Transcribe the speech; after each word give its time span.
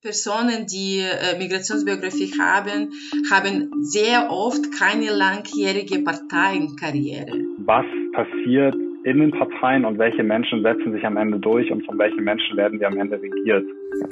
Personen, 0.00 0.66
die 0.70 1.00
äh, 1.00 1.36
Migrationsbiografie 1.38 2.30
haben, 2.38 2.92
haben 3.32 3.82
sehr 3.82 4.30
oft 4.30 4.70
keine 4.78 5.10
langjährige 5.10 6.04
Parteienkarriere. 6.04 7.32
Was 7.66 7.84
passiert 8.12 8.76
in 9.02 9.18
den 9.18 9.32
Parteien 9.32 9.84
und 9.84 9.98
welche 9.98 10.22
Menschen 10.22 10.62
setzen 10.62 10.92
sich 10.92 11.04
am 11.04 11.16
Ende 11.16 11.40
durch 11.40 11.68
und 11.72 11.84
von 11.84 11.98
welchen 11.98 12.22
Menschen 12.22 12.56
werden 12.56 12.78
wir 12.78 12.86
am 12.86 12.96
Ende 12.96 13.20
regiert? 13.20 13.64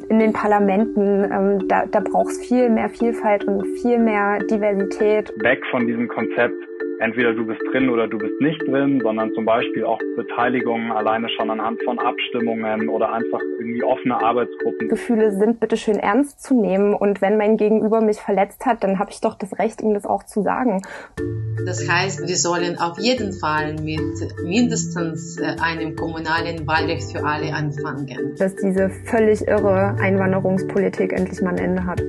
In 0.08 0.18
den 0.18 0.32
Parlamenten, 0.32 1.24
ähm, 1.30 1.68
da, 1.68 1.86
da 1.86 2.00
braucht 2.00 2.30
es 2.30 2.44
viel 2.44 2.68
mehr 2.68 2.88
Vielfalt 2.88 3.44
und 3.44 3.64
viel 3.80 3.98
mehr 3.98 4.40
Diversität. 4.50 5.32
Weg 5.38 5.64
von 5.70 5.86
diesem 5.86 6.08
Konzept, 6.08 6.56
entweder 7.00 7.34
du 7.34 7.46
bist 7.46 7.60
drin 7.72 7.90
oder 7.90 8.08
du 8.08 8.18
bist 8.18 8.40
nicht 8.40 8.60
drin, 8.66 9.00
sondern 9.02 9.32
zum 9.34 9.44
Beispiel 9.44 9.84
auch 9.84 9.98
Beteiligung 10.16 10.92
alleine 10.92 11.28
schon 11.30 11.50
anhand 11.50 11.82
von 11.82 11.98
Abstimmungen 11.98 12.88
oder 12.88 13.12
einfach 13.12 13.40
irgendwie 13.58 13.82
offene 13.82 14.22
Arbeitsgruppen. 14.22 14.88
Gefühle 14.88 15.32
sind 15.32 15.60
bitteschön 15.60 15.96
ernst 15.96 16.42
zu 16.42 16.60
nehmen 16.60 16.94
und 16.94 17.20
wenn 17.20 17.36
mein 17.36 17.56
Gegenüber 17.56 18.00
mich 18.00 18.18
verletzt 18.18 18.66
hat, 18.66 18.82
dann 18.82 18.98
habe 18.98 19.10
ich 19.10 19.20
doch 19.20 19.34
das 19.34 19.58
Recht, 19.58 19.80
ihm 19.80 19.94
das 19.94 20.06
auch 20.06 20.24
zu 20.24 20.42
sagen. 20.42 20.82
Das 21.66 21.88
heißt, 21.88 22.26
wir 22.26 22.36
sollen 22.36 22.78
auf 22.78 22.98
jeden 22.98 23.32
Fall 23.32 23.74
mit 23.74 24.00
mindestens 24.44 25.38
äh, 25.38 25.56
einem 25.60 25.96
kommunalen 25.96 26.66
Wahlrecht 26.66 27.12
für 27.12 27.24
alle 27.24 27.52
anfangen. 27.52 28.34
Dass 28.38 28.54
diese 28.56 28.88
völlig 28.88 29.46
irre 29.46 29.96
Einwanderungspolitik 30.00 31.12
endlich 31.12 31.40
mal 31.42 31.50
ein 31.50 31.58
Ende 31.58 31.84
hat. 31.84 32.02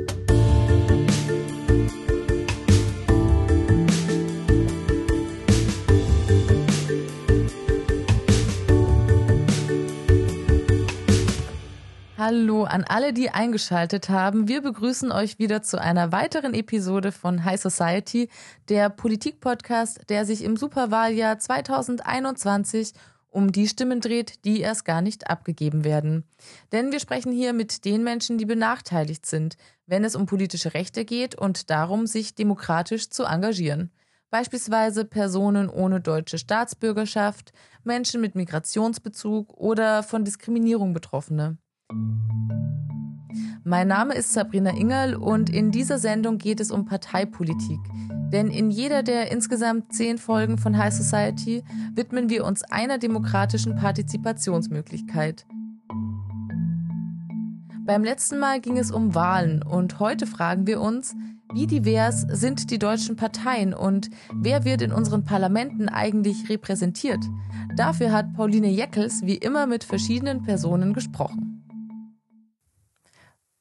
Hallo 12.30 12.66
an 12.66 12.84
alle, 12.84 13.14
die 13.14 13.30
eingeschaltet 13.30 14.10
haben. 14.10 14.50
Wir 14.50 14.62
begrüßen 14.62 15.14
euch 15.14 15.40
wieder 15.40 15.62
zu 15.62 15.80
einer 15.80 16.12
weiteren 16.12 16.54
Episode 16.54 17.14
von 17.14 17.46
High 17.46 17.62
Society, 17.62 18.28
der 18.68 18.90
Politikpodcast, 18.90 20.10
der 20.10 20.26
sich 20.26 20.44
im 20.44 20.58
Superwahljahr 20.58 21.40
2021 21.40 22.92
um 23.30 23.54
die 23.54 23.70
Stimmen 23.70 24.02
dreht, 24.02 24.44
die 24.44 24.60
erst 24.60 24.84
gar 24.84 25.02
nicht 25.02 25.30
abgegeben 25.30 25.86
werden. 25.86 26.26
Denn 26.74 26.92
wir 26.92 27.00
sprechen 27.00 27.32
hier 27.32 27.54
mit 27.54 27.86
den 27.86 28.04
Menschen, 28.04 28.38
die 28.38 28.46
benachteiligt 28.46 29.26
sind, 29.26 29.56
wenn 29.86 30.04
es 30.04 30.14
um 30.14 30.26
politische 30.26 30.74
Rechte 30.74 31.06
geht 31.06 31.34
und 31.34 31.70
darum, 31.70 32.08
sich 32.08 32.36
demokratisch 32.36 33.10
zu 33.10 33.24
engagieren. 33.24 33.90
Beispielsweise 34.32 35.06
Personen 35.06 35.70
ohne 35.70 36.02
deutsche 36.02 36.40
Staatsbürgerschaft, 36.40 37.54
Menschen 37.86 38.20
mit 38.20 38.36
Migrationsbezug 38.36 39.54
oder 39.54 40.04
von 40.04 40.26
Diskriminierung 40.26 40.94
Betroffene. 40.94 41.58
Mein 43.70 43.90
Name 43.90 44.14
ist 44.14 44.32
Sabrina 44.32 44.70
Ingerl 44.70 45.14
und 45.14 45.50
in 45.50 45.72
dieser 45.72 46.00
Sendung 46.00 46.38
geht 46.38 46.62
es 46.62 46.72
um 46.72 46.86
Parteipolitik. 46.86 47.82
Denn 48.32 48.48
in 48.48 48.72
jeder 48.72 49.04
der 49.04 49.30
insgesamt 49.30 49.92
zehn 49.92 50.18
Folgen 50.18 50.58
von 50.58 50.78
High 50.78 50.94
Society 50.94 51.66
widmen 51.94 52.30
wir 52.30 52.46
uns 52.46 52.64
einer 52.64 52.98
demokratischen 52.98 53.76
Partizipationsmöglichkeit. 53.76 55.46
Beim 57.86 58.06
letzten 58.06 58.40
Mal 58.40 58.62
ging 58.62 58.78
es 58.78 58.90
um 58.90 59.14
Wahlen 59.16 59.62
und 59.62 60.00
heute 60.00 60.28
fragen 60.28 60.66
wir 60.66 60.80
uns, 60.80 61.14
wie 61.54 61.68
divers 61.68 62.22
sind 62.22 62.72
die 62.72 62.80
deutschen 62.80 63.18
Parteien 63.18 63.74
und 63.74 64.10
wer 64.34 64.64
wird 64.64 64.82
in 64.82 64.94
unseren 64.94 65.26
Parlamenten 65.26 65.90
eigentlich 65.90 66.48
repräsentiert? 66.48 67.26
Dafür 67.76 68.14
hat 68.14 68.34
Pauline 68.34 68.70
Jeckels 68.70 69.24
wie 69.24 69.36
immer 69.36 69.68
mit 69.68 69.84
verschiedenen 69.84 70.42
Personen 70.42 70.94
gesprochen. 70.94 71.57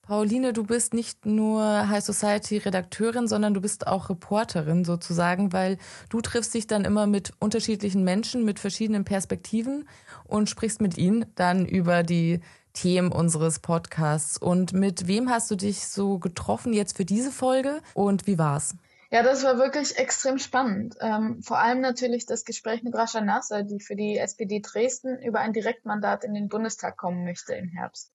Pauline, 0.07 0.53
du 0.53 0.63
bist 0.63 0.95
nicht 0.95 1.27
nur 1.27 1.89
High 1.89 2.05
Society 2.05 2.59
Redakteurin, 2.59 3.27
sondern 3.27 3.55
du 3.55 3.61
bist 3.61 3.89
auch 3.89 4.09
Reporterin 4.09 4.85
sozusagen, 4.85 5.53
weil 5.53 5.79
du 6.11 6.21
triffst 6.21 6.55
dich 6.55 6.69
dann 6.69 6.85
immer 6.85 7.09
mit 7.09 7.33
unterschiedlichen 7.41 8.05
Menschen 8.05 8.45
mit 8.45 8.61
verschiedenen 8.61 9.05
Perspektiven 9.05 9.89
und 10.25 10.49
sprichst 10.49 10.81
mit 10.81 10.97
ihnen 10.97 11.27
dann 11.35 11.67
über 11.67 12.05
die 12.05 12.41
Themen 12.73 13.11
unseres 13.11 13.59
Podcasts. 13.59 14.39
Und 14.39 14.73
mit 14.73 15.09
wem 15.09 15.29
hast 15.29 15.51
du 15.51 15.57
dich 15.57 15.89
so 15.89 16.21
getroffen 16.21 16.73
jetzt 16.73 16.97
für 16.97 17.05
diese 17.05 17.33
Folge 17.33 17.81
und 17.95 18.29
wie 18.29 18.39
war's? 18.39 18.77
Ja, 19.11 19.23
das 19.23 19.45
war 19.45 19.59
wirklich 19.59 19.99
extrem 19.99 20.39
spannend. 20.39 20.97
Ähm, 21.01 21.43
vor 21.43 21.59
allem 21.59 21.81
natürlich 21.81 22.27
das 22.27 22.45
Gespräch 22.45 22.83
mit 22.83 22.95
Rascha 22.95 23.21
Nasser, 23.21 23.63
die 23.63 23.81
für 23.81 23.95
die 23.95 24.19
SPD 24.19 24.61
Dresden 24.61 25.19
über 25.21 25.41
ein 25.41 25.53
Direktmandat 25.53 26.25
in 26.25 26.35
den 26.35 26.49
Bundestag 26.49 26.97
kommen 26.97 27.25
möchte 27.25 27.55
im 27.55 27.69
Herbst. 27.69 28.13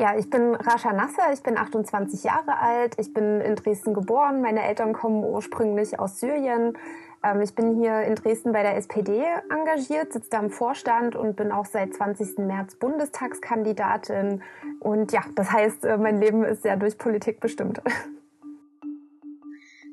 Ja, 0.00 0.16
ich 0.16 0.30
bin 0.30 0.54
Rasha 0.54 0.92
Nasser, 0.92 1.32
ich 1.32 1.42
bin 1.42 1.58
28 1.58 2.22
Jahre 2.22 2.60
alt, 2.60 2.94
ich 2.98 3.12
bin 3.12 3.40
in 3.40 3.56
Dresden 3.56 3.94
geboren, 3.94 4.40
meine 4.42 4.62
Eltern 4.62 4.92
kommen 4.92 5.24
ursprünglich 5.24 5.98
aus 5.98 6.20
Syrien. 6.20 6.78
Ähm, 7.24 7.40
ich 7.40 7.56
bin 7.56 7.74
hier 7.74 8.02
in 8.02 8.14
Dresden 8.14 8.52
bei 8.52 8.62
der 8.62 8.76
SPD 8.76 9.24
engagiert, 9.50 10.12
sitze 10.12 10.30
da 10.30 10.38
im 10.38 10.50
Vorstand 10.50 11.16
und 11.16 11.34
bin 11.34 11.50
auch 11.50 11.66
seit 11.66 11.94
20. 11.94 12.38
März 12.38 12.76
Bundestagskandidatin. 12.76 14.44
Und 14.78 15.10
ja, 15.10 15.24
das 15.34 15.50
heißt, 15.50 15.84
äh, 15.84 15.96
mein 15.96 16.20
Leben 16.20 16.44
ist 16.44 16.62
sehr 16.62 16.76
durch 16.76 16.96
Politik 16.96 17.40
bestimmt. 17.40 17.82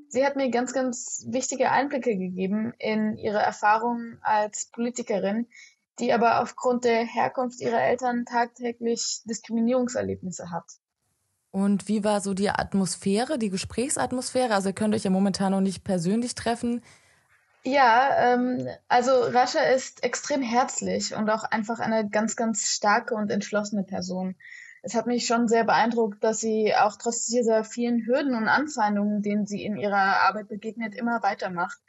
Sie 0.07 0.23
hat 0.23 0.35
mir 0.35 0.51
ganz, 0.51 0.71
ganz 0.71 1.25
wichtige 1.29 1.71
Einblicke 1.71 2.15
gegeben 2.15 2.73
in 2.77 3.17
ihre 3.17 3.39
Erfahrungen 3.39 4.19
als 4.21 4.69
Politikerin, 4.71 5.47
die 5.99 6.13
aber 6.13 6.41
aufgrund 6.41 6.83
der 6.83 7.05
Herkunft 7.05 7.61
ihrer 7.61 7.81
Eltern 7.81 8.25
tagtäglich 8.25 9.21
Diskriminierungserlebnisse 9.25 10.51
hat. 10.51 10.65
Und 11.51 11.87
wie 11.87 12.03
war 12.03 12.19
so 12.19 12.33
die 12.33 12.49
Atmosphäre, 12.49 13.37
die 13.37 13.49
Gesprächsatmosphäre? 13.49 14.53
Also 14.53 14.69
ihr 14.69 14.75
könnt 14.75 14.93
euch 14.93 15.05
ja 15.05 15.09
momentan 15.09 15.53
noch 15.53 15.61
nicht 15.61 15.85
persönlich 15.85 16.35
treffen. 16.35 16.81
Ja, 17.63 18.33
ähm, 18.33 18.67
also 18.89 19.11
Rascha 19.11 19.61
ist 19.61 20.03
extrem 20.03 20.41
herzlich 20.41 21.15
und 21.15 21.29
auch 21.29 21.45
einfach 21.45 21.79
eine 21.79 22.09
ganz, 22.09 22.35
ganz 22.35 22.65
starke 22.67 23.15
und 23.15 23.31
entschlossene 23.31 23.83
Person. 23.83 24.35
Es 24.83 24.93
hat 24.93 25.07
mich 25.07 25.25
schon 25.25 25.47
sehr 25.47 25.63
beeindruckt, 25.63 26.23
dass 26.23 26.39
sie 26.39 26.75
auch 26.75 26.95
trotz 26.97 27.25
dieser 27.25 27.63
vielen 27.63 28.05
Hürden 28.05 28.35
und 28.35 28.47
Anfeindungen, 28.47 29.23
denen 29.23 29.47
sie 29.47 29.63
in 29.63 29.77
ihrer 29.77 30.21
Arbeit 30.27 30.47
begegnet, 30.47 30.93
immer 30.93 31.23
weitermacht. 31.23 31.79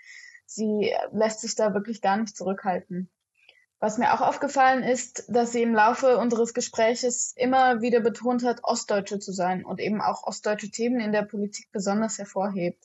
Sie 0.47 0.95
lässt 1.13 1.41
sich 1.41 1.57
da 1.57 1.75
wirklich 1.75 2.01
gar 2.01 2.17
nicht 2.17 2.37
zurückhalten. 2.37 3.11
Was 3.79 3.99
mir 3.99 4.15
auch 4.15 4.23
aufgefallen 4.23 4.83
ist, 4.83 5.25
dass 5.29 5.53
sie 5.53 5.63
im 5.63 5.75
Laufe 5.75 6.17
unseres 6.17 6.55
Gespräches 6.55 7.35
immer 7.37 7.83
wieder 7.83 8.01
betont 8.01 8.43
hat, 8.43 8.65
Ostdeutsche 8.65 9.19
zu 9.19 9.33
sein 9.33 9.65
und 9.65 9.81
eben 9.81 10.01
auch 10.01 10.25
ostdeutsche 10.25 10.71
Themen 10.71 10.99
in 10.99 11.13
der 11.13 11.23
Politik 11.23 11.69
besonders 11.73 12.17
hervorhebt. 12.19 12.83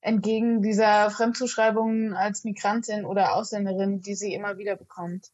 Entgegen 0.00 0.60
dieser 0.60 1.10
Fremdzuschreibungen 1.10 2.14
als 2.14 2.44
Migrantin 2.44 3.04
oder 3.04 3.34
Ausländerin, 3.34 4.00
die 4.00 4.16
sie 4.16 4.34
immer 4.34 4.58
wieder 4.58 4.76
bekommt. 4.76 5.30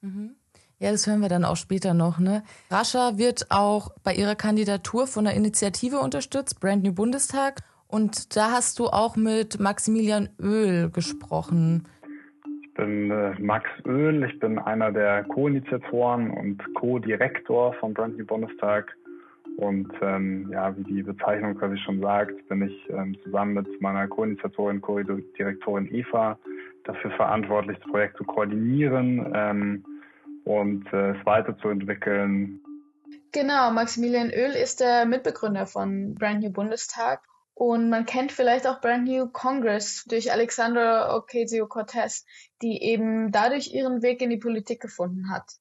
Mhm. 0.00 0.34
Ja, 0.80 0.92
das 0.92 1.06
hören 1.06 1.20
wir 1.20 1.28
dann 1.28 1.44
auch 1.44 1.56
später 1.56 1.94
noch. 1.94 2.18
Ne? 2.18 2.44
Rascha 2.70 3.18
wird 3.18 3.50
auch 3.50 3.90
bei 4.02 4.14
ihrer 4.14 4.36
Kandidatur 4.36 5.06
von 5.06 5.24
der 5.24 5.34
Initiative 5.34 6.00
unterstützt, 6.00 6.60
Brand 6.60 6.84
New 6.84 6.92
Bundestag. 6.92 7.62
Und 7.86 8.36
da 8.36 8.52
hast 8.52 8.78
du 8.78 8.88
auch 8.88 9.16
mit 9.16 9.58
Maximilian 9.58 10.28
Öl 10.38 10.90
gesprochen 10.90 11.88
bin 12.78 13.10
äh, 13.10 13.34
Max 13.38 13.68
Öhl, 13.84 14.24
ich 14.24 14.38
bin 14.38 14.58
einer 14.58 14.90
der 14.90 15.24
Co-Initiatoren 15.24 16.30
und 16.30 16.62
Co-Direktor 16.74 17.74
vom 17.74 17.92
Brand 17.92 18.16
New 18.16 18.24
Bundestag. 18.24 18.96
Und 19.58 19.90
ähm, 20.00 20.48
ja, 20.52 20.74
wie 20.76 20.84
die 20.84 21.02
Bezeichnung 21.02 21.58
quasi 21.58 21.76
schon 21.78 22.00
sagt, 22.00 22.48
bin 22.48 22.62
ich 22.62 22.88
ähm, 22.90 23.16
zusammen 23.24 23.54
mit 23.54 23.82
meiner 23.82 24.06
Co-Initiatorin, 24.06 24.80
Co-Direktorin 24.80 25.92
Eva 25.92 26.38
dafür 26.84 27.10
verantwortlich, 27.10 27.76
das 27.78 27.90
Projekt 27.90 28.16
zu 28.16 28.24
koordinieren 28.24 29.32
ähm, 29.34 29.84
und 30.44 30.86
äh, 30.92 31.10
es 31.10 31.26
weiterzuentwickeln. 31.26 32.60
Genau, 33.32 33.72
Maximilian 33.72 34.30
Öl 34.30 34.52
ist 34.52 34.80
der 34.80 35.04
Mitbegründer 35.04 35.66
von 35.66 36.14
Brand 36.14 36.42
New 36.42 36.50
Bundestag 36.50 37.20
und 37.58 37.88
man 37.88 38.06
kennt 38.06 38.30
vielleicht 38.30 38.68
auch 38.68 38.80
Brand 38.80 39.08
New 39.08 39.26
Congress 39.26 40.04
durch 40.06 40.30
Alexandra 40.30 41.16
Ocasio-Cortez, 41.16 42.24
die 42.62 42.80
eben 42.80 43.32
dadurch 43.32 43.74
ihren 43.74 44.00
Weg 44.00 44.22
in 44.22 44.30
die 44.30 44.36
Politik 44.36 44.80
gefunden 44.80 45.28
hat. 45.28 45.56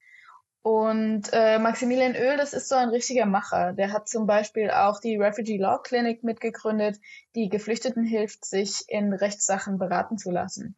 Und 0.62 1.24
äh, 1.34 1.58
Maximilian 1.58 2.16
Öl, 2.16 2.38
das 2.38 2.54
ist 2.54 2.70
so 2.70 2.76
ein 2.76 2.90
richtiger 2.90 3.26
Macher. 3.26 3.74
Der 3.74 3.92
hat 3.94 4.08
zum 4.08 4.28
Beispiel 4.28 4.70
auch 4.70 5.00
die 5.00 5.18
Refugee 5.18 5.58
Law 5.58 5.80
Clinic 5.82 6.24
mitgegründet, 6.24 7.00
die 7.34 7.50
Geflüchteten 7.50 8.04
hilft, 8.04 8.46
sich 8.46 8.84
in 8.88 9.12
Rechtssachen 9.12 9.80
beraten 9.80 10.20
zu 10.20 10.30
lassen. 10.30 10.78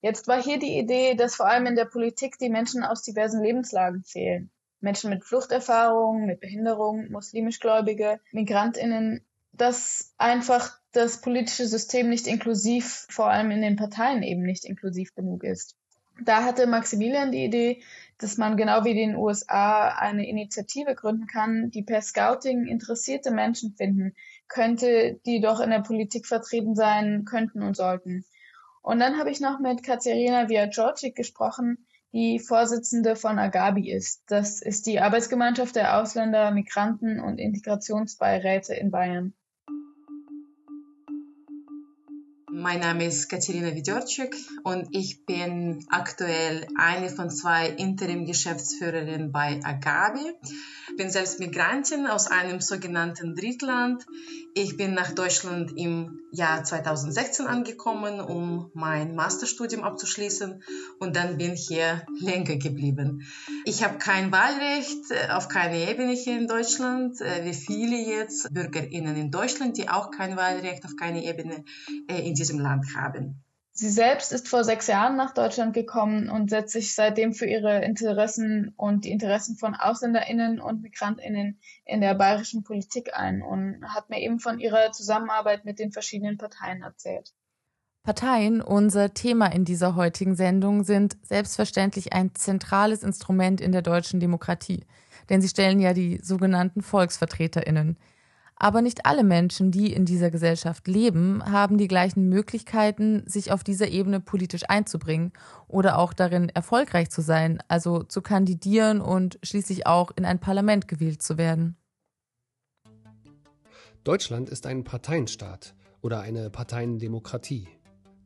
Jetzt 0.00 0.28
war 0.28 0.42
hier 0.42 0.58
die 0.58 0.78
Idee, 0.78 1.14
dass 1.14 1.34
vor 1.34 1.46
allem 1.46 1.66
in 1.66 1.76
der 1.76 1.84
Politik 1.84 2.38
die 2.38 2.48
Menschen 2.48 2.84
aus 2.84 3.02
diversen 3.02 3.42
Lebenslagen 3.42 4.02
zählen. 4.02 4.50
Menschen 4.80 5.10
mit 5.10 5.24
Fluchterfahrung, 5.24 6.24
mit 6.24 6.40
Behinderung, 6.40 7.10
muslimischgläubige, 7.10 8.18
Migrantinnen 8.32 9.26
dass 9.56 10.14
einfach 10.18 10.78
das 10.92 11.20
politische 11.20 11.66
System 11.66 12.08
nicht 12.08 12.26
inklusiv, 12.26 13.06
vor 13.10 13.30
allem 13.30 13.50
in 13.50 13.62
den 13.62 13.76
Parteien 13.76 14.22
eben 14.22 14.42
nicht 14.42 14.64
inklusiv 14.64 15.14
genug 15.14 15.44
ist. 15.44 15.76
Da 16.22 16.44
hatte 16.44 16.68
Maximilian 16.68 17.32
die 17.32 17.44
Idee, 17.44 17.82
dass 18.18 18.36
man 18.36 18.56
genau 18.56 18.84
wie 18.84 18.90
in 18.90 19.10
den 19.10 19.16
USA 19.16 19.88
eine 19.88 20.28
Initiative 20.28 20.94
gründen 20.94 21.26
kann, 21.26 21.70
die 21.70 21.82
per 21.82 22.02
Scouting 22.02 22.66
interessierte 22.66 23.32
Menschen 23.32 23.74
finden 23.74 24.14
könnte, 24.46 25.20
die 25.26 25.40
doch 25.40 25.60
in 25.60 25.70
der 25.70 25.80
Politik 25.80 26.26
vertreten 26.26 26.76
sein 26.76 27.24
könnten 27.24 27.62
und 27.62 27.76
sollten. 27.76 28.24
Und 28.82 29.00
dann 29.00 29.18
habe 29.18 29.30
ich 29.30 29.40
noch 29.40 29.58
mit 29.58 29.82
Katerina 29.82 30.48
Viaciocic 30.48 31.16
gesprochen, 31.16 31.84
die 32.12 32.38
Vorsitzende 32.38 33.16
von 33.16 33.40
Agabi 33.40 33.90
ist. 33.90 34.22
Das 34.28 34.62
ist 34.62 34.86
die 34.86 35.00
Arbeitsgemeinschaft 35.00 35.74
der 35.74 35.98
Ausländer, 35.98 36.52
Migranten 36.52 37.18
und 37.18 37.38
Integrationsbeiräte 37.38 38.74
in 38.74 38.92
Bayern. 38.92 39.34
Mein 42.64 42.80
Name 42.80 43.04
ist 43.04 43.28
Katerina 43.28 43.74
Widorczyk 43.74 44.34
und 44.62 44.88
ich 44.92 45.26
bin 45.26 45.84
aktuell 45.90 46.66
eine 46.78 47.10
von 47.10 47.28
zwei 47.28 47.68
Interim-Geschäftsführerinnen 47.68 49.32
bei 49.32 49.60
Agabi. 49.62 50.32
Ich 50.88 50.96
bin 50.96 51.10
selbst 51.10 51.40
Migrantin 51.40 52.06
aus 52.06 52.26
einem 52.26 52.62
sogenannten 52.62 53.36
Drittland. 53.36 54.06
Ich 54.56 54.76
bin 54.76 54.94
nach 54.94 55.10
Deutschland 55.10 55.76
im 55.76 56.20
Jahr 56.30 56.62
2016 56.62 57.48
angekommen, 57.48 58.20
um 58.20 58.70
mein 58.72 59.16
Masterstudium 59.16 59.82
abzuschließen 59.82 60.62
und 61.00 61.16
dann 61.16 61.38
bin 61.38 61.56
hier 61.56 62.06
länger 62.20 62.56
geblieben. 62.56 63.26
Ich 63.64 63.82
habe 63.82 63.98
kein 63.98 64.30
Wahlrecht 64.30 65.10
äh, 65.10 65.32
auf 65.32 65.48
keiner 65.48 65.90
Ebene 65.90 66.12
hier 66.12 66.38
in 66.38 66.46
Deutschland, 66.46 67.20
äh, 67.20 67.44
wie 67.44 67.52
viele 67.52 67.96
jetzt 67.96 68.54
BürgerInnen 68.54 69.16
in 69.16 69.32
Deutschland, 69.32 69.76
die 69.76 69.88
auch 69.88 70.12
kein 70.12 70.36
Wahlrecht 70.36 70.84
auf 70.84 70.94
keiner 70.94 71.22
Ebene 71.22 71.64
äh, 72.08 72.24
in 72.24 72.34
diesem 72.34 72.60
Land 72.60 72.86
haben. 72.96 73.43
Sie 73.76 73.90
selbst 73.90 74.30
ist 74.30 74.48
vor 74.48 74.62
sechs 74.62 74.86
Jahren 74.86 75.16
nach 75.16 75.34
Deutschland 75.34 75.74
gekommen 75.74 76.30
und 76.30 76.48
setzt 76.48 76.72
sich 76.72 76.94
seitdem 76.94 77.32
für 77.34 77.46
ihre 77.46 77.84
Interessen 77.84 78.72
und 78.76 79.04
die 79.04 79.10
Interessen 79.10 79.56
von 79.56 79.74
AusländerInnen 79.74 80.60
und 80.60 80.80
MigrantInnen 80.80 81.58
in 81.84 82.00
der 82.00 82.14
bayerischen 82.14 82.62
Politik 82.62 83.10
ein 83.14 83.42
und 83.42 83.84
hat 83.92 84.10
mir 84.10 84.20
eben 84.20 84.38
von 84.38 84.60
ihrer 84.60 84.92
Zusammenarbeit 84.92 85.64
mit 85.64 85.80
den 85.80 85.90
verschiedenen 85.90 86.38
Parteien 86.38 86.82
erzählt. 86.82 87.34
Parteien, 88.04 88.60
unser 88.60 89.12
Thema 89.12 89.46
in 89.46 89.64
dieser 89.64 89.96
heutigen 89.96 90.36
Sendung, 90.36 90.84
sind 90.84 91.16
selbstverständlich 91.22 92.12
ein 92.12 92.32
zentrales 92.36 93.02
Instrument 93.02 93.60
in 93.60 93.72
der 93.72 93.82
deutschen 93.82 94.20
Demokratie, 94.20 94.86
denn 95.30 95.42
sie 95.42 95.48
stellen 95.48 95.80
ja 95.80 95.94
die 95.94 96.20
sogenannten 96.22 96.80
VolksvertreterInnen. 96.80 97.96
Aber 98.56 98.82
nicht 98.82 99.04
alle 99.04 99.24
Menschen, 99.24 99.70
die 99.70 99.92
in 99.92 100.04
dieser 100.04 100.30
Gesellschaft 100.30 100.86
leben, 100.86 101.44
haben 101.44 101.76
die 101.76 101.88
gleichen 101.88 102.28
Möglichkeiten, 102.28 103.24
sich 103.26 103.50
auf 103.50 103.64
dieser 103.64 103.88
Ebene 103.88 104.20
politisch 104.20 104.62
einzubringen 104.68 105.32
oder 105.66 105.98
auch 105.98 106.12
darin 106.12 106.48
erfolgreich 106.50 107.10
zu 107.10 107.20
sein, 107.20 107.58
also 107.66 108.04
zu 108.04 108.22
kandidieren 108.22 109.00
und 109.00 109.38
schließlich 109.42 109.86
auch 109.86 110.12
in 110.16 110.24
ein 110.24 110.38
Parlament 110.38 110.86
gewählt 110.86 111.20
zu 111.20 111.36
werden. 111.36 111.76
Deutschland 114.04 114.50
ist 114.50 114.66
ein 114.66 114.84
Parteienstaat 114.84 115.74
oder 116.00 116.20
eine 116.20 116.50
Parteiendemokratie. 116.50 117.68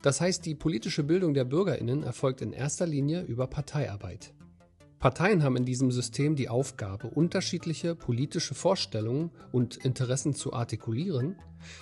Das 0.01 0.21
heißt, 0.21 0.45
die 0.45 0.55
politische 0.55 1.03
Bildung 1.03 1.33
der 1.33 1.45
Bürgerinnen 1.45 2.03
erfolgt 2.03 2.41
in 2.41 2.53
erster 2.53 2.85
Linie 2.85 3.21
über 3.21 3.47
Parteiarbeit. 3.47 4.33
Parteien 4.99 5.43
haben 5.43 5.55
in 5.55 5.63
diesem 5.63 5.91
System 5.91 6.35
die 6.35 6.49
Aufgabe, 6.49 7.07
unterschiedliche 7.07 7.95
politische 7.95 8.53
Vorstellungen 8.53 9.31
und 9.53 9.77
Interessen 9.77 10.33
zu 10.33 10.51
artikulieren, 10.51 11.37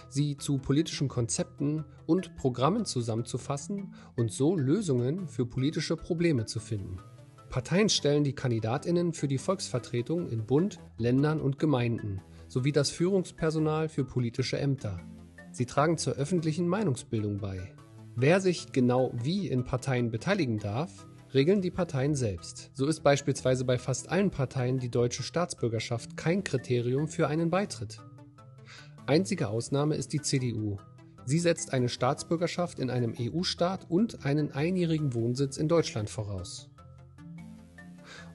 sie 0.08 0.38
zu 0.38 0.60
politischen 0.60 1.08
Konzepten 1.08 1.84
und 2.06 2.36
Programmen 2.36 2.86
zusammenzufassen 2.86 3.96
und 4.16 4.32
so 4.32 4.56
Lösungen 4.56 5.28
für 5.28 5.48
politische 5.48 5.98
Probleme 5.98 6.46
zu 6.46 6.60
finden. 6.60 7.00
Parteien 7.50 7.90
stellen 7.90 8.24
die 8.24 8.36
Kandidatinnen 8.36 9.14
für 9.14 9.28
die 9.28 9.40
Volksvertretung 9.40 10.30
in 10.30 10.46
Bund, 10.46 10.80
Ländern 10.98 11.42
und 11.42 11.58
Gemeinden 11.58 12.22
sowie 12.48 12.72
das 12.72 12.92
Führungspersonal 12.92 13.90
für 13.90 14.06
politische 14.06 14.60
Ämter. 14.60 15.00
Sie 15.52 15.66
tragen 15.66 15.98
zur 15.98 16.14
öffentlichen 16.14 16.68
Meinungsbildung 16.68 17.40
bei. 17.40 17.74
Wer 18.16 18.42
sich 18.42 18.72
genau 18.72 19.12
wie 19.16 19.48
in 19.48 19.64
Parteien 19.64 20.12
beteiligen 20.12 20.60
darf, 20.60 21.08
regeln 21.38 21.62
die 21.62 21.70
Parteien 21.70 22.16
selbst. 22.16 22.72
So 22.74 22.88
ist 22.88 23.04
beispielsweise 23.04 23.64
bei 23.64 23.78
fast 23.78 24.10
allen 24.10 24.32
Parteien 24.32 24.80
die 24.80 24.90
deutsche 24.90 25.22
Staatsbürgerschaft 25.22 26.18
kein 26.18 26.44
Kriterium 26.44 27.08
für 27.08 27.28
einen 27.28 27.52
Beitritt. 27.52 28.00
Einzige 29.06 29.50
Ausnahme 29.50 29.94
ist 29.94 30.14
die 30.14 30.22
CDU. 30.22 30.78
Sie 31.26 31.38
setzt 31.38 31.74
eine 31.74 31.90
Staatsbürgerschaft 31.90 32.80
in 32.80 32.90
einem 32.90 33.14
EU-Staat 33.20 33.86
und 33.88 34.26
einen 34.26 34.52
einjährigen 34.52 35.14
Wohnsitz 35.14 35.58
in 35.58 35.68
Deutschland 35.68 36.10
voraus. 36.10 36.72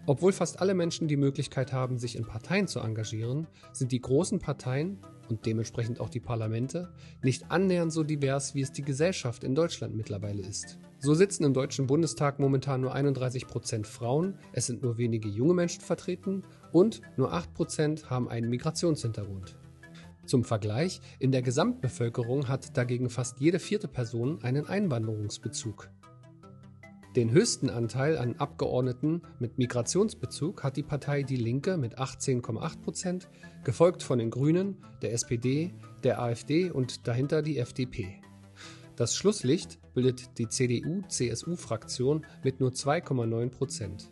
Obwohl 0.06 0.32
fast 0.32 0.60
alle 0.60 0.74
Menschen 0.74 1.08
die 1.08 1.16
Möglichkeit 1.16 1.72
haben, 1.72 1.98
sich 1.98 2.14
in 2.14 2.24
Parteien 2.24 2.68
zu 2.68 2.78
engagieren, 2.78 3.48
sind 3.72 3.90
die 3.90 4.00
großen 4.00 4.38
Parteien 4.38 5.00
und 5.32 5.46
dementsprechend 5.46 5.98
auch 5.98 6.10
die 6.10 6.20
Parlamente 6.20 6.92
nicht 7.22 7.50
annähernd 7.50 7.90
so 7.90 8.02
divers, 8.02 8.54
wie 8.54 8.60
es 8.60 8.70
die 8.70 8.82
Gesellschaft 8.82 9.44
in 9.44 9.54
Deutschland 9.54 9.96
mittlerweile 9.96 10.42
ist. 10.42 10.78
So 10.98 11.14
sitzen 11.14 11.44
im 11.44 11.54
Deutschen 11.54 11.86
Bundestag 11.86 12.38
momentan 12.38 12.82
nur 12.82 12.92
31 12.92 13.46
Prozent 13.46 13.86
Frauen, 13.86 14.34
es 14.52 14.66
sind 14.66 14.82
nur 14.82 14.98
wenige 14.98 15.28
junge 15.28 15.54
Menschen 15.54 15.80
vertreten 15.80 16.44
und 16.70 17.00
nur 17.16 17.32
8 17.32 17.54
Prozent 17.54 18.10
haben 18.10 18.28
einen 18.28 18.50
Migrationshintergrund. 18.50 19.56
Zum 20.26 20.44
Vergleich, 20.44 21.00
in 21.18 21.32
der 21.32 21.40
Gesamtbevölkerung 21.40 22.48
hat 22.48 22.76
dagegen 22.76 23.08
fast 23.08 23.40
jede 23.40 23.58
vierte 23.58 23.88
Person 23.88 24.42
einen 24.42 24.66
Einwanderungsbezug. 24.66 25.88
Den 27.16 27.30
höchsten 27.30 27.68
Anteil 27.68 28.16
an 28.16 28.36
Abgeordneten 28.36 29.20
mit 29.38 29.58
Migrationsbezug 29.58 30.62
hat 30.62 30.78
die 30.78 30.82
Partei 30.82 31.22
Die 31.22 31.36
Linke 31.36 31.76
mit 31.76 31.98
18,8 31.98 32.80
Prozent, 32.80 33.28
gefolgt 33.64 34.02
von 34.02 34.18
den 34.18 34.30
Grünen, 34.30 34.82
der 35.02 35.12
SPD, 35.12 35.74
der 36.04 36.22
AfD 36.22 36.70
und 36.70 37.06
dahinter 37.06 37.42
die 37.42 37.58
FDP. 37.58 38.22
Das 38.96 39.14
Schlusslicht 39.14 39.78
bildet 39.92 40.38
die 40.38 40.48
CDU-CSU-Fraktion 40.48 42.24
mit 42.42 42.60
nur 42.60 42.70
2,9 42.70 43.50
Prozent. 43.50 44.10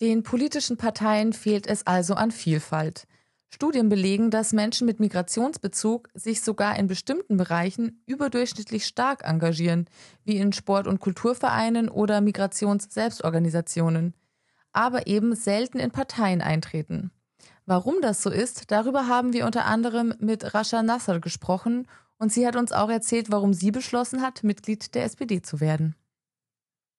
Den 0.00 0.24
politischen 0.24 0.76
Parteien 0.76 1.32
fehlt 1.32 1.68
es 1.68 1.86
also 1.86 2.14
an 2.14 2.32
Vielfalt. 2.32 3.06
Studien 3.48 3.88
belegen, 3.88 4.30
dass 4.30 4.52
Menschen 4.52 4.86
mit 4.86 5.00
Migrationsbezug 5.00 6.08
sich 6.14 6.42
sogar 6.42 6.78
in 6.78 6.88
bestimmten 6.88 7.36
Bereichen 7.36 8.02
überdurchschnittlich 8.06 8.86
stark 8.86 9.24
engagieren, 9.24 9.86
wie 10.24 10.36
in 10.36 10.52
Sport- 10.52 10.86
und 10.86 11.00
Kulturvereinen 11.00 11.88
oder 11.88 12.20
Migrations-Selbstorganisationen, 12.20 14.14
aber 14.72 15.06
eben 15.06 15.34
selten 15.34 15.78
in 15.78 15.90
Parteien 15.90 16.42
eintreten. 16.42 17.10
Warum 17.64 17.96
das 18.00 18.22
so 18.22 18.30
ist, 18.30 18.70
darüber 18.70 19.08
haben 19.08 19.32
wir 19.32 19.46
unter 19.46 19.64
anderem 19.64 20.14
mit 20.20 20.54
Rasha 20.54 20.82
Nasser 20.82 21.18
gesprochen 21.20 21.88
und 22.18 22.32
sie 22.32 22.46
hat 22.46 22.56
uns 22.56 22.72
auch 22.72 22.90
erzählt, 22.90 23.30
warum 23.30 23.52
sie 23.52 23.70
beschlossen 23.70 24.22
hat, 24.22 24.44
Mitglied 24.44 24.94
der 24.94 25.04
SPD 25.04 25.42
zu 25.42 25.60
werden. 25.60 25.96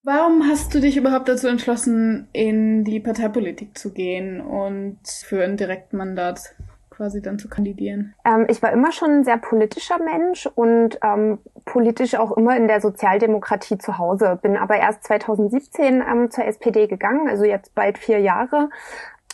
Warum 0.07 0.47
hast 0.47 0.73
du 0.73 0.79
dich 0.79 0.95
überhaupt 0.95 1.27
dazu 1.27 1.49
entschlossen, 1.49 2.29
in 2.31 2.85
die 2.85 3.01
Parteipolitik 3.01 3.77
zu 3.77 3.91
gehen 3.91 4.39
und 4.39 4.99
für 5.05 5.43
ein 5.43 5.57
Direktmandat 5.57 6.55
quasi 6.89 7.21
dann 7.21 7.37
zu 7.37 7.49
kandidieren? 7.49 8.15
Ähm, 8.23 8.45
ich 8.47 8.63
war 8.63 8.71
immer 8.71 8.93
schon 8.93 9.09
ein 9.09 9.23
sehr 9.25 9.35
politischer 9.35 10.01
Mensch 10.01 10.47
und 10.55 10.97
ähm, 11.03 11.39
politisch 11.65 12.15
auch 12.15 12.37
immer 12.37 12.55
in 12.55 12.69
der 12.69 12.79
Sozialdemokratie 12.79 13.79
zu 13.79 13.97
Hause. 13.97 14.39
Bin 14.41 14.55
aber 14.55 14.77
erst 14.77 15.03
2017 15.03 16.01
ähm, 16.01 16.31
zur 16.31 16.45
SPD 16.45 16.87
gegangen, 16.87 17.27
also 17.27 17.43
jetzt 17.43 17.75
bald 17.75 17.97
vier 17.97 18.19
Jahre. 18.19 18.69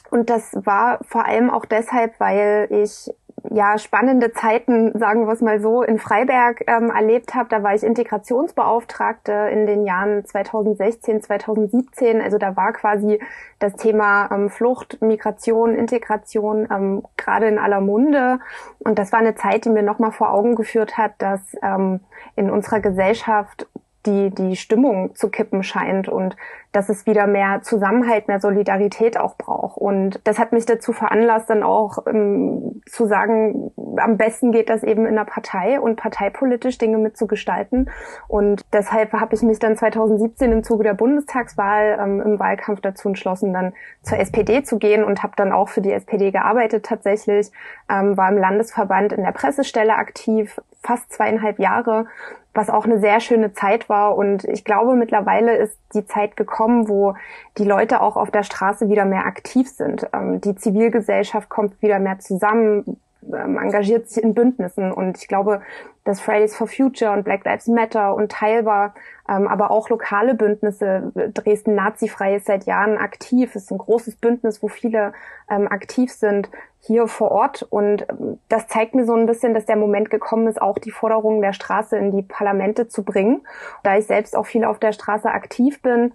Und 0.09 0.31
das 0.31 0.53
war 0.55 1.03
vor 1.03 1.27
allem 1.27 1.51
auch 1.51 1.65
deshalb, 1.65 2.19
weil 2.19 2.67
ich 2.71 3.13
ja 3.51 3.77
spannende 3.77 4.31
Zeiten, 4.31 4.97
sagen 4.97 5.25
wir 5.25 5.33
es 5.33 5.41
mal 5.41 5.59
so, 5.59 5.83
in 5.83 5.99
Freiberg 5.99 6.63
ähm, 6.67 6.89
erlebt 6.89 7.35
habe. 7.35 7.49
Da 7.49 7.63
war 7.63 7.75
ich 7.75 7.83
Integrationsbeauftragte 7.83 9.31
in 9.51 9.67
den 9.67 9.85
Jahren 9.85 10.25
2016, 10.25 11.21
2017. 11.21 12.21
Also 12.21 12.37
da 12.37 12.55
war 12.55 12.73
quasi 12.73 13.19
das 13.59 13.75
Thema 13.75 14.29
ähm, 14.31 14.49
Flucht, 14.49 15.01
Migration, 15.01 15.75
Integration 15.75 16.67
ähm, 16.71 17.03
gerade 17.17 17.47
in 17.47 17.57
aller 17.57 17.81
Munde. 17.81 18.39
Und 18.79 18.97
das 18.99 19.11
war 19.11 19.19
eine 19.19 19.35
Zeit, 19.35 19.65
die 19.65 19.69
mir 19.69 19.83
nochmal 19.83 20.11
vor 20.11 20.31
Augen 20.31 20.55
geführt 20.55 20.97
hat, 20.97 21.13
dass 21.17 21.41
ähm, 21.61 21.99
in 22.35 22.49
unserer 22.49 22.79
Gesellschaft 22.79 23.67
die, 24.05 24.29
die 24.29 24.55
Stimmung 24.55 25.15
zu 25.15 25.29
kippen 25.29 25.63
scheint 25.63 26.09
und 26.09 26.35
dass 26.73 26.89
es 26.89 27.05
wieder 27.05 27.27
mehr 27.27 27.61
Zusammenhalt, 27.61 28.27
mehr 28.27 28.39
Solidarität 28.39 29.17
auch 29.17 29.37
braucht. 29.37 29.77
Und 29.77 30.19
das 30.23 30.39
hat 30.39 30.51
mich 30.51 30.65
dazu 30.65 30.91
veranlasst, 30.91 31.49
dann 31.49 31.61
auch 31.61 31.99
ähm, 32.07 32.81
zu 32.87 33.05
sagen, 33.05 33.71
am 33.97 34.17
besten 34.17 34.51
geht 34.51 34.69
das 34.69 34.83
eben 34.83 35.05
in 35.05 35.15
der 35.15 35.25
Partei 35.25 35.79
und 35.79 35.97
parteipolitisch 35.97 36.79
Dinge 36.79 36.97
mitzugestalten. 36.97 37.91
Und 38.27 38.65
deshalb 38.73 39.13
habe 39.13 39.35
ich 39.35 39.43
mich 39.43 39.59
dann 39.59 39.77
2017 39.77 40.51
im 40.51 40.63
Zuge 40.63 40.83
der 40.83 40.95
Bundestagswahl 40.95 41.99
ähm, 42.01 42.21
im 42.21 42.39
Wahlkampf 42.39 42.81
dazu 42.81 43.07
entschlossen, 43.07 43.53
dann 43.53 43.73
zur 44.01 44.17
SPD 44.17 44.63
zu 44.63 44.79
gehen 44.79 45.03
und 45.03 45.21
habe 45.21 45.33
dann 45.37 45.51
auch 45.51 45.69
für 45.69 45.81
die 45.81 45.91
SPD 45.91 46.31
gearbeitet 46.31 46.85
tatsächlich, 46.85 47.51
ähm, 47.87 48.17
war 48.17 48.29
im 48.29 48.37
Landesverband 48.37 49.13
in 49.13 49.23
der 49.23 49.31
Pressestelle 49.31 49.95
aktiv, 49.95 50.59
fast 50.81 51.13
zweieinhalb 51.13 51.59
Jahre 51.59 52.07
was 52.53 52.69
auch 52.69 52.85
eine 52.85 52.99
sehr 52.99 53.19
schöne 53.19 53.53
Zeit 53.53 53.89
war. 53.89 54.15
Und 54.15 54.43
ich 54.45 54.63
glaube, 54.63 54.95
mittlerweile 54.95 55.55
ist 55.55 55.77
die 55.93 56.05
Zeit 56.05 56.37
gekommen, 56.37 56.87
wo 56.87 57.15
die 57.57 57.65
Leute 57.65 58.01
auch 58.01 58.15
auf 58.15 58.31
der 58.31 58.43
Straße 58.43 58.89
wieder 58.89 59.05
mehr 59.05 59.25
aktiv 59.25 59.69
sind. 59.69 60.07
Ähm, 60.13 60.39
die 60.41 60.55
Zivilgesellschaft 60.55 61.49
kommt 61.49 61.81
wieder 61.81 61.99
mehr 61.99 62.19
zusammen, 62.19 62.99
ähm, 63.31 63.57
engagiert 63.57 64.09
sich 64.09 64.23
in 64.23 64.33
Bündnissen. 64.33 64.91
Und 64.91 65.17
ich 65.17 65.27
glaube, 65.27 65.61
dass 66.05 66.19
Fridays 66.19 66.55
for 66.55 66.67
Future 66.67 67.11
und 67.11 67.23
Black 67.23 67.45
Lives 67.45 67.67
Matter 67.67 68.15
und 68.15 68.31
teilbar 68.31 68.93
ähm, 69.27 69.47
aber 69.47 69.71
auch 69.71 69.89
lokale 69.89 70.33
Bündnisse, 70.33 71.11
Dresden 71.33 71.75
Nazifrei 71.75 72.35
ist 72.35 72.47
seit 72.47 72.65
Jahren 72.65 72.97
aktiv, 72.97 73.55
ist 73.55 73.71
ein 73.71 73.77
großes 73.77 74.17
Bündnis, 74.17 74.61
wo 74.61 74.67
viele 74.67 75.13
ähm, 75.49 75.67
aktiv 75.69 76.11
sind 76.11 76.49
hier 76.79 77.07
vor 77.07 77.31
Ort. 77.31 77.65
Und 77.69 78.05
ähm, 78.09 78.39
das 78.49 78.67
zeigt 78.67 78.95
mir 78.95 79.05
so 79.05 79.13
ein 79.13 79.25
bisschen, 79.25 79.53
dass 79.53 79.65
der 79.65 79.77
Moment 79.77 80.09
gekommen 80.09 80.47
ist, 80.47 80.61
auch 80.61 80.77
die 80.77 80.91
Forderungen 80.91 81.41
der 81.41 81.53
Straße 81.53 81.97
in 81.97 82.11
die 82.11 82.21
Parlamente 82.21 82.89
zu 82.89 83.03
bringen. 83.03 83.47
Da 83.83 83.97
ich 83.97 84.07
selbst 84.07 84.35
auch 84.35 84.45
viel 84.45 84.65
auf 84.65 84.79
der 84.79 84.91
Straße 84.91 85.29
aktiv 85.29 85.81
bin, 85.81 86.11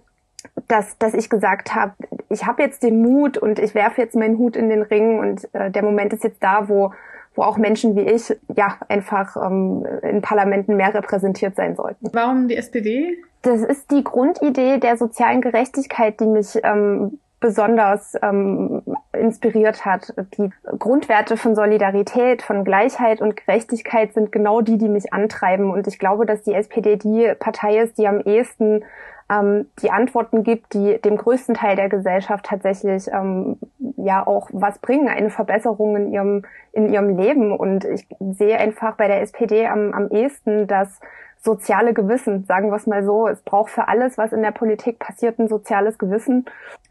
dass, 0.67 0.97
dass 0.99 1.15
ich 1.15 1.29
gesagt 1.31 1.73
habe, 1.73 1.93
ich 2.29 2.45
habe 2.45 2.61
jetzt 2.61 2.83
den 2.83 3.01
Mut 3.01 3.39
und 3.39 3.57
ich 3.57 3.73
werfe 3.73 4.01
jetzt 4.01 4.15
meinen 4.15 4.37
Hut 4.37 4.55
in 4.55 4.69
den 4.69 4.83
Ring 4.83 5.17
und 5.19 5.53
äh, 5.55 5.71
der 5.71 5.83
Moment 5.83 6.13
ist 6.13 6.23
jetzt 6.23 6.43
da, 6.43 6.69
wo 6.69 6.93
wo 7.35 7.43
auch 7.43 7.57
Menschen 7.57 7.95
wie 7.95 8.01
ich 8.01 8.35
ja 8.55 8.77
einfach 8.87 9.35
ähm, 9.37 9.85
in 10.01 10.21
Parlamenten 10.21 10.75
mehr 10.75 10.93
repräsentiert 10.93 11.55
sein 11.55 11.75
sollten. 11.75 12.09
Warum 12.13 12.47
die 12.47 12.55
SPD? 12.55 13.17
Das 13.41 13.61
ist 13.61 13.91
die 13.91 14.03
Grundidee 14.03 14.79
der 14.79 14.97
sozialen 14.97 15.41
Gerechtigkeit, 15.41 16.19
die 16.19 16.25
mich 16.25 16.59
ähm, 16.63 17.19
besonders 17.39 18.17
ähm, 18.21 18.81
inspiriert 19.13 19.85
hat. 19.85 20.13
Die 20.37 20.49
Grundwerte 20.77 21.37
von 21.37 21.55
Solidarität, 21.55 22.41
von 22.41 22.63
Gleichheit 22.63 23.21
und 23.21 23.37
Gerechtigkeit 23.37 24.13
sind 24.13 24.31
genau 24.31 24.61
die, 24.61 24.77
die 24.77 24.89
mich 24.89 25.13
antreiben. 25.13 25.71
Und 25.71 25.87
ich 25.87 25.99
glaube, 25.99 26.25
dass 26.25 26.41
die 26.43 26.53
SPD 26.53 26.97
die 26.97 27.33
Partei 27.39 27.79
ist, 27.79 27.97
die 27.97 28.07
am 28.07 28.19
ehesten 28.19 28.83
ähm, 29.29 29.67
die 29.81 29.91
Antworten 29.91 30.43
gibt, 30.43 30.73
die 30.73 30.99
dem 31.01 31.17
größten 31.17 31.55
Teil 31.55 31.75
der 31.75 31.89
Gesellschaft 31.89 32.45
tatsächlich 32.45 33.07
ähm, 33.11 33.57
ja 33.97 34.25
auch 34.25 34.49
was 34.51 34.79
bringen, 34.79 35.07
eine 35.07 35.29
Verbesserung 35.29 35.95
in 35.95 36.11
ihrem, 36.11 36.45
in 36.71 36.91
ihrem 36.91 37.17
Leben. 37.17 37.51
Und 37.51 37.85
ich 37.85 38.07
sehe 38.31 38.57
einfach 38.57 38.95
bei 38.95 39.07
der 39.07 39.21
SPD 39.21 39.67
am, 39.67 39.93
am 39.93 40.09
ehesten 40.09 40.67
das 40.67 40.99
soziale 41.41 41.93
Gewissen, 41.93 42.43
sagen 42.43 42.69
wir 42.69 42.75
es 42.75 42.87
mal 42.87 43.03
so. 43.03 43.27
Es 43.27 43.41
braucht 43.41 43.71
für 43.71 43.87
alles, 43.87 44.17
was 44.17 44.33
in 44.33 44.41
der 44.41 44.51
Politik 44.51 44.99
passiert, 44.99 45.39
ein 45.39 45.47
soziales 45.47 45.97
Gewissen. 45.97 46.45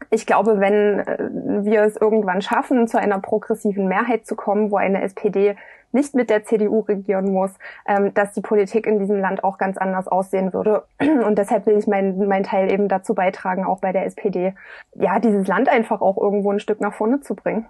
Ich 0.09 0.25
glaube, 0.25 0.59
wenn 0.59 0.99
äh, 0.99 1.29
wir 1.65 1.83
es 1.83 1.97
irgendwann 1.97 2.41
schaffen, 2.41 2.87
zu 2.87 2.97
einer 2.97 3.19
progressiven 3.19 3.87
Mehrheit 3.87 4.25
zu 4.25 4.35
kommen, 4.35 4.71
wo 4.71 4.77
eine 4.77 5.03
SPD 5.03 5.55
nicht 5.91 6.15
mit 6.15 6.29
der 6.29 6.43
CDU 6.43 6.81
regieren 6.81 7.31
muss, 7.31 7.51
ähm, 7.87 8.13
dass 8.13 8.33
die 8.33 8.41
Politik 8.41 8.85
in 8.85 8.99
diesem 8.99 9.19
Land 9.19 9.43
auch 9.43 9.57
ganz 9.57 9.77
anders 9.77 10.07
aussehen 10.07 10.53
würde. 10.53 10.85
Und 10.99 11.37
deshalb 11.37 11.65
will 11.65 11.77
ich 11.77 11.87
meinen 11.87 12.27
mein 12.27 12.43
Teil 12.43 12.71
eben 12.71 12.87
dazu 12.87 13.13
beitragen, 13.13 13.65
auch 13.65 13.79
bei 13.79 13.91
der 13.91 14.05
SPD, 14.05 14.53
ja, 14.95 15.19
dieses 15.19 15.47
Land 15.47 15.69
einfach 15.69 16.01
auch 16.01 16.17
irgendwo 16.17 16.51
ein 16.51 16.59
Stück 16.59 16.81
nach 16.81 16.93
vorne 16.93 17.21
zu 17.21 17.35
bringen. 17.35 17.67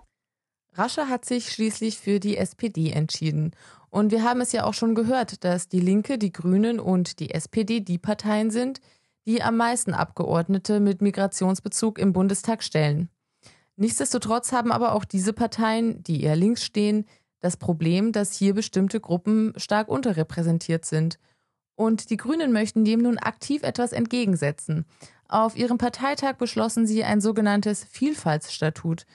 Rasche 0.74 1.10
hat 1.10 1.26
sich 1.26 1.52
schließlich 1.52 2.00
für 2.00 2.20
die 2.20 2.38
SPD 2.38 2.92
entschieden. 2.92 3.52
Und 3.90 4.12
wir 4.12 4.24
haben 4.24 4.42
es 4.42 4.52
ja 4.52 4.66
auch 4.66 4.74
schon 4.74 4.94
gehört, 4.94 5.44
dass 5.44 5.68
die 5.68 5.80
Linke, 5.80 6.18
die 6.18 6.32
Grünen 6.32 6.80
und 6.80 7.20
die 7.20 7.32
SPD 7.32 7.80
die 7.80 7.98
Parteien 7.98 8.52
sind, 8.52 8.82
die 9.26 9.42
am 9.42 9.58
meisten 9.58 9.94
Abgeordnete 9.94 10.80
mit 10.80 11.02
Migrationsbezug 11.02 11.98
im 12.00 12.14
Bundestag 12.14 12.64
stellen. 12.64 13.10
Nichtsdestotrotz 13.76 14.52
haben 14.52 14.72
aber 14.72 14.94
auch 14.94 15.06
diese 15.06 15.34
Parteien, 15.34 16.04
die 16.04 16.24
eher 16.24 16.36
links 16.36 16.66
stehen, 16.66 17.06
das 17.42 17.58
Problem, 17.58 18.12
dass 18.12 18.34
hier 18.34 18.54
bestimmte 18.54 19.00
Gruppen 19.00 19.54
stark 19.58 19.88
unterrepräsentiert 19.88 20.86
sind. 20.86 21.20
Und 21.76 22.10
die 22.10 22.18
Grünen 22.18 22.52
möchten 22.52 22.84
dem 22.84 23.00
nun 23.00 23.18
aktiv 23.18 23.64
etwas 23.64 23.94
entgegensetzen. 23.94 24.86
Auf 25.30 25.56
ihrem 25.56 25.78
Parteitag 25.78 26.34
beschlossen 26.34 26.86
sie 26.86 27.04
ein 27.04 27.22
sogenanntes 27.22 27.86
Vielfaltsstatut. 27.86 29.06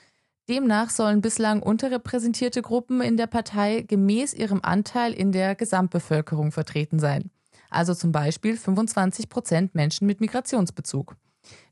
Demnach 0.49 0.89
sollen 0.89 1.21
bislang 1.21 1.61
unterrepräsentierte 1.61 2.61
Gruppen 2.61 3.01
in 3.01 3.17
der 3.17 3.27
Partei 3.27 3.81
gemäß 3.81 4.33
ihrem 4.33 4.61
Anteil 4.63 5.13
in 5.13 5.31
der 5.31 5.55
Gesamtbevölkerung 5.55 6.51
vertreten 6.51 6.99
sein. 6.99 7.31
Also 7.69 7.93
zum 7.93 8.11
Beispiel 8.11 8.55
25 8.55 9.27
Prozent 9.29 9.75
Menschen 9.75 10.07
mit 10.07 10.21
Migrationsbezug. 10.21 11.15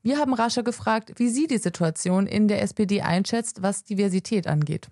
Wir 0.02 0.18
haben 0.18 0.34
Rascher 0.34 0.64
gefragt, 0.64 1.14
wie 1.18 1.30
sie 1.30 1.48
die 1.48 1.58
Situation 1.58 2.28
in 2.28 2.48
der 2.48 2.62
SPD 2.62 3.02
einschätzt, 3.02 3.62
was 3.62 3.84
Diversität 3.84 4.48
angeht. 4.48 4.90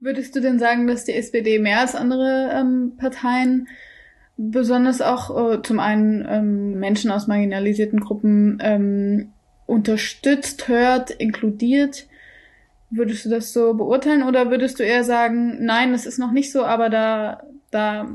Würdest 0.00 0.34
du 0.34 0.40
denn 0.40 0.58
sagen, 0.58 0.86
dass 0.86 1.04
die 1.04 1.12
SPD 1.12 1.58
mehr 1.58 1.80
als 1.80 1.94
andere 1.94 2.50
ähm, 2.52 2.94
Parteien 2.96 3.68
besonders 4.36 5.02
auch 5.02 5.52
äh, 5.52 5.62
zum 5.62 5.78
einen 5.78 6.26
ähm, 6.26 6.80
Menschen 6.80 7.10
aus 7.10 7.26
marginalisierten 7.26 8.00
Gruppen 8.00 8.58
ähm, 8.62 9.32
unterstützt, 9.66 10.68
hört, 10.68 11.10
inkludiert? 11.10 12.06
Würdest 12.88 13.26
du 13.26 13.28
das 13.28 13.52
so 13.52 13.74
beurteilen 13.74 14.22
oder 14.22 14.50
würdest 14.50 14.80
du 14.80 14.82
eher 14.82 15.04
sagen, 15.04 15.64
nein, 15.64 15.92
das 15.92 16.06
ist 16.06 16.18
noch 16.18 16.32
nicht 16.32 16.50
so, 16.50 16.64
aber 16.64 16.88
da, 16.88 17.42
da 17.70 18.08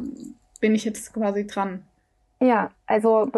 bin 0.60 0.74
ich 0.74 0.84
jetzt 0.84 1.14
quasi 1.14 1.46
dran? 1.46 1.84
Ja, 2.42 2.72
also 2.88 3.32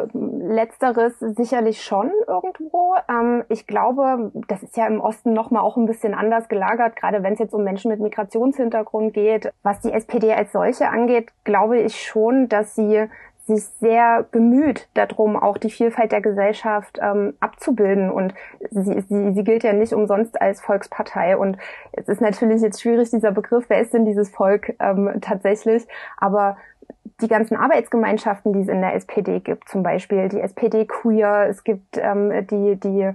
letzteres 0.47 1.13
sicherlich 1.19 1.83
schon 1.83 2.11
irgendwo. 2.27 2.95
Ähm, 3.09 3.43
ich 3.49 3.67
glaube, 3.67 4.31
das 4.47 4.63
ist 4.63 4.77
ja 4.77 4.87
im 4.87 5.01
Osten 5.01 5.33
nochmal 5.33 5.63
auch 5.63 5.77
ein 5.77 5.85
bisschen 5.85 6.13
anders 6.13 6.47
gelagert, 6.49 6.95
gerade 6.95 7.23
wenn 7.23 7.33
es 7.33 7.39
jetzt 7.39 7.53
um 7.53 7.63
Menschen 7.63 7.91
mit 7.91 7.99
Migrationshintergrund 7.99 9.13
geht. 9.13 9.51
Was 9.63 9.81
die 9.81 9.91
SPD 9.91 10.33
als 10.33 10.51
solche 10.51 10.89
angeht, 10.89 11.31
glaube 11.43 11.79
ich 11.79 12.01
schon, 12.01 12.49
dass 12.49 12.75
sie 12.75 13.07
sich 13.47 13.63
sehr 13.79 14.23
bemüht 14.29 14.89
darum, 14.93 15.37
auch 15.37 15.57
die 15.57 15.69
Vielfalt 15.69 16.11
der 16.11 16.21
Gesellschaft 16.21 16.99
ähm, 17.01 17.33
abzubilden. 17.39 18.11
Und 18.11 18.33
sie, 18.69 19.01
sie, 19.07 19.33
sie 19.33 19.43
gilt 19.43 19.63
ja 19.63 19.73
nicht 19.73 19.93
umsonst 19.93 20.39
als 20.41 20.61
Volkspartei. 20.61 21.37
Und 21.37 21.57
es 21.93 22.09
ist 22.09 22.21
natürlich 22.21 22.61
jetzt 22.61 22.81
schwierig, 22.81 23.09
dieser 23.09 23.31
Begriff, 23.31 23.65
wer 23.69 23.79
ist 23.79 23.93
denn 23.93 24.05
dieses 24.05 24.29
Volk 24.29 24.75
ähm, 24.79 25.19
tatsächlich? 25.21 25.87
Aber 26.17 26.57
die 27.21 27.27
ganzen 27.27 27.57
Arbeitsgemeinschaften, 27.57 28.53
die 28.53 28.61
es 28.61 28.67
in 28.67 28.81
der 28.81 28.93
SPD 28.93 29.39
gibt, 29.39 29.67
zum 29.67 29.81
Beispiel 29.81 30.29
die 30.29 30.39
SPD 30.39 30.85
Queer, 30.85 31.47
es 31.49 31.63
gibt 31.63 31.97
ähm, 31.97 32.45
die, 32.47 32.75
die 32.75 33.11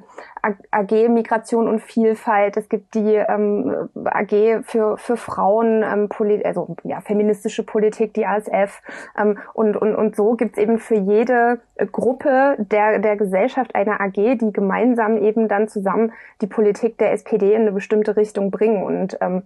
AG 0.72 1.08
Migration 1.08 1.68
und 1.68 1.80
Vielfalt, 1.80 2.56
es 2.56 2.68
gibt 2.68 2.94
die 2.94 3.14
ähm, 3.14 3.88
AG 4.04 4.64
für, 4.64 4.98
für 4.98 5.16
Frauen, 5.16 5.84
ähm, 5.84 6.08
Poli 6.08 6.44
also 6.44 6.74
ja, 6.82 7.00
feministische 7.00 7.62
Politik, 7.62 8.12
die 8.14 8.26
ASF 8.26 8.82
ähm, 9.16 9.38
und, 9.54 9.76
und, 9.76 9.94
und 9.94 10.16
so 10.16 10.34
gibt 10.34 10.56
es 10.56 10.62
eben 10.62 10.78
für 10.78 10.96
jede 10.96 11.60
Gruppe 11.92 12.56
der, 12.58 12.98
der 12.98 13.16
Gesellschaft 13.16 13.76
eine 13.76 14.00
AG, 14.00 14.14
die 14.14 14.52
gemeinsam 14.52 15.16
eben 15.16 15.46
dann 15.46 15.68
zusammen 15.68 16.12
die 16.40 16.48
Politik 16.48 16.98
der 16.98 17.12
SPD 17.12 17.54
in 17.54 17.62
eine 17.62 17.72
bestimmte 17.72 18.16
Richtung 18.16 18.50
bringen. 18.50 18.82
Und 18.82 19.16
ähm, 19.20 19.42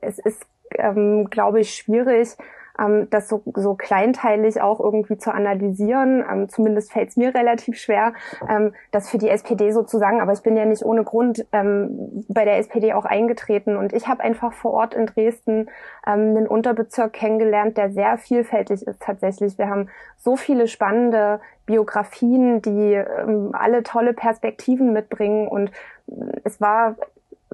es 0.00 0.20
ist, 0.20 0.46
ähm, 0.78 1.28
glaube 1.28 1.60
ich, 1.60 1.74
schwierig, 1.74 2.36
ähm, 2.82 3.08
das 3.10 3.28
so, 3.28 3.42
so 3.54 3.74
kleinteilig 3.74 4.60
auch 4.60 4.80
irgendwie 4.80 5.16
zu 5.16 5.32
analysieren. 5.32 6.24
Ähm, 6.30 6.48
zumindest 6.48 6.92
fällt 6.92 7.10
es 7.10 7.16
mir 7.16 7.34
relativ 7.34 7.78
schwer, 7.78 8.14
ähm, 8.48 8.74
das 8.90 9.08
für 9.08 9.18
die 9.18 9.28
SPD 9.28 9.72
sozusagen. 9.72 10.20
Aber 10.20 10.32
ich 10.32 10.42
bin 10.42 10.56
ja 10.56 10.64
nicht 10.64 10.84
ohne 10.84 11.04
Grund 11.04 11.46
ähm, 11.52 12.24
bei 12.28 12.44
der 12.44 12.58
SPD 12.58 12.92
auch 12.92 13.04
eingetreten 13.04 13.76
und 13.76 13.92
ich 13.92 14.08
habe 14.08 14.22
einfach 14.22 14.52
vor 14.52 14.72
Ort 14.72 14.94
in 14.94 15.06
Dresden 15.06 15.70
ähm, 16.06 16.36
einen 16.36 16.48
Unterbezirk 16.48 17.12
kennengelernt, 17.12 17.76
der 17.76 17.92
sehr 17.92 18.18
vielfältig 18.18 18.86
ist 18.86 19.00
tatsächlich. 19.00 19.58
Wir 19.58 19.68
haben 19.68 19.88
so 20.16 20.36
viele 20.36 20.66
spannende 20.66 21.40
Biografien, 21.66 22.62
die 22.62 22.94
ähm, 22.94 23.50
alle 23.52 23.82
tolle 23.82 24.12
Perspektiven 24.12 24.92
mitbringen 24.92 25.48
und 25.48 25.70
es 26.44 26.60
war 26.60 26.96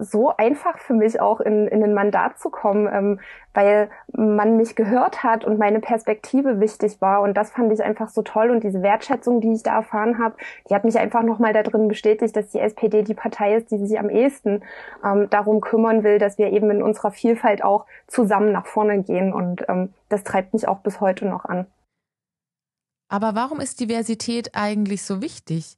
so 0.00 0.34
einfach 0.36 0.78
für 0.78 0.94
mich 0.94 1.20
auch 1.20 1.40
in, 1.40 1.66
in 1.68 1.82
ein 1.82 1.94
Mandat 1.94 2.38
zu 2.38 2.50
kommen, 2.50 2.88
ähm, 2.92 3.20
weil 3.54 3.90
man 4.12 4.56
mich 4.56 4.76
gehört 4.76 5.22
hat 5.22 5.44
und 5.44 5.58
meine 5.58 5.80
Perspektive 5.80 6.60
wichtig 6.60 7.00
war. 7.00 7.22
Und 7.22 7.36
das 7.36 7.50
fand 7.50 7.72
ich 7.72 7.82
einfach 7.82 8.08
so 8.08 8.22
toll. 8.22 8.50
Und 8.50 8.62
diese 8.62 8.82
Wertschätzung, 8.82 9.40
die 9.40 9.52
ich 9.52 9.62
da 9.62 9.76
erfahren 9.76 10.18
habe, 10.18 10.36
die 10.68 10.74
hat 10.74 10.84
mich 10.84 10.98
einfach 10.98 11.22
nochmal 11.22 11.52
darin 11.52 11.88
bestätigt, 11.88 12.36
dass 12.36 12.50
die 12.50 12.60
SPD 12.60 13.02
die 13.02 13.14
Partei 13.14 13.56
ist, 13.56 13.70
die 13.70 13.78
sich 13.78 13.98
am 13.98 14.10
ehesten 14.10 14.62
ähm, 15.04 15.28
darum 15.30 15.60
kümmern 15.60 16.04
will, 16.04 16.18
dass 16.18 16.38
wir 16.38 16.52
eben 16.52 16.70
in 16.70 16.82
unserer 16.82 17.10
Vielfalt 17.10 17.64
auch 17.64 17.86
zusammen 18.06 18.52
nach 18.52 18.66
vorne 18.66 19.02
gehen. 19.02 19.32
Und 19.32 19.64
ähm, 19.68 19.92
das 20.08 20.24
treibt 20.24 20.52
mich 20.52 20.68
auch 20.68 20.78
bis 20.78 21.00
heute 21.00 21.26
noch 21.26 21.44
an. 21.44 21.66
Aber 23.08 23.34
warum 23.34 23.60
ist 23.60 23.80
Diversität 23.80 24.50
eigentlich 24.54 25.02
so 25.02 25.22
wichtig? 25.22 25.76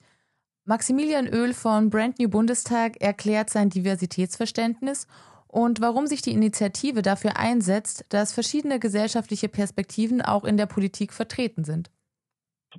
Maximilian 0.70 1.26
Öl 1.26 1.52
von 1.52 1.90
Brand 1.90 2.20
New 2.20 2.30
Bundestag 2.30 3.02
erklärt 3.02 3.50
sein 3.50 3.70
Diversitätsverständnis 3.70 5.08
und 5.48 5.80
warum 5.80 6.06
sich 6.06 6.22
die 6.22 6.30
Initiative 6.30 7.02
dafür 7.02 7.32
einsetzt, 7.36 8.06
dass 8.14 8.32
verschiedene 8.32 8.78
gesellschaftliche 8.78 9.48
Perspektiven 9.48 10.22
auch 10.22 10.44
in 10.44 10.56
der 10.56 10.66
Politik 10.66 11.12
vertreten 11.12 11.64
sind. 11.64 11.90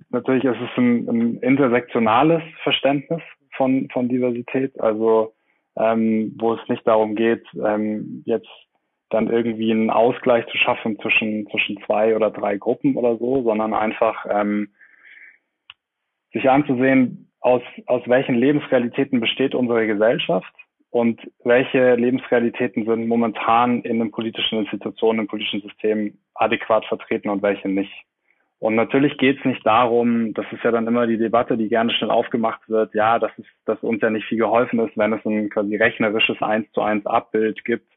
Natürlich 0.10 0.46
ist 0.46 0.56
es 0.56 0.70
ein, 0.78 1.10
ein 1.10 1.36
intersektionales 1.42 2.42
Verständnis 2.64 3.22
von, 3.58 3.90
von 3.92 4.08
Diversität, 4.08 4.80
also 4.80 5.34
ähm, 5.76 6.34
wo 6.40 6.54
es 6.54 6.62
nicht 6.70 6.88
darum 6.88 7.16
geht, 7.16 7.44
ähm, 7.62 8.24
jetzt 8.26 8.48
dann 9.10 9.28
irgendwie 9.28 9.70
einen 9.70 9.90
Ausgleich 9.90 10.48
zu 10.48 10.58
schaffen 10.58 10.98
zwischen, 11.02 11.46
zwischen 11.50 11.78
zwei 11.86 12.16
oder 12.16 12.32
drei 12.32 12.56
Gruppen 12.56 12.96
oder 12.96 13.18
so, 13.18 13.44
sondern 13.44 13.74
einfach 13.74 14.26
ähm, 14.30 14.70
sich 16.32 16.50
anzusehen, 16.50 17.28
aus, 17.42 17.62
aus 17.88 18.02
welchen 18.06 18.36
Lebensrealitäten 18.36 19.20
besteht 19.20 19.56
unsere 19.56 19.88
Gesellschaft 19.88 20.54
und 20.92 21.20
welche 21.44 21.96
Lebensrealitäten 21.96 22.86
sind 22.86 23.08
momentan 23.08 23.82
in 23.82 24.00
den 24.00 24.12
politischen 24.12 24.60
Institutionen, 24.60 25.20
im 25.20 25.28
politischen 25.28 25.62
System 25.62 26.18
adäquat 26.36 26.86
vertreten 26.86 27.30
und 27.30 27.42
welche 27.42 27.68
nicht. 27.68 27.94
Und 28.60 28.76
natürlich 28.76 29.18
geht 29.18 29.40
es 29.40 29.46
nicht 29.46 29.66
darum, 29.66 30.36
das 30.36 30.46
ist 30.52 30.64
ja 30.64 30.70
dann 30.70 30.86
immer 30.86 31.08
die 31.08 31.18
Debatte, 31.18 31.58
die 31.58 31.68
gerne 31.68 31.92
schnell 31.94 32.12
aufgemacht 32.12 32.62
wird, 32.70 32.94
ja, 32.94 33.18
dass, 33.18 33.32
es, 33.40 33.46
dass 33.66 33.82
uns 33.82 34.02
ja 34.04 34.12
nicht 34.12 34.28
viel 34.28 34.38
geholfen 34.38 34.80
ist, 34.80 34.96
wenn 34.96 35.14
es 35.14 35.26
ein 35.26 35.50
quasi 35.50 35.76
rechnerisches 35.78 36.40
eins 36.44 36.72
zu 36.74 36.82
eins 36.82 37.04
Abbild 37.08 37.66
gibt 37.66 37.88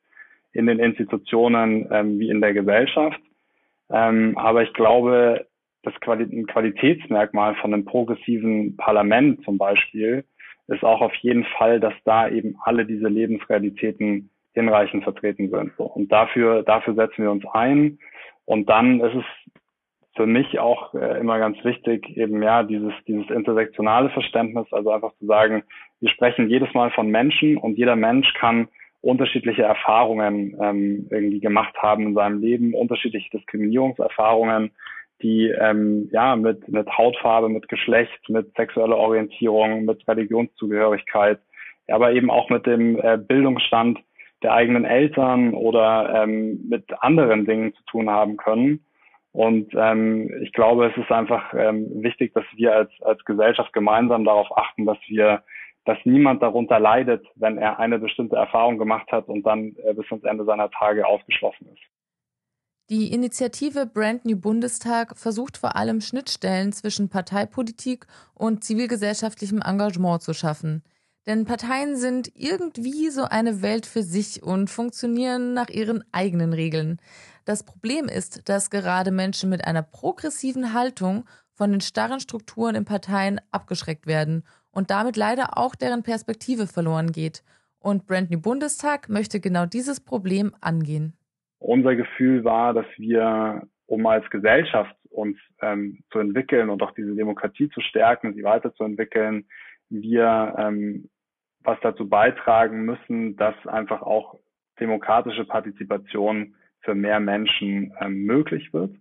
in 0.53 0.67
den 0.67 0.79
Institutionen 0.79 1.87
ähm, 1.93 2.19
wie 2.19 2.31
in 2.31 2.41
der 2.41 2.55
Gesellschaft. 2.55 3.21
Ähm, 3.91 4.39
aber 4.39 4.63
ich 4.63 4.73
glaube, 4.73 5.47
das 5.85 5.95
Quali 6.01 6.45
Qualitätsmerkmal 6.45 7.55
von 7.57 7.73
einem 7.73 7.85
progressiven 7.85 8.77
Parlament 8.77 9.45
zum 9.45 9.59
Beispiel 9.59 10.25
ist 10.67 10.83
auch 10.83 11.01
auf 11.03 11.15
jeden 11.17 11.45
Fall, 11.45 11.79
dass 11.79 11.95
da 12.05 12.29
eben 12.29 12.57
alle 12.63 12.87
diese 12.87 13.09
Lebensrealitäten 13.09 14.31
hinreichend 14.55 15.05
vertreten 15.05 15.51
sind. 15.51 15.73
So. 15.77 15.85
Und 15.85 16.11
dafür, 16.11 16.63
dafür 16.63 16.95
setzen 16.95 17.23
wir 17.23 17.31
uns 17.31 17.45
ein. 17.53 17.99
Und 18.47 18.71
dann 18.71 19.01
ist 19.01 19.15
es 19.15 19.25
für 20.17 20.27
mich 20.27 20.59
auch 20.61 20.95
äh, 20.95 21.19
immer 21.19 21.39
ganz 21.39 21.63
wichtig, 21.65 22.17
eben 22.17 22.43
ja, 22.43 22.63
dieses, 22.63 22.93
dieses 23.07 23.29
intersektionale 23.31 24.11
Verständnis, 24.11 24.67
also 24.73 24.91
einfach 24.91 25.13
zu 25.19 25.27
sagen, 25.27 25.65
wir 26.01 26.09
sprechen 26.09 26.49
jedes 26.49 26.73
Mal 26.73 26.91
von 26.93 27.09
Menschen 27.09 27.57
und 27.57 27.77
jeder 27.77 27.97
Mensch 27.97 28.33
kann 28.35 28.69
unterschiedliche 29.01 29.63
Erfahrungen 29.63 30.57
ähm, 30.61 31.09
irgendwie 31.11 31.41
gemacht 31.41 31.75
haben 31.77 32.07
in 32.07 32.15
seinem 32.15 32.41
Leben, 32.41 32.75
unterschiedliche 32.75 33.29
Diskriminierungserfahrungen, 33.31 34.71
die 35.23 35.49
ähm, 35.49 36.09
ja 36.13 36.37
mit, 36.37 36.69
mit 36.69 36.89
Hautfarbe, 36.97 37.49
mit 37.49 37.69
Geschlecht, 37.69 38.29
mit 38.29 38.55
sexueller 38.55 38.97
Orientierung, 38.97 39.85
mit 39.85 40.07
Religionszugehörigkeit, 40.07 41.41
aber 41.89 42.13
eben 42.13 42.31
auch 42.31 42.51
mit 42.51 42.67
dem 42.67 42.99
äh, 43.01 43.19
Bildungsstand 43.19 43.99
der 44.43 44.53
eigenen 44.53 44.85
Eltern 44.85 45.55
oder 45.55 46.23
ähm, 46.23 46.67
mit 46.69 46.85
anderen 47.03 47.47
Dingen 47.47 47.75
zu 47.75 47.83
tun 47.85 48.11
haben 48.11 48.37
können. 48.37 48.85
Und 49.33 49.73
ähm, 49.75 50.31
ich 50.43 50.53
glaube, 50.53 50.87
es 50.87 50.97
ist 50.97 51.11
einfach 51.11 51.53
ähm, 51.55 51.91
wichtig, 52.05 52.33
dass 52.35 52.45
wir 52.55 52.73
als, 52.77 52.91
als 53.01 53.25
Gesellschaft 53.25 53.73
gemeinsam 53.73 54.25
darauf 54.25 54.57
achten, 54.57 54.87
dass 54.87 54.99
wir, 55.09 55.43
dass 55.87 55.99
niemand 56.05 56.41
darunter 56.43 56.79
leidet, 56.79 57.27
wenn 57.35 57.59
er 57.59 57.81
eine 57.81 57.99
bestimmte 57.99 58.37
Erfahrung 58.37 58.79
gemacht 58.79 59.11
hat 59.11 59.27
und 59.27 59.45
dann 59.45 59.75
äh, 59.85 59.95
bis 59.95 60.07
ans 60.11 60.25
Ende 60.25 60.45
seiner 60.45 60.71
Tage 60.71 61.05
ausgeschlossen 61.05 61.69
ist. 61.73 61.83
Die 62.91 63.15
Initiative 63.15 63.87
Brand 63.87 64.27
New 64.27 64.37
Bundestag 64.37 65.17
versucht 65.17 65.57
vor 65.57 65.75
allem 65.75 66.03
Schnittstellen 66.03 66.71
zwischen 66.71 67.09
Parteipolitik 67.09 68.07
und 68.35 68.63
zivilgesellschaftlichem 68.63 69.63
Engagement 69.63 70.21
zu 70.21 70.35
schaffen. 70.35 70.83
Denn 71.25 71.47
Parteien 71.47 71.97
sind 71.97 72.31
irgendwie 72.35 73.09
so 73.09 73.25
eine 73.25 73.63
Welt 73.63 73.87
für 73.87 74.03
sich 74.03 74.43
und 74.43 74.69
funktionieren 74.69 75.55
nach 75.55 75.71
ihren 75.71 76.05
eigenen 76.13 76.53
Regeln. 76.53 77.01
Das 77.47 77.63
Problem 77.63 78.07
ist, 78.07 78.51
dass 78.51 78.69
gerade 78.69 79.13
Menschen 79.13 79.49
mit 79.49 79.65
einer 79.65 79.83
progressiven 79.83 80.75
Haltung 80.75 81.25
von 81.55 81.73
den 81.73 81.81
starren 81.81 82.21
Strukturen 82.21 82.75
in 82.75 82.85
Parteien 82.85 83.41
abgeschreckt 83.51 84.07
werden 84.07 84.45
und 84.71 84.91
damit 84.91 85.17
leider 85.17 85.57
auch 85.57 85.75
deren 85.75 86.03
Perspektive 86.03 86.67
verloren 86.67 87.13
geht. 87.13 87.45
Und 87.79 88.07
Brand 88.07 88.31
New 88.31 88.41
Bundestag 88.41 89.09
möchte 89.09 89.41
genau 89.41 89.65
dieses 89.65 90.01
Problem 90.01 90.55
angehen. 90.61 91.17
Unser 91.67 91.97
Gefühl 91.97 92.45
war, 92.45 92.75
dass 92.75 92.85
wir, 92.99 93.63
um 93.87 94.05
als 94.07 94.29
Gesellschaft 94.29 94.95
uns 95.09 95.39
ähm, 95.63 96.05
zu 96.11 96.19
entwickeln 96.19 96.69
und 96.69 96.83
auch 96.83 96.91
diese 96.91 97.15
Demokratie 97.15 97.71
zu 97.71 97.81
stärken, 97.81 98.35
sie 98.35 98.45
weiterzuentwickeln, 98.45 99.47
wir 99.89 100.55
ähm, 100.59 101.09
was 101.61 101.79
dazu 101.81 102.07
beitragen 102.07 102.85
müssen, 102.85 103.37
dass 103.37 103.55
einfach 103.67 104.03
auch 104.03 104.39
demokratische 104.79 105.47
Partizipation 105.47 106.55
für 106.81 106.95
mehr 106.95 107.19
Menschen 107.19 107.95
ähm, 107.99 108.25
möglich 108.25 108.75
wird. 108.75 108.95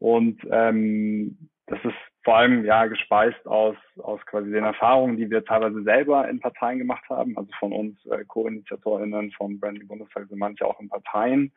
Und 0.00 0.40
ähm, 0.50 1.48
das 1.66 1.78
ist 1.84 1.94
vor 2.24 2.38
allem 2.38 2.64
ja 2.64 2.86
gespeist 2.86 3.46
aus, 3.46 3.76
aus 3.98 4.20
quasi 4.26 4.50
den 4.50 4.64
Erfahrungen, 4.64 5.16
die 5.16 5.30
wir 5.30 5.44
teilweise 5.44 5.84
selber 5.84 6.28
in 6.28 6.40
Parteien 6.40 6.78
gemacht 6.78 7.04
haben. 7.08 7.38
Also 7.38 7.52
von 7.60 7.72
uns 7.72 8.04
äh, 8.06 8.24
Co-InitiatorInnen 8.24 9.30
von 9.30 9.60
Branding 9.60 9.86
Bundestag 9.86 10.26
sind 10.26 10.38
manche 10.38 10.66
auch 10.66 10.80
in 10.80 10.88
Parteien. 10.88 11.52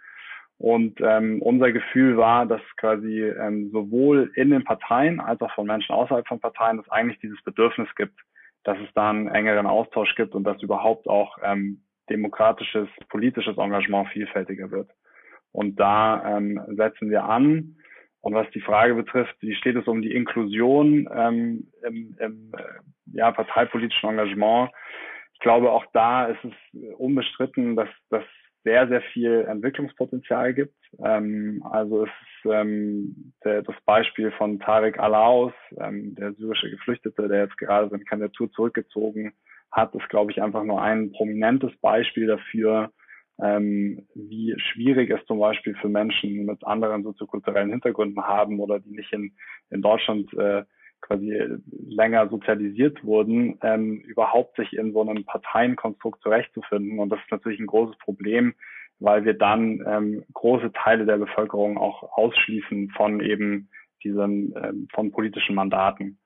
Und 0.59 0.99
ähm, 1.01 1.41
unser 1.41 1.71
Gefühl 1.71 2.17
war, 2.17 2.47
dass 2.47 2.61
quasi 2.77 3.23
ähm, 3.23 3.69
sowohl 3.71 4.31
in 4.35 4.49
den 4.49 4.63
Parteien 4.63 5.19
als 5.19 5.39
auch 5.41 5.53
von 5.53 5.67
Menschen 5.67 5.93
außerhalb 5.93 6.27
von 6.27 6.39
Parteien 6.39 6.79
es 6.79 6.89
eigentlich 6.89 7.19
dieses 7.19 7.41
Bedürfnis 7.43 7.89
gibt, 7.95 8.19
dass 8.63 8.77
es 8.79 8.91
da 8.95 9.11
einen 9.11 9.27
engeren 9.27 9.67
Austausch 9.67 10.15
gibt 10.15 10.33
und 10.33 10.43
dass 10.43 10.61
überhaupt 10.63 11.07
auch 11.07 11.37
ähm, 11.43 11.83
demokratisches, 12.09 12.87
politisches 13.09 13.57
Engagement 13.57 14.09
vielfältiger 14.09 14.71
wird. 14.71 14.89
Und 15.51 15.79
da 15.79 16.37
ähm, 16.37 16.59
setzen 16.75 17.09
wir 17.09 17.23
an. 17.23 17.75
Und 18.21 18.33
was 18.33 18.49
die 18.51 18.61
Frage 18.61 18.95
betrifft, 18.95 19.35
wie 19.41 19.55
steht 19.55 19.75
es 19.75 19.87
um 19.87 20.01
die 20.01 20.13
Inklusion 20.13 21.07
ähm, 21.13 21.71
im, 21.83 22.17
im 22.19 22.51
äh, 22.57 23.13
ja, 23.13 23.31
parteipolitischen 23.31 24.09
Engagement? 24.09 24.71
Ich 25.33 25.39
glaube, 25.39 25.71
auch 25.71 25.85
da 25.93 26.25
ist 26.25 26.43
es 26.43 26.93
unbestritten, 26.97 27.75
dass, 27.75 27.89
dass 28.09 28.23
sehr, 28.67 28.85
sehr 28.89 29.01
viel 29.13 29.45
Entwicklungspotenzial 29.47 30.53
gibt. 30.53 30.75
Ähm, 31.03 31.63
also 31.71 32.03
es 32.03 32.09
ist 32.09 32.51
ähm, 32.51 33.33
der, 33.45 33.61
das 33.61 33.75
Beispiel 33.85 34.31
von 34.31 34.59
Tarek 34.59 34.99
Alaus, 34.99 35.53
ähm, 35.79 36.15
der 36.15 36.33
syrische 36.33 36.69
Geflüchtete, 36.69 37.29
der 37.29 37.45
jetzt 37.45 37.57
gerade 37.57 37.89
seine 37.89 38.03
Kandidatur 38.03 38.51
zurückgezogen 38.51 39.31
hat, 39.71 39.95
ist, 39.95 40.09
glaube 40.09 40.31
ich, 40.31 40.41
einfach 40.41 40.65
nur 40.65 40.81
ein 40.81 41.13
prominentes 41.13 41.71
Beispiel 41.79 42.27
dafür, 42.27 42.91
ähm, 43.41 44.05
wie 44.15 44.53
schwierig 44.57 45.11
es 45.11 45.25
zum 45.27 45.39
Beispiel 45.39 45.75
für 45.75 45.89
Menschen 45.89 46.45
mit 46.45 46.65
anderen 46.65 47.03
soziokulturellen 47.03 47.71
Hintergründen 47.71 48.21
haben 48.21 48.59
oder 48.59 48.79
die 48.79 48.91
nicht 48.91 49.13
in, 49.13 49.31
in 49.69 49.81
Deutschland 49.81 50.33
äh, 50.33 50.63
quasi 51.01 51.59
länger 51.71 52.27
sozialisiert 52.29 53.03
wurden, 53.03 53.57
ähm, 53.61 53.99
überhaupt 54.01 54.55
sich 54.55 54.73
in 54.73 54.93
so 54.93 55.01
einem 55.01 55.23
Parteienkonstrukt 55.25 56.21
zurechtzufinden. 56.21 56.99
Und 56.99 57.09
das 57.09 57.19
ist 57.19 57.31
natürlich 57.31 57.59
ein 57.59 57.67
großes 57.67 57.97
Problem, 57.99 58.53
weil 58.99 59.25
wir 59.25 59.33
dann 59.33 59.83
ähm, 59.87 60.23
große 60.33 60.71
Teile 60.73 61.05
der 61.05 61.17
Bevölkerung 61.17 61.77
auch 61.77 62.17
ausschließen 62.17 62.89
von 62.91 63.21
eben 63.21 63.69
diesen 64.03 64.53
ähm, 64.61 64.87
von 64.93 65.11
politischen 65.11 65.55
Mandaten. 65.55 66.17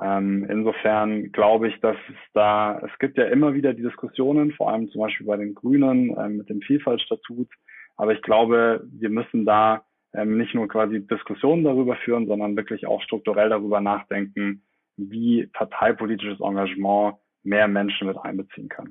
Ähm, 0.00 0.46
insofern 0.50 1.30
glaube 1.30 1.68
ich, 1.68 1.80
dass 1.80 1.96
es 2.08 2.16
da, 2.32 2.80
es 2.80 2.98
gibt 2.98 3.16
ja 3.16 3.26
immer 3.26 3.54
wieder 3.54 3.74
die 3.74 3.82
Diskussionen, 3.82 4.52
vor 4.52 4.70
allem 4.70 4.88
zum 4.88 5.02
Beispiel 5.02 5.26
bei 5.26 5.36
den 5.36 5.54
Grünen 5.54 6.16
ähm, 6.18 6.38
mit 6.38 6.48
dem 6.48 6.60
Vielfaltstatut. 6.62 7.48
Aber 7.96 8.12
ich 8.12 8.22
glaube, 8.22 8.84
wir 8.90 9.10
müssen 9.10 9.44
da 9.44 9.84
ähm, 10.14 10.38
nicht 10.38 10.54
nur 10.54 10.68
quasi 10.68 11.06
Diskussionen 11.06 11.64
darüber 11.64 11.96
führen, 11.96 12.26
sondern 12.26 12.56
wirklich 12.56 12.86
auch 12.86 13.02
strukturell 13.02 13.48
darüber 13.48 13.80
nachdenken, 13.80 14.62
wie 14.96 15.46
parteipolitisches 15.52 16.40
Engagement 16.40 17.16
mehr 17.42 17.68
Menschen 17.68 18.06
mit 18.06 18.16
einbeziehen 18.16 18.68
kann. 18.68 18.90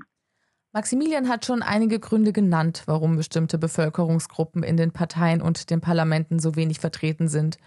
Maximilian 0.74 1.30
hat 1.30 1.46
schon 1.46 1.62
einige 1.62 2.00
Gründe 2.00 2.34
genannt, 2.34 2.84
warum 2.88 3.16
bestimmte 3.16 3.58
Bevölkerungsgruppen 3.58 4.64
in 4.64 4.76
den 4.76 4.92
Parteien 4.92 5.42
und 5.42 5.70
den 5.70 5.82
Parlamenten 5.82 6.40
so 6.40 6.56
wenig 6.56 6.80
vertreten 6.80 7.28
sind 7.28 7.58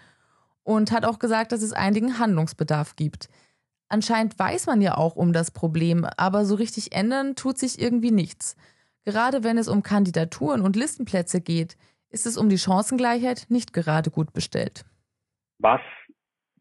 und 0.63 0.91
hat 0.91 1.05
auch 1.05 1.17
gesagt, 1.17 1.53
dass 1.53 1.61
es 1.61 1.71
einigen 1.71 2.19
Handlungsbedarf 2.19 2.97
gibt. 2.97 3.29
Anscheinend 3.87 4.37
weiß 4.37 4.65
man 4.65 4.81
ja 4.81 4.97
auch 4.97 5.15
um 5.15 5.31
das 5.31 5.51
Problem, 5.51 6.05
aber 6.17 6.43
so 6.43 6.55
richtig 6.55 6.91
ändern 6.91 7.35
tut 7.35 7.57
sich 7.57 7.81
irgendwie 7.81 8.11
nichts. 8.11 8.57
Gerade 9.05 9.45
wenn 9.45 9.57
es 9.57 9.69
um 9.69 9.83
Kandidaturen 9.83 10.59
und 10.59 10.75
Listenplätze 10.75 11.39
geht, 11.39 11.77
ist 12.09 12.25
es 12.25 12.37
um 12.37 12.49
die 12.49 12.57
Chancengleichheit 12.57 13.47
nicht 13.49 13.73
gerade 13.73 14.09
gut 14.09 14.33
bestellt. 14.33 14.85
Was 15.59 15.81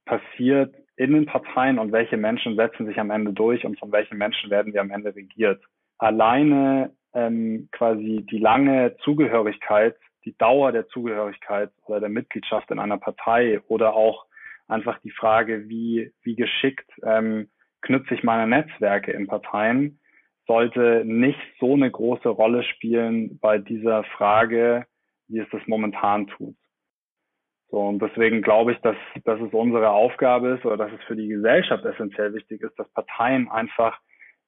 passiert 0.04 0.74
in 0.96 1.12
den 1.12 1.26
Parteien 1.26 1.78
und 1.78 1.92
welche 1.92 2.16
Menschen 2.16 2.56
setzen 2.56 2.87
sich 2.87 2.98
am 2.98 3.11
Ende 3.11 3.32
durch 3.32 3.64
und 3.64 3.78
von 3.78 3.92
welchen 3.92 4.18
Menschen 4.18 4.50
werden 4.50 4.72
wir 4.72 4.80
am 4.80 4.90
Ende 4.90 5.14
regiert? 5.14 5.62
Alleine 5.98 6.94
ähm, 7.14 7.68
quasi 7.72 8.26
die 8.30 8.38
lange 8.38 8.96
Zugehörigkeit 9.04 9.96
die 10.26 10.37
Dauer 10.37 10.72
der 10.72 10.88
Zugehörigkeit 10.88 11.70
oder 11.87 12.00
der 12.00 12.09
Mitgliedschaft 12.09 12.70
in 12.70 12.80
einer 12.80 12.98
Partei 12.98 13.61
oder 13.68 13.94
auch 13.94 14.26
einfach 14.66 14.98
die 14.98 15.12
Frage, 15.12 15.68
wie, 15.68 16.12
wie 16.22 16.35
geschickt 16.35 16.90
ähm, 17.04 17.48
knüpfe 17.80 18.14
ich 18.14 18.24
meine 18.24 18.48
Netzwerke 18.48 19.12
in 19.12 19.28
Parteien, 19.28 20.00
sollte 20.46 21.04
nicht 21.06 21.38
so 21.61 21.74
eine 21.74 21.90
große 21.90 22.28
Rolle 22.28 22.64
spielen 22.64 23.38
bei 23.38 23.59
dieser 23.59 24.02
Frage, 24.04 24.87
wie 25.29 25.41
es 25.41 25.49
das 25.51 25.62
momentan 25.67 26.27
tut. 26.27 26.57
So, 27.71 27.81
und 27.81 28.01
deswegen 28.01 28.43
glaube 28.43 28.73
ich, 28.73 28.79
dass, 28.79 28.97
dass 29.25 29.41
es 29.41 29.53
unsere 29.53 29.91
Aufgabe 29.91 30.51
ist 30.51 30.65
oder 30.65 30.77
dass 30.77 30.93
es 30.93 31.05
für 31.07 31.17
die 31.17 31.29
Gesellschaft 31.29 31.85
essentiell 31.85 32.33
wichtig 32.33 32.62
ist, 32.62 32.79
dass 32.79 32.89
Parteien 32.93 33.51
einfach 33.51 33.99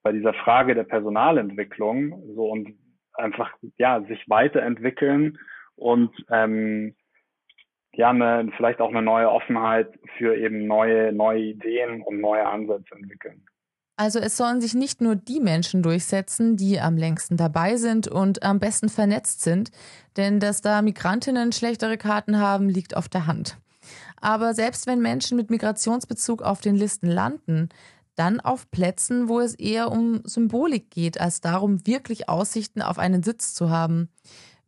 bei 0.03 0.13
dieser 0.13 0.35
Frage 0.35 0.75
der 0.75 0.85
Personalentwicklung 0.85 2.23
so 2.35 2.49
und 2.49 2.79
einfach 3.15 3.53
ja 3.77 4.01
sich 4.03 4.25
weiterentwickeln 4.29 5.39
und 5.75 6.15
ähm, 6.31 6.95
ja 7.93 8.11
eine, 8.11 8.51
vielleicht 8.57 8.81
auch 8.81 8.91
eine 8.91 9.03
neue 9.03 9.31
Offenheit 9.31 9.99
für 10.17 10.37
eben 10.37 10.67
neue 10.67 11.13
neue 11.13 11.41
Ideen 11.41 12.03
und 12.03 12.21
neue 12.21 12.47
Ansätze 12.47 12.95
entwickeln. 12.95 13.45
Also 13.99 14.21
es 14.21 14.37
sollen 14.37 14.61
sich 14.61 14.75
nicht 14.75 15.01
nur 15.01 15.17
die 15.17 15.41
Menschen 15.41 15.83
durchsetzen, 15.83 16.57
die 16.57 16.79
am 16.79 16.97
längsten 16.97 17.37
dabei 17.37 17.77
sind 17.77 18.07
und 18.07 18.45
am 18.45 18.61
besten 18.61 18.89
vernetzt 18.89 19.41
sind, 19.41 19.73
denn 20.17 20.39
dass 20.39 20.61
da 20.61 20.83
Migrantinnen 20.83 21.51
schlechtere 21.51 21.99
Karten 21.99 22.39
haben, 22.39 22.69
liegt 22.69 22.97
auf 22.97 23.09
der 23.09 23.27
Hand. 23.27 23.59
Aber 24.21 24.55
selbst 24.55 24.87
wenn 24.87 25.01
Menschen 25.01 25.37
mit 25.37 25.51
Migrationsbezug 25.51 26.43
auf 26.43 26.61
den 26.61 26.77
Listen 26.77 27.09
landen, 27.09 27.71
dann 28.15 28.39
auf 28.39 28.71
Plätzen, 28.71 29.29
wo 29.29 29.41
es 29.41 29.57
eher 29.57 29.91
um 29.91 30.21
Symbolik 30.23 30.91
geht, 30.91 31.21
als 31.21 31.41
darum, 31.41 31.85
wirklich 31.85 32.29
Aussichten 32.29 32.83
auf 32.83 33.01
einen 33.01 33.25
Sitz 33.25 33.53
zu 33.53 33.69
haben. 33.69 34.11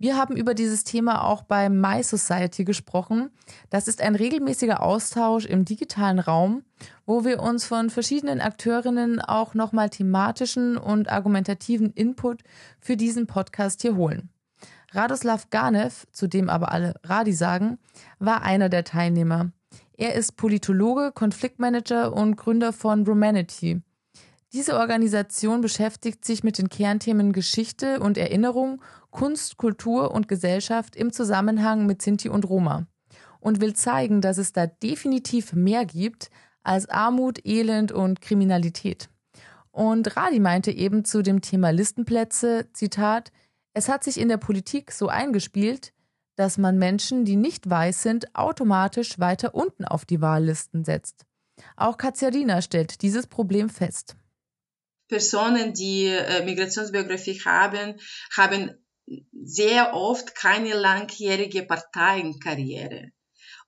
Wir 0.03 0.17
haben 0.17 0.35
über 0.35 0.55
dieses 0.55 0.83
Thema 0.83 1.25
auch 1.25 1.43
bei 1.43 1.69
My 1.69 2.03
Society 2.03 2.65
gesprochen. 2.65 3.29
Das 3.69 3.87
ist 3.87 4.01
ein 4.01 4.15
regelmäßiger 4.15 4.83
Austausch 4.83 5.45
im 5.45 5.67
digitalen 5.67 6.19
Raum, 6.19 6.63
wo 7.05 7.27
wir 7.27 7.41
uns 7.41 7.67
von 7.67 7.91
verschiedenen 7.91 8.41
Akteurinnen 8.41 9.21
auch 9.21 9.53
nochmal 9.53 9.91
thematischen 9.91 10.79
und 10.79 11.13
argumentativen 11.13 11.93
Input 11.93 12.43
für 12.81 12.97
diesen 12.97 13.27
Podcast 13.27 13.83
hier 13.83 13.95
holen. 13.95 14.31
Radoslav 14.93 15.51
Ganev, 15.51 16.07
zu 16.13 16.29
dem 16.29 16.49
aber 16.49 16.73
alle 16.73 16.95
Radi 17.05 17.35
sagen, 17.35 17.79
war 18.19 18.41
einer 18.41 18.71
der 18.71 18.85
Teilnehmer. 18.85 19.53
Er 19.99 20.15
ist 20.15 20.39
Politologe, 20.39 21.13
Konfliktmanager 21.13 22.15
und 22.15 22.37
Gründer 22.37 22.73
von 22.73 23.07
Romanity. 23.07 23.83
Diese 24.53 24.77
Organisation 24.77 25.61
beschäftigt 25.61 26.25
sich 26.25 26.43
mit 26.43 26.59
den 26.59 26.69
Kernthemen 26.69 27.33
Geschichte 27.33 28.01
und 28.01 28.19
Erinnerung 28.19 28.83
Kunst, 29.11 29.57
Kultur 29.57 30.11
und 30.11 30.27
Gesellschaft 30.27 30.97
im 30.97 31.13
Zusammenhang 31.13 31.87
mit 31.87 32.03
Sinti 32.03 32.29
und 32.29 32.49
Roma 32.49 32.87
und 33.39 33.61
will 33.61 33.75
zeigen, 33.75 34.21
dass 34.21 34.39
es 34.39 34.53
da 34.53 34.67
definitiv 34.67 35.53
mehr 35.53 35.85
gibt 35.85 36.31
als 36.63 36.89
Armut, 36.89 37.45
Elend 37.47 37.93
und 37.93 38.21
Kriminalität. 38.21 39.09
Und 39.71 40.17
Radi 40.17 40.41
meinte 40.41 40.73
eben 40.73 41.05
zu 41.05 41.23
dem 41.23 41.43
Thema 41.43 41.71
Listenplätze, 41.71 42.69
Zitat, 42.73 43.31
es 43.73 43.89
hat 43.89 44.03
sich 44.03 44.19
in 44.19 44.29
der 44.29 44.37
Politik 44.37 44.91
so 44.91 45.07
eingespielt, 45.07 45.93
dass 46.35 46.59
man 46.59 46.77
Menschen, 46.77 47.25
die 47.25 47.37
nicht 47.37 47.71
weiß 47.71 48.03
sind, 48.03 48.35
automatisch 48.35 49.21
weiter 49.21 49.55
unten 49.55 49.85
auf 49.85 50.05
die 50.05 50.21
Wahllisten 50.21 50.85
setzt. 50.85 51.25
Auch 51.77 51.99
Katsiarina 51.99 52.63
stellt 52.63 53.03
dieses 53.03 53.27
Problem 53.27 53.69
fest. 53.69 54.17
Personen, 55.11 55.75
die 55.75 56.07
äh, 56.07 56.45
Migrationsbiografie 56.45 57.41
haben, 57.45 58.01
haben 58.35 58.71
sehr 59.33 59.93
oft 59.95 60.35
keine 60.35 60.75
langjährige 60.75 61.65
Parteienkarriere. 61.65 63.11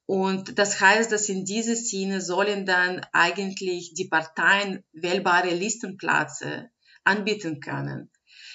Und 0.07 0.59
das 0.59 0.81
heißt, 0.81 1.11
dass 1.11 1.29
in 1.29 1.45
dieser 1.45 1.77
Szene 1.77 2.21
sollen 2.21 2.65
dann 2.65 3.05
eigentlich 3.13 3.95
die 3.95 4.09
Parteien 4.09 4.85
wählbare 4.93 5.51
Listenplätze 5.51 6.71
anbieten 7.05 7.61
können. 7.61 8.11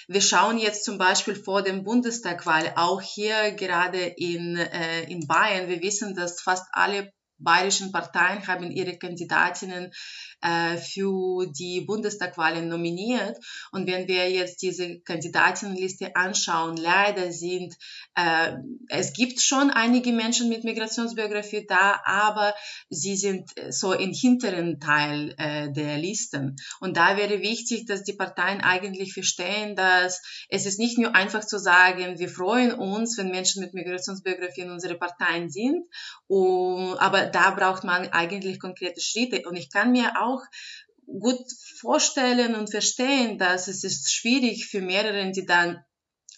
Wir 0.06 0.22
schauen 0.22 0.56
jetzt 0.56 0.84
zum 0.84 0.96
Beispiel 0.96 1.34
vor 1.34 1.62
dem 1.62 1.84
Bundestagwahl 1.84 2.72
auch 2.76 3.02
hier 3.02 3.52
gerade 3.52 3.98
in, 3.98 4.56
äh, 4.56 5.02
in 5.10 5.26
Bayern. 5.26 5.68
Wir 5.68 5.82
wissen, 5.82 6.14
dass 6.14 6.40
fast 6.40 6.64
alle 6.72 7.12
bayerischen 7.38 7.92
Parteien 7.92 8.46
haben 8.46 8.70
ihre 8.70 8.98
Kandidatinnen 8.98 9.92
äh, 10.40 10.76
für 10.76 11.46
die 11.46 11.80
Bundestagwahlen 11.82 12.68
nominiert. 12.68 13.38
Und 13.72 13.86
wenn 13.86 14.08
wir 14.08 14.30
jetzt 14.30 14.62
diese 14.62 15.00
Kandidatinnenliste 15.00 16.14
anschauen, 16.16 16.76
leider 16.76 17.32
sind, 17.32 17.74
äh, 18.14 18.52
es 18.88 19.12
gibt 19.12 19.40
schon 19.40 19.70
einige 19.70 20.12
Menschen 20.12 20.48
mit 20.48 20.64
Migrationsbiografie 20.64 21.66
da, 21.66 22.00
aber 22.04 22.54
sie 22.88 23.16
sind 23.16 23.50
so 23.70 23.92
im 23.92 24.12
hinteren 24.12 24.80
Teil 24.80 25.34
äh, 25.38 25.72
der 25.72 25.98
Listen. 25.98 26.56
Und 26.80 26.96
da 26.96 27.16
wäre 27.16 27.40
wichtig, 27.40 27.86
dass 27.86 28.04
die 28.04 28.12
Parteien 28.12 28.60
eigentlich 28.60 29.12
verstehen, 29.14 29.76
dass 29.76 30.22
es 30.48 30.66
ist 30.66 30.78
nicht 30.78 30.98
nur 30.98 31.14
einfach 31.14 31.44
zu 31.44 31.58
sagen, 31.58 32.18
wir 32.18 32.28
freuen 32.28 32.72
uns, 32.72 33.18
wenn 33.18 33.30
Menschen 33.30 33.62
mit 33.62 33.74
Migrationsbiografie 33.74 34.62
in 34.62 34.70
unsere 34.70 34.96
Parteien 34.96 35.50
sind, 35.50 35.84
um, 36.26 36.94
aber 36.98 37.26
da 37.28 37.50
braucht 37.50 37.84
man 37.84 38.08
eigentlich 38.08 38.60
konkrete 38.60 39.00
Schritte. 39.00 39.48
Und 39.48 39.56
ich 39.56 39.70
kann 39.70 39.92
mir 39.92 40.12
auch 40.20 40.42
gut 41.06 41.44
vorstellen 41.78 42.54
und 42.54 42.70
verstehen, 42.70 43.38
dass 43.38 43.68
es 43.68 43.84
ist 43.84 44.12
schwierig 44.12 44.66
für 44.66 44.80
mehrere, 44.80 45.30
die 45.30 45.46
dann 45.46 45.82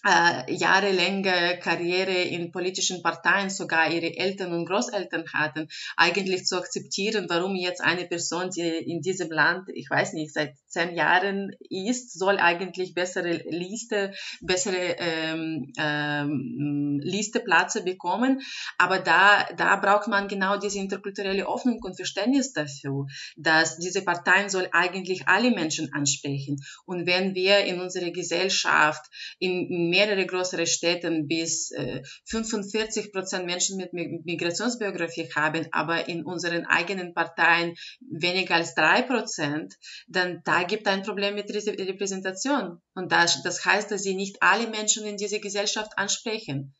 äh, 0.05 0.53
jahrelange 0.53 1.59
Karriere 1.59 2.21
in 2.23 2.51
politischen 2.51 3.03
Parteien, 3.03 3.49
sogar 3.49 3.91
ihre 3.91 4.17
Eltern 4.17 4.53
und 4.53 4.65
Großeltern 4.65 5.25
hatten, 5.33 5.67
eigentlich 5.95 6.45
zu 6.45 6.57
akzeptieren, 6.57 7.27
warum 7.29 7.55
jetzt 7.55 7.81
eine 7.81 8.05
Person, 8.05 8.49
die 8.49 8.61
in 8.61 9.01
diesem 9.01 9.31
Land, 9.31 9.69
ich 9.73 9.89
weiß 9.89 10.13
nicht, 10.13 10.33
seit 10.33 10.55
zehn 10.67 10.95
Jahren 10.95 11.55
ist, 11.69 12.17
soll 12.17 12.37
eigentlich 12.39 12.93
bessere 12.93 13.43
Liste, 13.49 14.13
bessere 14.41 14.95
ähm, 14.97 15.71
ähm, 15.77 16.99
Listeplätze 17.03 17.83
bekommen. 17.83 18.41
Aber 18.77 18.99
da, 18.99 19.45
da 19.57 19.75
braucht 19.75 20.07
man 20.07 20.27
genau 20.27 20.57
diese 20.57 20.79
interkulturelle 20.79 21.47
Öffnung 21.47 21.79
und 21.83 21.95
Verständnis 21.95 22.53
dafür, 22.53 23.05
dass 23.35 23.77
diese 23.77 24.03
Parteien 24.03 24.49
soll 24.49 24.67
eigentlich 24.71 25.27
alle 25.27 25.51
Menschen 25.51 25.93
ansprechen. 25.93 26.63
Und 26.85 27.05
wenn 27.05 27.35
wir 27.35 27.59
in 27.65 27.79
unserer 27.81 28.11
Gesellschaft 28.11 29.05
in 29.39 29.90
mehrere 29.91 30.25
größere 30.25 30.65
Städten 30.65 31.27
bis 31.27 31.69
äh, 31.71 32.01
45 32.25 33.11
Prozent 33.13 33.45
Menschen 33.45 33.77
mit 33.77 33.93
Migrationsbiografie 33.93 35.29
haben, 35.35 35.67
aber 35.71 36.07
in 36.07 36.25
unseren 36.25 36.65
eigenen 36.65 37.13
Parteien 37.13 37.75
weniger 38.09 38.55
als 38.55 38.73
drei 38.73 39.03
Prozent, 39.03 39.75
dann 40.07 40.41
da 40.43 40.63
gibt 40.63 40.87
ein 40.87 41.03
Problem 41.03 41.35
mit 41.35 41.53
Repräsentation. 41.53 42.81
Und 42.95 43.11
das, 43.11 43.43
das 43.43 43.63
heißt, 43.63 43.91
dass 43.91 44.01
sie 44.01 44.15
nicht 44.15 44.37
alle 44.41 44.67
Menschen 44.67 45.05
in 45.05 45.17
dieser 45.17 45.39
Gesellschaft 45.39 45.91
ansprechen. 45.97 46.73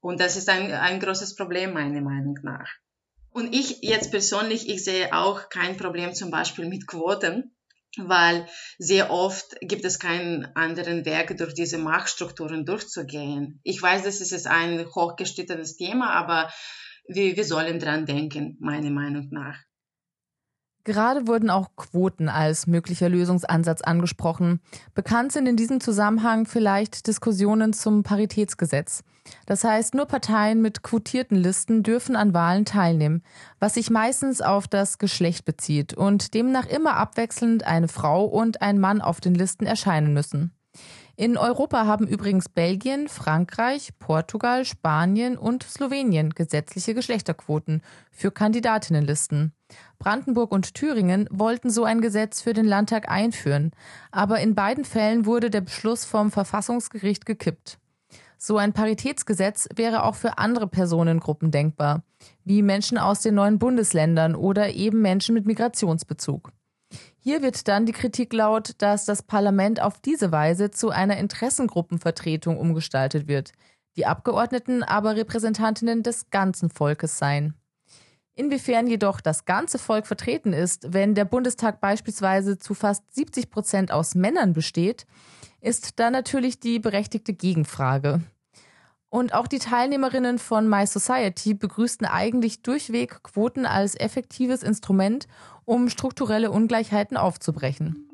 Und 0.00 0.20
das 0.20 0.36
ist 0.36 0.48
ein, 0.48 0.70
ein 0.72 1.00
großes 1.00 1.34
Problem, 1.34 1.72
meiner 1.72 2.00
Meinung 2.00 2.38
nach. 2.42 2.68
Und 3.30 3.52
ich 3.52 3.78
jetzt 3.82 4.12
persönlich, 4.12 4.68
ich 4.68 4.84
sehe 4.84 5.12
auch 5.12 5.48
kein 5.48 5.76
Problem 5.76 6.14
zum 6.14 6.30
Beispiel 6.30 6.68
mit 6.68 6.86
Quoten 6.86 7.53
weil 7.98 8.46
sehr 8.78 9.10
oft 9.10 9.56
gibt 9.60 9.84
es 9.84 9.98
keinen 9.98 10.46
anderen 10.56 11.04
Weg, 11.04 11.36
durch 11.36 11.54
diese 11.54 11.78
Machtstrukturen 11.78 12.64
durchzugehen. 12.64 13.60
Ich 13.62 13.80
weiß, 13.80 14.02
das 14.02 14.20
ist 14.20 14.46
ein 14.46 14.86
hochgestrittenes 14.94 15.76
Thema, 15.76 16.10
aber 16.10 16.52
wir, 17.06 17.36
wir 17.36 17.44
sollen 17.44 17.78
dran 17.78 18.06
denken, 18.06 18.56
meiner 18.60 18.90
Meinung 18.90 19.28
nach. 19.30 19.58
Gerade 20.84 21.26
wurden 21.26 21.48
auch 21.48 21.70
Quoten 21.76 22.28
als 22.28 22.66
möglicher 22.66 23.08
Lösungsansatz 23.08 23.80
angesprochen. 23.80 24.60
Bekannt 24.94 25.32
sind 25.32 25.46
in 25.46 25.56
diesem 25.56 25.80
Zusammenhang 25.80 26.44
vielleicht 26.46 27.06
Diskussionen 27.06 27.72
zum 27.72 28.02
Paritätsgesetz. 28.02 29.02
Das 29.46 29.64
heißt, 29.64 29.94
nur 29.94 30.04
Parteien 30.04 30.60
mit 30.60 30.82
quotierten 30.82 31.36
Listen 31.36 31.82
dürfen 31.82 32.14
an 32.14 32.34
Wahlen 32.34 32.66
teilnehmen, 32.66 33.22
was 33.58 33.74
sich 33.74 33.88
meistens 33.88 34.42
auf 34.42 34.68
das 34.68 34.98
Geschlecht 34.98 35.46
bezieht 35.46 35.94
und 35.94 36.34
demnach 36.34 36.66
immer 36.66 36.96
abwechselnd 36.96 37.64
eine 37.64 37.88
Frau 37.88 38.26
und 38.26 38.60
ein 38.60 38.78
Mann 38.78 39.00
auf 39.00 39.20
den 39.20 39.34
Listen 39.34 39.64
erscheinen 39.64 40.12
müssen. 40.12 40.53
In 41.16 41.36
Europa 41.36 41.86
haben 41.86 42.08
übrigens 42.08 42.48
Belgien, 42.48 43.06
Frankreich, 43.06 43.92
Portugal, 44.00 44.64
Spanien 44.64 45.38
und 45.38 45.62
Slowenien 45.62 46.30
gesetzliche 46.30 46.92
Geschlechterquoten 46.92 47.82
für 48.10 48.32
Kandidatinnenlisten. 48.32 49.52
Brandenburg 50.00 50.50
und 50.50 50.74
Thüringen 50.74 51.28
wollten 51.30 51.70
so 51.70 51.84
ein 51.84 52.00
Gesetz 52.00 52.40
für 52.40 52.52
den 52.52 52.64
Landtag 52.64 53.08
einführen, 53.08 53.70
aber 54.10 54.40
in 54.40 54.56
beiden 54.56 54.84
Fällen 54.84 55.24
wurde 55.24 55.50
der 55.50 55.60
Beschluss 55.60 56.04
vom 56.04 56.32
Verfassungsgericht 56.32 57.26
gekippt. 57.26 57.78
So 58.36 58.56
ein 58.56 58.72
Paritätsgesetz 58.72 59.68
wäre 59.76 60.02
auch 60.02 60.16
für 60.16 60.38
andere 60.38 60.66
Personengruppen 60.66 61.52
denkbar, 61.52 62.02
wie 62.44 62.62
Menschen 62.62 62.98
aus 62.98 63.20
den 63.20 63.36
neuen 63.36 63.60
Bundesländern 63.60 64.34
oder 64.34 64.74
eben 64.74 65.00
Menschen 65.00 65.34
mit 65.34 65.46
Migrationsbezug. 65.46 66.50
Hier 67.18 67.42
wird 67.42 67.68
dann 67.68 67.86
die 67.86 67.92
Kritik 67.92 68.32
laut, 68.32 68.72
dass 68.78 69.04
das 69.04 69.22
Parlament 69.22 69.80
auf 69.80 69.98
diese 70.00 70.32
Weise 70.32 70.70
zu 70.70 70.90
einer 70.90 71.16
Interessengruppenvertretung 71.16 72.58
umgestaltet 72.58 73.28
wird, 73.28 73.52
die 73.96 74.06
Abgeordneten 74.06 74.82
aber 74.82 75.16
Repräsentantinnen 75.16 76.02
des 76.02 76.30
ganzen 76.30 76.70
Volkes 76.70 77.18
seien. 77.18 77.54
Inwiefern 78.36 78.88
jedoch 78.88 79.20
das 79.20 79.44
ganze 79.44 79.78
Volk 79.78 80.06
vertreten 80.06 80.52
ist, 80.52 80.92
wenn 80.92 81.14
der 81.14 81.24
Bundestag 81.24 81.80
beispielsweise 81.80 82.58
zu 82.58 82.74
fast 82.74 83.02
70 83.14 83.48
Prozent 83.48 83.92
aus 83.92 84.16
Männern 84.16 84.52
besteht, 84.52 85.06
ist 85.60 86.00
dann 86.00 86.12
natürlich 86.12 86.58
die 86.58 86.80
berechtigte 86.80 87.32
Gegenfrage. 87.32 88.20
Und 89.08 89.32
auch 89.32 89.46
die 89.46 89.60
Teilnehmerinnen 89.60 90.40
von 90.40 90.68
My 90.68 90.88
Society 90.88 91.54
begrüßten 91.54 92.04
eigentlich 92.04 92.62
durchweg 92.62 93.22
Quoten 93.22 93.64
als 93.64 93.94
effektives 93.94 94.64
Instrument, 94.64 95.28
um 95.64 95.88
strukturelle 95.88 96.50
Ungleichheiten 96.50 97.16
aufzubrechen. 97.16 98.08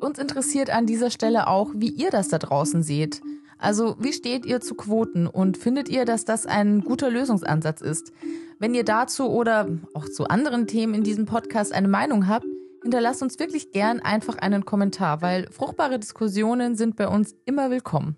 Uns 0.00 0.18
interessiert 0.18 0.70
an 0.70 0.86
dieser 0.86 1.10
Stelle 1.10 1.46
auch, 1.46 1.70
wie 1.74 1.88
ihr 1.88 2.10
das 2.10 2.28
da 2.28 2.38
draußen 2.38 2.82
seht. 2.82 3.22
Also, 3.58 3.96
wie 3.98 4.12
steht 4.12 4.44
ihr 4.44 4.60
zu 4.60 4.74
Quoten 4.74 5.26
und 5.26 5.56
findet 5.56 5.88
ihr, 5.88 6.04
dass 6.04 6.24
das 6.26 6.44
ein 6.44 6.82
guter 6.82 7.10
Lösungsansatz 7.10 7.80
ist? 7.80 8.12
Wenn 8.58 8.74
ihr 8.74 8.84
dazu 8.84 9.28
oder 9.30 9.68
auch 9.94 10.06
zu 10.08 10.26
anderen 10.28 10.66
Themen 10.66 10.94
in 10.94 11.02
diesem 11.02 11.24
Podcast 11.24 11.72
eine 11.72 11.88
Meinung 11.88 12.28
habt, 12.28 12.46
hinterlasst 12.82 13.22
uns 13.22 13.38
wirklich 13.38 13.72
gern 13.72 14.00
einfach 14.00 14.36
einen 14.36 14.64
Kommentar, 14.64 15.22
weil 15.22 15.50
fruchtbare 15.50 15.98
Diskussionen 15.98 16.76
sind 16.76 16.96
bei 16.96 17.08
uns 17.08 17.34
immer 17.46 17.70
willkommen. 17.70 18.16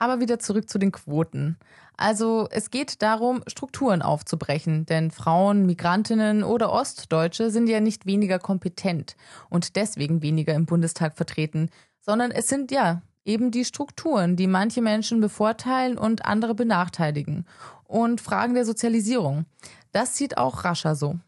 Aber 0.00 0.18
wieder 0.18 0.40
zurück 0.40 0.68
zu 0.68 0.78
den 0.78 0.90
Quoten. 0.90 1.56
Also 1.96 2.48
es 2.50 2.70
geht 2.70 3.02
darum, 3.02 3.44
Strukturen 3.46 4.02
aufzubrechen, 4.02 4.86
denn 4.86 5.10
Frauen, 5.12 5.66
Migrantinnen 5.66 6.42
oder 6.42 6.72
Ostdeutsche 6.72 7.50
sind 7.50 7.68
ja 7.68 7.80
nicht 7.80 8.06
weniger 8.06 8.38
kompetent 8.38 9.14
und 9.50 9.76
deswegen 9.76 10.22
weniger 10.22 10.54
im 10.54 10.66
Bundestag 10.66 11.16
vertreten, 11.16 11.70
sondern 12.00 12.30
es 12.32 12.48
sind 12.48 12.72
ja 12.72 13.02
eben 13.24 13.50
die 13.50 13.66
Strukturen, 13.66 14.34
die 14.34 14.46
manche 14.46 14.82
Menschen 14.82 15.20
bevorteilen 15.20 15.98
und 15.98 16.24
andere 16.24 16.54
benachteiligen. 16.54 17.46
Und 17.84 18.20
Fragen 18.20 18.54
der 18.54 18.64
Sozialisierung. 18.64 19.44
Das 19.92 20.16
sieht 20.16 20.38
auch 20.38 20.64
Rascher 20.64 20.96
so 20.96 21.20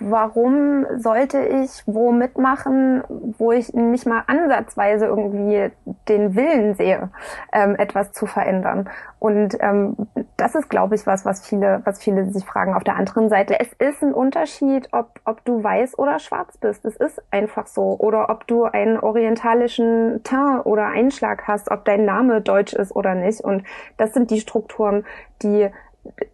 warum 0.00 0.86
sollte 0.98 1.38
ich 1.38 1.82
wo 1.86 2.12
mitmachen, 2.12 3.02
wo 3.38 3.52
ich 3.52 3.72
nicht 3.72 4.06
mal 4.06 4.24
ansatzweise 4.26 5.06
irgendwie 5.06 5.70
den 6.08 6.34
Willen 6.34 6.74
sehe, 6.74 7.10
ähm, 7.52 7.76
etwas 7.76 8.12
zu 8.12 8.26
verändern. 8.26 8.88
Und 9.18 9.56
ähm, 9.60 9.96
das 10.36 10.54
ist, 10.54 10.68
glaube 10.68 10.94
ich, 10.94 11.06
was, 11.06 11.24
was 11.24 11.46
viele, 11.46 11.80
was 11.84 11.98
viele 11.98 12.30
sich 12.30 12.44
fragen. 12.44 12.74
Auf 12.74 12.84
der 12.84 12.96
anderen 12.96 13.28
Seite, 13.28 13.58
es 13.58 13.72
ist 13.72 14.02
ein 14.02 14.12
Unterschied, 14.12 14.88
ob, 14.92 15.20
ob 15.24 15.44
du 15.44 15.64
weiß 15.64 15.98
oder 15.98 16.18
schwarz 16.18 16.58
bist. 16.58 16.84
Es 16.84 16.96
ist 16.96 17.22
einfach 17.30 17.66
so. 17.66 17.96
Oder 17.98 18.28
ob 18.28 18.46
du 18.46 18.64
einen 18.64 18.98
orientalischen 18.98 20.20
Teint 20.22 20.66
oder 20.66 20.86
Einschlag 20.86 21.48
hast, 21.48 21.70
ob 21.70 21.84
dein 21.84 22.04
Name 22.04 22.42
deutsch 22.42 22.74
ist 22.74 22.94
oder 22.94 23.14
nicht. 23.14 23.40
Und 23.40 23.64
das 23.96 24.12
sind 24.12 24.30
die 24.30 24.40
Strukturen, 24.40 25.04
die 25.42 25.70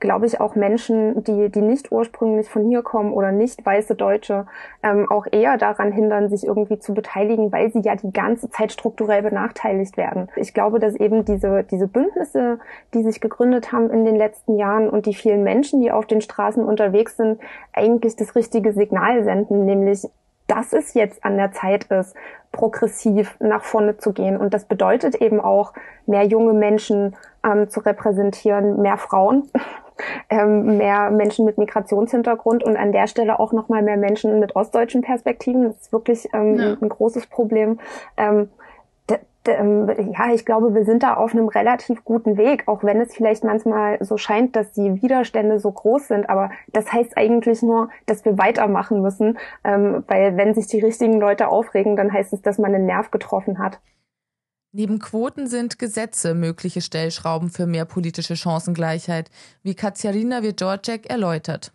glaube 0.01 0.27
ich, 0.27 0.41
auch 0.41 0.55
Menschen, 0.55 1.25
die, 1.25 1.49
die 1.49 1.61
nicht 1.61 1.93
ursprünglich 1.93 2.49
von 2.49 2.69
hier 2.69 2.83
kommen 2.83 3.13
oder 3.13 3.33
nicht 3.33 3.65
weiße 3.65 3.95
Deutsche, 3.95 4.47
ähm, 4.83 5.11
auch 5.11 5.27
eher 5.31 5.59
daran 5.59 5.93
hindern, 5.93 6.29
sich 6.29 6.47
irgendwie 6.47 6.79
zu 6.79 6.95
beteiligen, 6.95 7.53
weil 7.53 7.71
sie 7.73 7.81
ja 7.81 7.97
die 7.97 8.13
ganze 8.13 8.51
Zeit 8.51 8.73
strukturell 8.73 9.23
benachteiligt 9.23 9.97
werden. 9.97 10.29
Ich 10.37 10.55
glaube, 10.55 10.79
dass 10.79 10.95
eben 10.95 11.25
diese, 11.25 11.65
diese 11.65 11.89
Bündnisse, 11.89 12.59
die 12.95 13.03
sich 13.03 13.21
gegründet 13.21 13.73
haben 13.73 13.91
in 13.91 14.05
den 14.05 14.17
letzten 14.17 14.57
Jahren 14.57 14.89
und 14.89 15.07
die 15.07 15.15
vielen 15.15 15.43
Menschen, 15.43 15.81
die 15.81 15.93
auf 15.93 16.07
den 16.07 16.21
Straßen 16.21 16.65
unterwegs 16.65 17.17
sind, 17.17 17.41
eigentlich 17.73 18.17
das 18.17 18.35
richtige 18.35 18.73
Signal 18.73 19.25
senden, 19.25 19.65
nämlich 19.65 20.07
dass 20.49 20.73
es 20.73 20.93
jetzt 20.93 21.25
an 21.25 21.37
der 21.37 21.53
Zeit 21.53 21.85
ist, 21.85 22.15
progressiv 22.51 23.37
nach 23.41 23.65
vorne 23.65 23.97
zu 23.97 24.13
gehen. 24.13 24.37
Und 24.37 24.53
das 24.53 24.67
bedeutet 24.67 25.15
eben 25.15 25.41
auch, 25.41 25.73
mehr 26.07 26.25
junge 26.25 26.53
Menschen 26.53 27.17
ähm, 27.45 27.69
zu 27.69 27.81
repräsentieren, 27.81 28.81
mehr 28.81 28.97
Frauen, 28.97 29.51
ähm, 30.31 30.77
mehr 30.79 31.11
Menschen 31.11 31.45
mit 31.45 31.59
Migrationshintergrund 31.59 32.65
und 32.65 32.77
an 32.77 32.93
der 32.93 33.07
Stelle 33.07 33.39
auch 33.39 33.53
nochmal 33.53 33.83
mehr 33.83 33.97
Menschen 33.97 34.39
mit 34.41 34.57
ostdeutschen 34.57 35.03
Perspektiven. 35.03 35.65
Das 35.65 35.77
ist 35.77 35.93
wirklich 35.93 36.29
ähm, 36.33 36.55
ja. 36.57 36.77
ein 36.81 36.89
großes 36.89 37.27
Problem. 37.27 37.79
Ähm, 38.17 38.49
ähm, 39.49 39.89
ja, 40.13 40.33
ich 40.33 40.45
glaube, 40.45 40.75
wir 40.75 40.85
sind 40.85 41.03
da 41.03 41.15
auf 41.15 41.33
einem 41.33 41.49
relativ 41.49 42.05
guten 42.05 42.37
Weg, 42.37 42.69
auch 42.69 42.85
wenn 42.85 43.01
es 43.01 43.15
vielleicht 43.15 43.45
manchmal 43.45 44.03
so 44.05 44.17
scheint, 44.17 44.55
dass 44.57 44.73
die 44.73 45.03
Widerstände 45.03 45.59
so 45.59 45.73
groß 45.73 46.09
sind. 46.09 46.31
Aber 46.31 46.51
das 46.73 46.93
heißt 46.93 47.17
eigentlich 47.17 47.63
nur, 47.63 47.89
dass 48.07 48.25
wir 48.25 48.39
weitermachen 48.39 49.03
müssen, 49.03 49.39
ähm, 49.65 50.05
weil 50.07 50.37
wenn 50.37 50.55
sich 50.55 50.67
die 50.69 50.81
richtigen 50.81 51.21
Leute 51.21 51.49
aufregen, 51.49 51.97
dann 51.97 52.13
heißt 52.13 52.33
es, 52.33 52.43
dass 52.43 52.59
man 52.59 52.75
einen 52.75 52.87
Nerv 52.87 53.11
getroffen 53.11 53.59
hat. 53.59 53.81
Neben 54.75 55.01
Quoten 55.01 55.49
sind 55.49 55.79
Gesetze 55.79 56.33
mögliche 56.33 56.81
Stellschrauben 56.81 57.51
für 57.51 57.67
mehr 57.67 57.85
politische 57.85 58.37
Chancengleichheit, 58.37 59.31
wie 59.63 59.75
Katjarina 59.75 60.43
Wiedorczek 60.43 61.11
erläutert. 61.11 61.73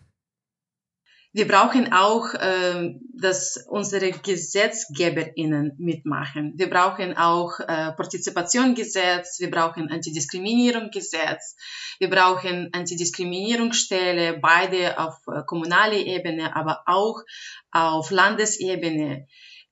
Wir 1.32 1.48
brauchen 1.48 1.94
auch, 1.94 2.34
äh, 2.34 2.96
dass 3.14 3.64
unsere 3.70 4.10
GesetzgeberInnen 4.10 5.74
mitmachen. 5.78 6.54
Wir 6.56 6.68
brauchen 6.68 7.16
auch 7.16 7.60
äh, 7.60 7.92
Partizipationsgesetz, 7.92 9.40
wir 9.40 9.52
brauchen 9.52 9.92
Antidiskriminierungsgesetz, 9.92 11.56
wir 12.00 12.10
brauchen 12.10 12.70
Antidiskriminierungsstelle, 12.74 14.40
beide 14.40 14.98
auf 14.98 15.20
äh, 15.28 15.44
kommunaler 15.46 15.98
Ebene, 15.98 16.56
aber 16.56 16.82
auch 16.88 17.22
auf 17.70 18.10
Landesebene. 18.10 19.28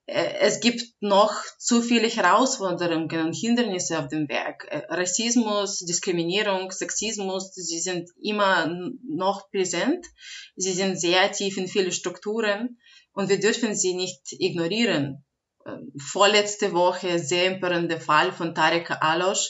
Äh, 0.08 0.36
es 0.40 0.60
gibt 0.60 0.84
noch 1.00 1.34
zu 1.58 1.82
viele 1.82 2.08
Herausforderungen 2.08 3.26
und 3.26 3.36
Hindernisse 3.36 4.00
auf 4.00 4.08
dem 4.08 4.30
Weg. 4.30 4.68
Äh, 4.70 4.84
Rassismus, 4.90 5.80
Diskriminierung, 5.80 6.72
Sexismus, 6.72 7.54
sie 7.54 7.80
sind 7.80 8.10
immer 8.22 8.68
noch 9.08 9.50
präsent. 9.52 10.06
Sie 10.56 10.74
sind 10.74 11.00
sehr 11.00 11.32
tief 11.32 11.58
in 11.58 11.68
viele 11.68 11.92
Strukturen 11.92 12.78
und 13.14 13.30
wir 13.30 13.40
dürfen 13.40 13.76
sie 13.76 13.96
nicht 13.96 14.22
ignorieren. 14.32 15.26
Ähm, 15.66 15.92
vorletzte 16.00 16.74
Woche 16.74 17.18
sehr 17.18 17.48
empörende 17.48 18.00
Fall 18.00 18.32
von 18.32 18.54
Tarek 18.54 18.92
Alosh, 19.02 19.50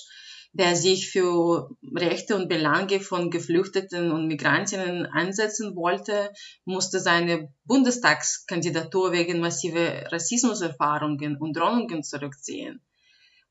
der 0.57 0.77
sich 0.77 1.09
für 1.09 1.69
Rechte 1.93 2.35
und 2.37 2.47
Belange 2.47 3.01
von 3.01 3.29
Geflüchteten 3.29 4.11
und 4.11 4.27
Migrantinnen 4.27 5.05
einsetzen 5.05 5.75
wollte, 5.75 6.31
musste 6.63 7.01
seine 7.01 7.53
Bundestagskandidatur 7.65 9.11
wegen 9.11 9.41
massiver 9.41 10.09
Rassismuserfahrungen 10.13 11.35
und 11.35 11.57
Drohungen 11.57 12.03
zurückziehen. 12.03 12.81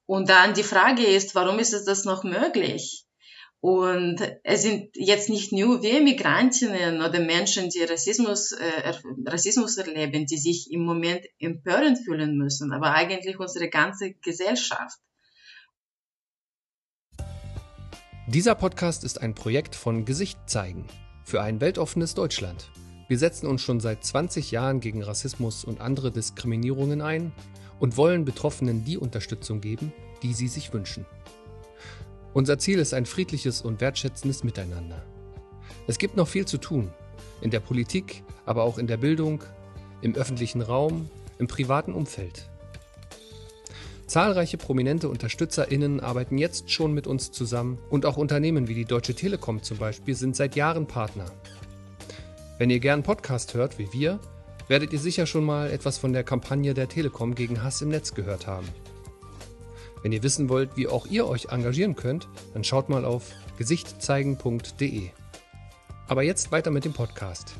Und 0.07 0.31
dann 0.31 0.55
die 0.55 0.63
Frage 0.63 1.05
ist, 1.05 1.35
warum 1.35 1.59
ist 1.59 1.75
es 1.75 1.85
das 1.85 2.07
noch 2.07 2.25
möglich? 2.25 3.05
Und 3.61 4.21
es 4.43 4.63
sind 4.63 4.91
jetzt 4.95 5.29
nicht 5.29 5.53
nur 5.53 5.83
wir 5.83 6.01
Migrantinnen 6.01 7.03
oder 7.03 7.21
Menschen, 7.21 7.69
die 7.69 7.83
Rassismus, 7.83 8.53
äh, 8.53 8.95
Rassismus 9.27 9.77
erleben, 9.77 10.25
die 10.25 10.39
sich 10.39 10.71
im 10.71 10.85
Moment 10.85 11.25
empörend 11.39 11.99
fühlen 11.99 12.39
müssen, 12.39 12.73
aber 12.73 12.95
eigentlich 12.95 13.39
unsere 13.39 13.69
ganze 13.69 14.15
Gesellschaft. 14.15 14.99
Dieser 18.27 18.55
Podcast 18.55 19.05
ist 19.05 19.21
ein 19.21 19.35
Projekt 19.35 19.75
von 19.75 20.07
Gesicht 20.07 20.39
zeigen 20.47 20.87
für 21.25 21.43
ein 21.43 21.61
weltoffenes 21.61 22.15
Deutschland. 22.15 22.71
Wir 23.07 23.19
setzen 23.19 23.47
uns 23.47 23.61
schon 23.61 23.81
seit 23.81 24.03
20 24.03 24.51
Jahren 24.51 24.81
gegen 24.81 25.03
Rassismus 25.03 25.63
und 25.63 25.83
andere 25.83 26.11
Diskriminierungen 26.11 27.03
ein 27.03 27.33
und 27.81 27.99
wollen 27.99 28.25
Betroffenen 28.25 28.83
die 28.83 28.97
Unterstützung 28.97 29.61
geben, 29.61 29.93
die 30.23 30.33
sie 30.33 30.49
sich 30.49 30.73
wünschen. 30.73 31.05
Unser 32.33 32.59
Ziel 32.59 32.79
ist 32.79 32.95
ein 32.95 33.05
friedliches 33.05 33.61
und 33.61 33.83
wertschätzendes 33.83 34.43
Miteinander. 34.43 35.05
Es 35.87 35.99
gibt 35.99 36.17
noch 36.17 36.27
viel 36.27 36.47
zu 36.47 36.57
tun, 36.57 36.91
in 37.43 37.51
der 37.51 37.61
Politik, 37.61 38.25
aber 38.47 38.63
auch 38.63 38.79
in 38.79 38.87
der 38.87 38.97
Bildung, 38.97 39.45
im 40.01 40.15
öffentlichen 40.15 40.63
Raum, 40.63 41.11
im 41.39 41.47
privaten 41.47 41.93
Umfeld. 41.93 42.49
Zahlreiche 44.15 44.59
prominente 44.59 45.09
UnterstützerInnen 45.09 45.99
arbeiten 45.99 46.39
jetzt 46.39 46.71
schon 46.71 46.95
mit 46.95 47.09
uns 47.09 47.33
zusammen 47.33 47.79
und 47.91 48.07
auch 48.07 48.17
Unternehmen 48.17 48.69
wie 48.69 48.75
die 48.75 48.85
Deutsche 48.85 49.17
Telekom 49.17 49.61
zum 49.61 49.79
Beispiel 49.79 50.15
sind 50.15 50.37
seit 50.37 50.55
Jahren 50.55 50.87
Partner. 50.87 51.25
Wenn 52.57 52.71
ihr 52.71 52.79
gern 52.79 53.03
Podcast 53.03 53.55
hört 53.55 53.77
wie 53.81 53.93
wir, 53.93 54.21
werdet 54.69 54.93
ihr 54.93 55.01
sicher 55.01 55.27
schon 55.27 55.45
mal 55.45 55.69
etwas 55.69 55.99
von 55.99 56.13
der 56.13 56.23
Kampagne 56.23 56.75
der 56.75 56.89
Telekom 56.89 57.35
gegen 57.35 57.65
Hass 57.65 57.83
im 57.83 57.89
Netz 57.89 58.15
gehört 58.15 58.47
haben. 58.47 58.69
Wenn 60.05 60.13
ihr 60.13 60.23
wissen 60.23 60.49
wollt, 60.49 60.77
wie 60.77 60.87
auch 60.87 61.07
ihr 61.07 61.27
euch 61.27 61.47
engagieren 61.47 61.97
könnt, 61.97 62.29
dann 62.53 62.63
schaut 62.63 62.89
mal 62.89 63.05
auf 63.05 63.33
gesichtzeigen.de. 63.59 65.11
Aber 66.07 66.23
jetzt 66.23 66.53
weiter 66.53 66.71
mit 66.71 66.85
dem 66.85 66.93
Podcast. 66.93 67.57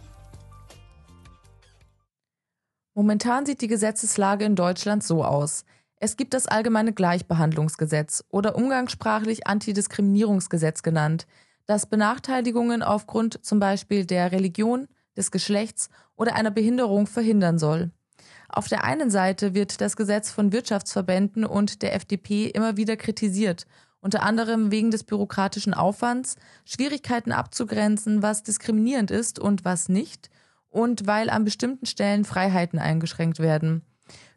Momentan 2.95 3.45
sieht 3.45 3.61
die 3.61 3.67
Gesetzeslage 3.67 4.45
in 4.45 4.55
Deutschland 4.55 5.03
so 5.03 5.25
aus. 5.25 5.65
Es 6.05 6.19
gibt 6.19 6.35
das 6.35 6.47
allgemeine 6.47 6.93
Gleichbehandlungsgesetz 6.93 8.25
oder 8.29 8.57
umgangssprachlich 8.57 9.47
Antidiskriminierungsgesetz 9.47 10.83
genannt, 10.83 11.27
das 11.65 11.87
Benachteiligungen 11.87 12.83
aufgrund 12.83 13.43
zum 13.43 13.59
Beispiel 13.59 14.05
der 14.05 14.31
Religion, 14.31 14.87
des 15.17 15.31
Geschlechts 15.31 15.89
oder 16.15 16.35
einer 16.35 16.51
Behinderung 16.51 17.07
verhindern 17.07 17.59
soll. 17.59 17.91
Auf 18.51 18.69
der 18.69 18.85
einen 18.85 19.09
Seite 19.09 19.55
wird 19.55 19.81
das 19.81 19.97
Gesetz 19.97 20.31
von 20.31 20.53
Wirtschaftsverbänden 20.53 21.47
und 21.47 21.81
der 21.81 21.95
FDP 21.95 22.49
immer 22.49 22.77
wieder 22.77 22.99
kritisiert, 22.99 23.67
unter 24.03 24.23
anderem 24.23 24.71
wegen 24.71 24.91
des 24.91 25.05
bürokratischen 25.05 25.73
Aufwands, 25.73 26.37
Schwierigkeiten 26.67 27.33
abzugrenzen, 27.33 28.21
was 28.21 28.43
diskriminierend 28.43 29.11
ist 29.11 29.39
und 29.39 29.65
was 29.65 29.89
nicht, 29.89 30.29
und 30.69 31.07
weil 31.07 31.31
an 31.31 31.45
bestimmten 31.45 31.87
Stellen 31.87 32.27
Freiheiten 32.27 32.79
eingeschränkt 32.79 33.39
werden. 33.39 33.81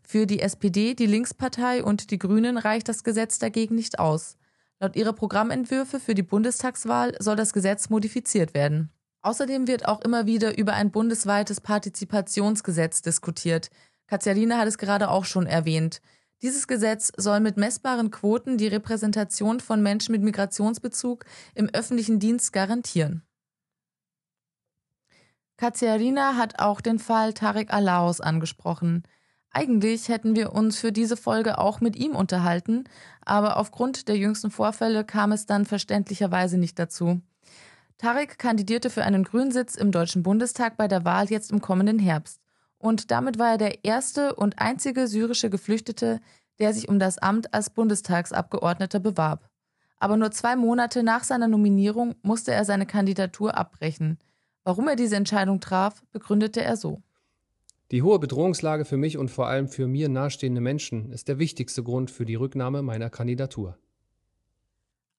Für 0.10 0.26
die 0.26 0.40
SPD, 0.40 0.94
die 0.94 1.06
Linkspartei 1.06 1.84
und 1.84 2.12
die 2.12 2.18
Grünen 2.18 2.58
reicht 2.58 2.88
das 2.88 3.04
Gesetz 3.04 3.40
dagegen 3.40 3.76
nicht 3.76 4.00
aus. 4.00 4.38
Laut 4.80 4.96
ihrer 4.96 5.12
Programmentwürfe 5.12 6.00
für 6.00 6.16
die 6.16 6.24
Bundestagswahl 6.24 7.18
soll 7.20 7.36
das 7.36 7.52
Gesetz 7.52 7.90
modifiziert 7.90 8.54
werden. 8.54 8.90
Außerdem 9.22 9.68
wird 9.68 9.86
auch 9.86 10.00
immer 10.00 10.26
wieder 10.26 10.58
über 10.58 10.76
ein 10.76 10.92
bundesweites 10.92 11.60
Partizipationsgesetz 11.60 13.02
diskutiert. 13.02 13.70
Katjarina 14.08 14.58
hat 14.58 14.70
es 14.70 14.78
gerade 14.78 15.10
auch 15.10 15.26
schon 15.26 15.46
erwähnt. 15.46 16.02
Dieses 16.42 16.70
Gesetz 16.70 17.12
soll 17.18 17.42
mit 17.42 17.58
messbaren 17.58 18.10
Quoten 18.10 18.58
die 18.58 18.68
Repräsentation 18.68 19.60
von 19.60 19.84
Menschen 19.84 20.14
mit 20.14 20.22
Migrationsbezug 20.22 21.26
im 21.54 21.68
öffentlichen 21.74 22.20
Dienst 22.20 22.54
garantieren. 22.54 23.24
Katsiarina 25.58 26.38
hat 26.38 26.60
auch 26.60 26.80
den 26.80 27.00
Fall 27.00 27.34
Tarek 27.34 27.74
Alaus 27.74 28.22
angesprochen. 28.22 29.04
Eigentlich 29.52 30.10
hätten 30.10 30.36
wir 30.36 30.54
uns 30.54 30.78
für 30.78 30.92
diese 30.92 31.18
Folge 31.18 31.58
auch 31.58 31.82
mit 31.82 31.96
ihm 31.96 32.16
unterhalten, 32.16 32.84
aber 33.22 33.58
aufgrund 33.58 34.08
der 34.08 34.18
jüngsten 34.18 34.52
Vorfälle 34.52 35.04
kam 35.04 35.32
es 35.32 35.46
dann 35.46 35.66
verständlicherweise 35.66 36.58
nicht 36.58 36.78
dazu. 36.78 37.22
Tarek 37.98 38.38
kandidierte 38.38 38.90
für 38.90 39.04
einen 39.04 39.24
Grünsitz 39.24 39.76
im 39.76 39.92
Deutschen 39.92 40.22
Bundestag 40.22 40.78
bei 40.78 40.88
der 40.88 41.04
Wahl 41.04 41.30
jetzt 41.30 41.52
im 41.52 41.62
kommenden 41.62 41.98
Herbst. 41.98 42.42
Und 42.78 43.10
damit 43.10 43.40
war 43.40 43.52
er 43.52 43.58
der 43.58 43.84
erste 43.84 44.36
und 44.36 44.60
einzige 44.60 45.08
syrische 45.08 45.50
Geflüchtete, 45.50 46.22
der 46.60 46.74
sich 46.74 46.90
um 46.90 47.00
das 47.00 47.18
Amt 47.18 47.54
als 47.54 47.72
Bundestagsabgeordneter 47.72 49.00
bewarb. 49.00 49.50
Aber 50.00 50.16
nur 50.16 50.32
zwei 50.32 50.56
Monate 50.56 51.02
nach 51.02 51.24
seiner 51.24 51.48
Nominierung 51.48 52.16
musste 52.22 52.54
er 52.54 52.66
seine 52.66 52.86
Kandidatur 52.86 53.58
abbrechen. 53.58 54.20
Warum 54.64 54.88
er 54.88 54.96
diese 54.96 55.16
Entscheidung 55.16 55.60
traf, 55.60 56.04
begründete 56.12 56.64
er 56.64 56.78
so. 56.78 57.02
Die 57.92 58.02
hohe 58.02 58.20
Bedrohungslage 58.20 58.84
für 58.84 58.98
mich 58.98 59.18
und 59.18 59.32
vor 59.32 59.48
allem 59.48 59.70
für 59.70 59.88
mir 59.88 60.10
nahestehende 60.10 60.60
Menschen 60.60 61.10
ist 61.12 61.30
der 61.30 61.40
wichtigste 61.40 61.84
Grund 61.84 62.12
für 62.12 62.26
die 62.26 62.36
Rücknahme 62.36 62.82
meiner 62.82 63.10
Kandidatur. 63.10 63.78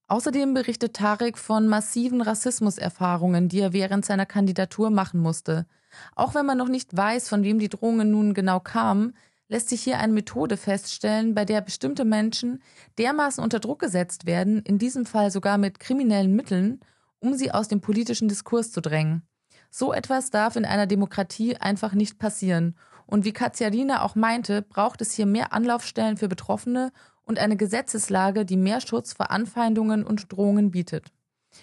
Außerdem 0.07 0.53
berichtet 0.53 0.95
Tarek 0.95 1.39
von 1.39 1.67
massiven 1.67 2.21
Rassismuserfahrungen, 2.21 3.49
die 3.49 3.61
er 3.61 3.73
während 3.73 4.05
seiner 4.05 4.27
Kandidatur 4.27 4.91
machen 4.91 5.21
musste. 5.21 5.67
Auch 6.15 6.35
wenn 6.35 6.45
man 6.45 6.59
noch 6.59 6.69
nicht 6.69 6.95
weiß, 6.95 7.29
von 7.29 7.43
wem 7.43 7.59
die 7.59 7.71
Drohungen 7.71 8.11
nun 8.11 8.35
genau 8.35 8.61
kamen, 8.61 9.15
lässt 9.49 9.71
sich 9.71 9.83
hier 9.83 9.99
eine 9.99 10.13
Methode 10.13 10.59
feststellen, 10.59 11.35
bei 11.35 11.47
der 11.47 11.63
bestimmte 11.63 12.05
Menschen 12.05 12.63
dermaßen 12.99 13.43
unter 13.43 13.61
Druck 13.61 13.81
gesetzt 13.81 14.27
werden, 14.27 14.61
in 14.61 14.79
diesem 14.79 15.07
Fall 15.07 15.31
sogar 15.31 15.57
mit 15.57 15.81
kriminellen 15.81 16.37
Mitteln, 16.37 16.81
um 17.19 17.35
sie 17.35 17.51
aus 17.51 17.69
dem 17.69 17.81
politischen 17.81 18.29
Diskurs 18.29 18.73
zu 18.73 18.83
drängen. 18.83 19.23
So 19.71 19.93
etwas 19.93 20.31
darf 20.31 20.57
in 20.57 20.65
einer 20.65 20.87
Demokratie 20.87 21.57
einfach 21.57 21.93
nicht 21.93 22.19
passieren. 22.19 22.77
Und 23.07 23.25
wie 23.25 23.33
Katjarina 23.33 24.03
auch 24.03 24.15
meinte, 24.15 24.63
braucht 24.63 25.01
es 25.01 25.13
hier 25.13 25.27
mehr 25.27 25.53
Anlaufstellen 25.53 26.17
für 26.17 26.29
Betroffene 26.29 26.93
und 27.25 27.39
eine 27.39 27.57
Gesetzeslage, 27.57 28.45
die 28.45 28.57
mehr 28.57 28.81
Schutz 28.81 29.13
vor 29.13 29.31
Anfeindungen 29.31 30.05
und 30.05 30.33
Drohungen 30.33 30.71
bietet. 30.71 31.13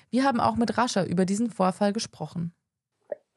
Wir 0.10 0.24
haben 0.24 0.40
auch 0.40 0.56
mit 0.56 0.78
Rascha 0.78 1.04
über 1.04 1.26
diesen 1.26 1.50
Vorfall 1.50 1.94
gesprochen 1.94 2.54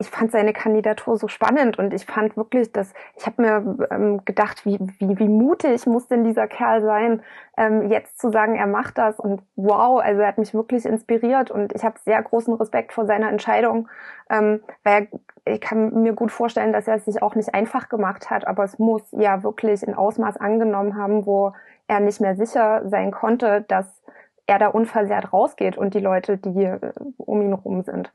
ich 0.00 0.10
fand 0.10 0.30
seine 0.30 0.52
Kandidatur 0.52 1.16
so 1.16 1.26
spannend 1.26 1.76
und 1.78 1.92
ich 1.92 2.06
fand 2.06 2.36
wirklich, 2.36 2.72
dass 2.72 2.92
ich 3.16 3.26
habe 3.26 3.42
mir 3.42 3.88
ähm, 3.90 4.24
gedacht, 4.24 4.64
wie, 4.64 4.78
wie, 4.98 5.18
wie 5.18 5.28
mutig 5.28 5.86
muss 5.86 6.06
denn 6.06 6.22
dieser 6.22 6.46
Kerl 6.46 6.82
sein, 6.82 7.22
ähm, 7.56 7.90
jetzt 7.90 8.20
zu 8.20 8.30
sagen, 8.30 8.54
er 8.54 8.68
macht 8.68 8.96
das 8.96 9.18
und 9.18 9.42
wow, 9.56 10.00
also 10.00 10.20
er 10.20 10.28
hat 10.28 10.38
mich 10.38 10.54
wirklich 10.54 10.86
inspiriert 10.86 11.50
und 11.50 11.74
ich 11.74 11.82
habe 11.82 11.98
sehr 12.04 12.22
großen 12.22 12.54
Respekt 12.54 12.92
vor 12.92 13.06
seiner 13.06 13.28
Entscheidung, 13.28 13.88
ähm, 14.30 14.60
weil 14.84 15.08
er, 15.44 15.54
ich 15.54 15.60
kann 15.60 16.02
mir 16.02 16.12
gut 16.12 16.30
vorstellen, 16.30 16.72
dass 16.72 16.86
er 16.86 16.96
es 16.96 17.04
sich 17.04 17.20
auch 17.20 17.34
nicht 17.34 17.52
einfach 17.52 17.88
gemacht 17.88 18.30
hat, 18.30 18.46
aber 18.46 18.62
es 18.62 18.78
muss 18.78 19.02
ja 19.10 19.42
wirklich 19.42 19.86
ein 19.86 19.94
Ausmaß 19.94 20.36
angenommen 20.36 20.96
haben, 20.96 21.26
wo 21.26 21.54
er 21.88 21.98
nicht 21.98 22.20
mehr 22.20 22.36
sicher 22.36 22.82
sein 22.88 23.10
konnte, 23.10 23.64
dass 23.66 24.00
er 24.48 24.58
da 24.58 24.68
unversehrt 24.68 25.32
rausgeht 25.32 25.76
und 25.76 25.92
die 25.92 26.00
Leute, 26.00 26.38
die 26.38 26.64
äh, 26.64 26.92
um 27.18 27.42
ihn 27.42 27.52
rum 27.52 27.82
sind. 27.82 28.12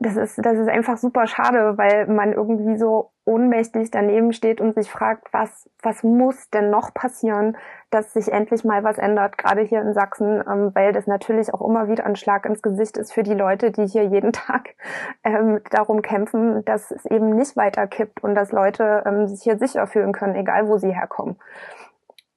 Das 0.00 0.16
ist, 0.16 0.44
das 0.44 0.56
ist 0.58 0.68
einfach 0.68 0.96
super 0.96 1.26
schade, 1.26 1.76
weil 1.76 2.06
man 2.06 2.32
irgendwie 2.32 2.78
so 2.78 3.10
ohnmächtig 3.26 3.90
daneben 3.90 4.32
steht 4.32 4.60
und 4.62 4.74
sich 4.74 4.90
fragt, 4.90 5.28
was, 5.32 5.68
was 5.82 6.02
muss 6.02 6.48
denn 6.48 6.70
noch 6.70 6.94
passieren, 6.94 7.58
dass 7.90 8.14
sich 8.14 8.32
endlich 8.32 8.64
mal 8.64 8.84
was 8.84 8.96
ändert, 8.96 9.36
gerade 9.36 9.62
hier 9.62 9.82
in 9.82 9.92
Sachsen, 9.92 10.42
ähm, 10.48 10.70
weil 10.74 10.92
das 10.92 11.06
natürlich 11.06 11.52
auch 11.52 11.60
immer 11.60 11.88
wieder 11.88 12.06
ein 12.06 12.16
Schlag 12.16 12.46
ins 12.46 12.62
Gesicht 12.62 12.96
ist 12.96 13.12
für 13.12 13.22
die 13.22 13.34
Leute, 13.34 13.70
die 13.70 13.86
hier 13.86 14.04
jeden 14.04 14.32
Tag 14.32 14.76
ähm, 15.24 15.60
darum 15.70 16.00
kämpfen, 16.00 16.64
dass 16.64 16.90
es 16.90 17.04
eben 17.04 17.36
nicht 17.36 17.54
weiter 17.54 17.86
kippt 17.86 18.24
und 18.24 18.34
dass 18.34 18.50
Leute 18.50 19.02
ähm, 19.04 19.26
sich 19.28 19.42
hier 19.42 19.58
sicher 19.58 19.86
fühlen 19.86 20.12
können, 20.12 20.36
egal 20.36 20.68
wo 20.68 20.78
sie 20.78 20.94
herkommen. 20.94 21.36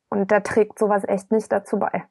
Und 0.10 0.30
da 0.32 0.42
trägt 0.42 0.78
sowas 0.78 1.04
echt 1.08 1.32
nicht 1.32 1.50
dazu 1.52 1.80
bei. 1.80 2.04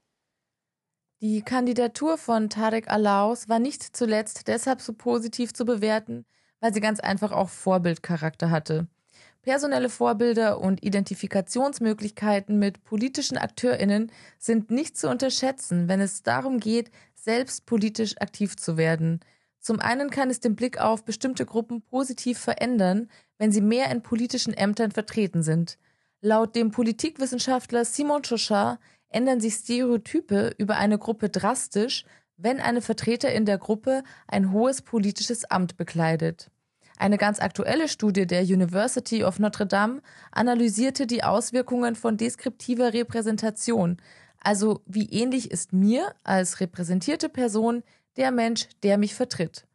Die 1.20 1.42
Kandidatur 1.42 2.16
von 2.16 2.48
Tarek 2.48 2.88
Alaus 2.88 3.48
war 3.48 3.58
nicht 3.58 3.96
zuletzt 3.96 4.46
deshalb 4.46 4.80
so 4.80 4.92
positiv 4.92 5.52
zu 5.52 5.64
bewerten, 5.64 6.24
weil 6.60 6.72
sie 6.72 6.80
ganz 6.80 7.00
einfach 7.00 7.32
auch 7.32 7.48
Vorbildcharakter 7.48 8.52
hatte. 8.52 8.86
Personelle 9.42 9.88
Vorbilder 9.88 10.60
und 10.60 10.84
Identifikationsmöglichkeiten 10.84 12.60
mit 12.60 12.84
politischen 12.84 13.36
Akteurinnen 13.36 14.12
sind 14.38 14.70
nicht 14.70 14.96
zu 14.96 15.08
unterschätzen, 15.08 15.88
wenn 15.88 16.00
es 16.00 16.22
darum 16.22 16.60
geht, 16.60 16.92
selbst 17.16 17.66
politisch 17.66 18.16
aktiv 18.20 18.56
zu 18.56 18.76
werden. 18.76 19.18
Zum 19.58 19.80
einen 19.80 20.10
kann 20.10 20.30
es 20.30 20.38
den 20.38 20.54
Blick 20.54 20.78
auf 20.78 21.04
bestimmte 21.04 21.46
Gruppen 21.46 21.82
positiv 21.82 22.38
verändern, 22.38 23.10
wenn 23.38 23.50
sie 23.50 23.60
mehr 23.60 23.90
in 23.90 24.02
politischen 24.02 24.54
Ämtern 24.54 24.92
vertreten 24.92 25.42
sind. 25.42 25.78
Laut 26.20 26.54
dem 26.54 26.70
Politikwissenschaftler 26.70 27.84
Simon 27.84 28.22
Chauchat 28.22 28.78
ändern 29.08 29.40
sich 29.40 29.54
Stereotype 29.54 30.54
über 30.58 30.76
eine 30.76 30.98
Gruppe 30.98 31.28
drastisch, 31.28 32.04
wenn 32.36 32.60
eine 32.60 32.80
Vertreterin 32.80 33.44
der 33.44 33.58
Gruppe 33.58 34.02
ein 34.26 34.52
hohes 34.52 34.82
politisches 34.82 35.44
Amt 35.44 35.76
bekleidet. 35.76 36.50
Eine 36.96 37.16
ganz 37.16 37.40
aktuelle 37.40 37.88
Studie 37.88 38.26
der 38.26 38.42
University 38.42 39.22
of 39.24 39.38
Notre 39.38 39.66
Dame 39.66 40.02
analysierte 40.32 41.06
die 41.06 41.22
Auswirkungen 41.22 41.94
von 41.94 42.16
deskriptiver 42.16 42.92
Repräsentation, 42.92 43.98
also 44.40 44.82
wie 44.86 45.08
ähnlich 45.10 45.50
ist 45.50 45.72
mir 45.72 46.14
als 46.24 46.60
repräsentierte 46.60 47.28
Person 47.28 47.82
der 48.16 48.32
Mensch, 48.32 48.68
der 48.82 48.98
mich 48.98 49.14
vertritt. 49.14 49.66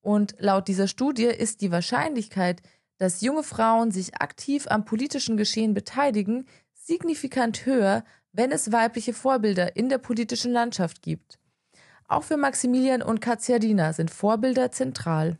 Und 0.00 0.34
laut 0.38 0.66
dieser 0.66 0.88
Studie 0.88 1.26
ist 1.26 1.60
die 1.60 1.70
Wahrscheinlichkeit, 1.70 2.62
dass 2.98 3.20
junge 3.20 3.42
Frauen 3.44 3.90
sich 3.90 4.16
aktiv 4.16 4.66
am 4.68 4.84
politischen 4.84 5.36
Geschehen 5.36 5.74
beteiligen, 5.74 6.46
signifikant 6.74 7.64
höher 7.64 8.04
wenn 8.32 8.50
es 8.50 8.72
weibliche 8.72 9.12
Vorbilder 9.12 9.76
in 9.76 9.88
der 9.88 9.98
politischen 9.98 10.52
Landschaft 10.52 11.02
gibt. 11.02 11.38
Auch 12.08 12.22
für 12.22 12.36
Maximilian 12.36 13.02
und 13.02 13.20
Katsiadina 13.20 13.92
sind 13.92 14.10
Vorbilder 14.10 14.70
zentral. 14.70 15.38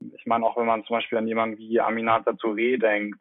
Ich 0.00 0.26
meine, 0.26 0.46
auch 0.46 0.56
wenn 0.56 0.66
man 0.66 0.84
zum 0.84 0.96
Beispiel 0.96 1.18
an 1.18 1.28
jemanden 1.28 1.58
wie 1.58 1.80
Aminata 1.80 2.32
Touré 2.32 2.78
denkt, 2.78 3.20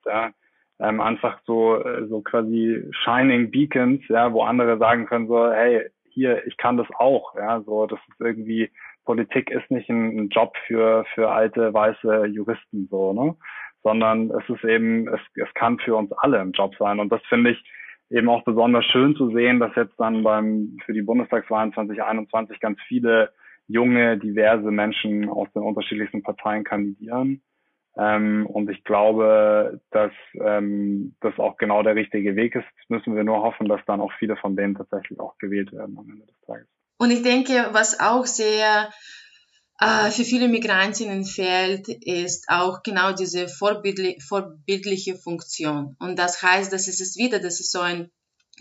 ähm, 0.79 1.01
einfach 1.01 1.39
so, 1.45 1.75
äh, 1.83 2.07
so 2.07 2.21
quasi 2.21 2.83
Shining 3.03 3.51
Beacons, 3.51 4.01
ja, 4.07 4.31
wo 4.31 4.43
andere 4.43 4.77
sagen 4.77 5.05
können 5.05 5.27
so, 5.27 5.51
hey, 5.51 5.89
hier, 6.09 6.45
ich 6.47 6.57
kann 6.57 6.77
das 6.77 6.87
auch, 6.97 7.35
ja, 7.35 7.61
so, 7.61 7.85
das 7.85 7.99
ist 8.07 8.19
irgendwie, 8.19 8.71
Politik 9.05 9.51
ist 9.51 9.69
nicht 9.69 9.89
ein, 9.89 10.17
ein 10.17 10.29
Job 10.29 10.55
für, 10.67 11.05
für 11.13 11.29
alte 11.29 11.73
weiße 11.73 12.27
Juristen, 12.27 12.87
so, 12.89 13.13
ne, 13.13 13.35
sondern 13.83 14.31
es 14.31 14.49
ist 14.49 14.63
eben, 14.63 15.07
es, 15.09 15.19
es 15.35 15.53
kann 15.53 15.79
für 15.79 15.95
uns 15.95 16.11
alle 16.13 16.39
ein 16.39 16.53
Job 16.53 16.73
sein 16.79 16.99
und 16.99 17.11
das 17.11 17.21
finde 17.27 17.51
ich, 17.51 17.63
eben 18.09 18.29
auch 18.29 18.43
besonders 18.43 18.85
schön 18.85 19.15
zu 19.15 19.31
sehen, 19.31 19.59
dass 19.59 19.75
jetzt 19.75 19.99
dann 19.99 20.23
beim 20.23 20.77
für 20.85 20.93
die 20.93 21.01
Bundestagswahlen 21.01 21.73
2021 21.73 22.59
ganz 22.59 22.79
viele 22.87 23.31
junge, 23.67 24.17
diverse 24.17 24.71
Menschen 24.71 25.29
aus 25.29 25.47
den 25.53 25.63
unterschiedlichsten 25.63 26.23
Parteien 26.23 26.63
kandidieren. 26.63 27.41
Ähm, 27.97 28.47
und 28.47 28.69
ich 28.69 28.83
glaube, 28.83 29.81
dass 29.91 30.11
ähm, 30.33 31.15
das 31.21 31.37
auch 31.37 31.57
genau 31.57 31.83
der 31.83 31.95
richtige 31.95 32.35
Weg 32.35 32.55
ist. 32.55 32.65
Müssen 32.87 33.15
wir 33.15 33.23
nur 33.23 33.43
hoffen, 33.43 33.67
dass 33.67 33.81
dann 33.85 34.01
auch 34.01 34.11
viele 34.19 34.37
von 34.37 34.55
denen 34.55 34.75
tatsächlich 34.75 35.19
auch 35.19 35.37
gewählt 35.37 35.71
werden 35.71 35.97
am 35.97 36.09
Ende 36.09 36.25
des 36.25 36.39
Tages. 36.41 36.67
Und 36.97 37.11
ich 37.11 37.23
denke, 37.23 37.69
was 37.71 37.99
auch 37.99 38.25
sehr 38.25 38.89
für 39.79 40.23
viele 40.25 40.49
Migrantinnen 40.49 41.23
fehlt, 41.23 41.87
ist 41.87 42.45
auch 42.49 42.83
genau 42.83 43.13
diese 43.13 43.47
vorbildli 43.47 44.19
vorbildliche 44.19 45.15
Funktion. 45.15 45.95
Und 45.99 46.19
das 46.19 46.41
heißt, 46.41 46.73
das 46.73 46.87
ist 46.87 46.99
es 46.99 47.15
wieder, 47.15 47.39
das 47.39 47.59
ist 47.61 47.71
so 47.71 47.79
ein 47.79 48.11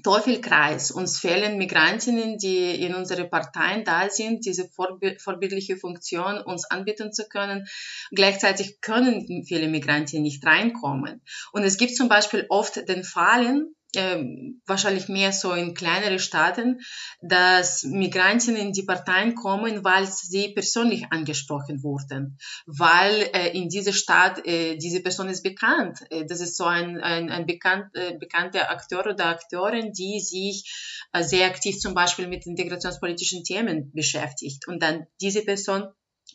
Teufelkreis. 0.02 0.90
Uns 0.90 1.18
fehlen 1.18 1.58
Migrantinnen, 1.58 2.38
die 2.38 2.82
in 2.84 2.94
unsere 2.94 3.24
Parteien 3.28 3.84
da 3.84 4.08
sind, 4.08 4.44
diese 4.44 4.68
vorbildliche 4.68 5.76
Funktion 5.76 6.38
uns 6.38 6.70
anbieten 6.70 7.12
zu 7.12 7.28
können. 7.28 7.66
Gleichzeitig 8.12 8.80
können 8.80 9.44
viele 9.44 9.68
Migrantinnen 9.68 10.22
nicht 10.22 10.44
reinkommen. 10.46 11.22
Und 11.52 11.64
es 11.64 11.76
gibt 11.76 11.96
zum 11.96 12.08
Beispiel 12.08 12.46
oft 12.48 12.88
den 12.88 13.02
Fallen, 13.02 13.74
äh, 13.98 14.24
wahrscheinlich 14.66 15.08
mehr 15.08 15.32
so 15.32 15.52
in 15.52 15.74
kleinere 15.74 16.18
Staaten, 16.18 16.80
dass 17.20 17.84
Migrantinnen 17.84 18.60
in 18.60 18.72
die 18.72 18.84
Parteien 18.84 19.34
kommen, 19.34 19.84
weil 19.84 20.06
sie 20.06 20.52
persönlich 20.54 21.06
angesprochen 21.10 21.82
wurden, 21.82 22.38
weil 22.66 23.28
äh, 23.34 23.56
in 23.56 23.68
dieser 23.68 23.92
Stadt 23.92 24.46
äh, 24.46 24.76
diese 24.76 25.02
Person 25.02 25.28
ist 25.28 25.42
bekannt. 25.42 26.00
Äh, 26.10 26.24
das 26.26 26.40
ist 26.40 26.56
so 26.56 26.64
ein, 26.64 27.00
ein, 27.00 27.30
ein 27.30 27.46
bekannt, 27.46 27.86
äh, 27.94 28.16
bekannter 28.18 28.70
Akteur 28.70 29.06
oder 29.06 29.26
Akteurin, 29.26 29.92
die 29.92 30.20
sich 30.20 31.06
äh, 31.12 31.22
sehr 31.22 31.46
aktiv 31.46 31.78
zum 31.78 31.94
Beispiel 31.94 32.28
mit 32.28 32.46
integrationspolitischen 32.46 33.44
Themen 33.44 33.90
beschäftigt. 33.92 34.68
Und 34.68 34.82
dann 34.82 35.06
diese 35.20 35.42
Person 35.42 35.88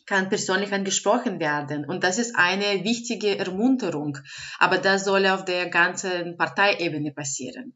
kann 0.06 0.28
persönlich 0.28 0.72
angesprochen 0.72 1.40
werden. 1.40 1.84
Und 1.84 2.04
das 2.04 2.18
ist 2.18 2.36
eine 2.36 2.84
wichtige 2.84 3.38
Ermunterung. 3.38 4.18
Aber 4.58 4.78
das 4.78 5.04
soll 5.04 5.26
auf 5.26 5.44
der 5.44 5.68
ganzen 5.68 6.36
Parteiebene 6.36 7.12
passieren. 7.12 7.74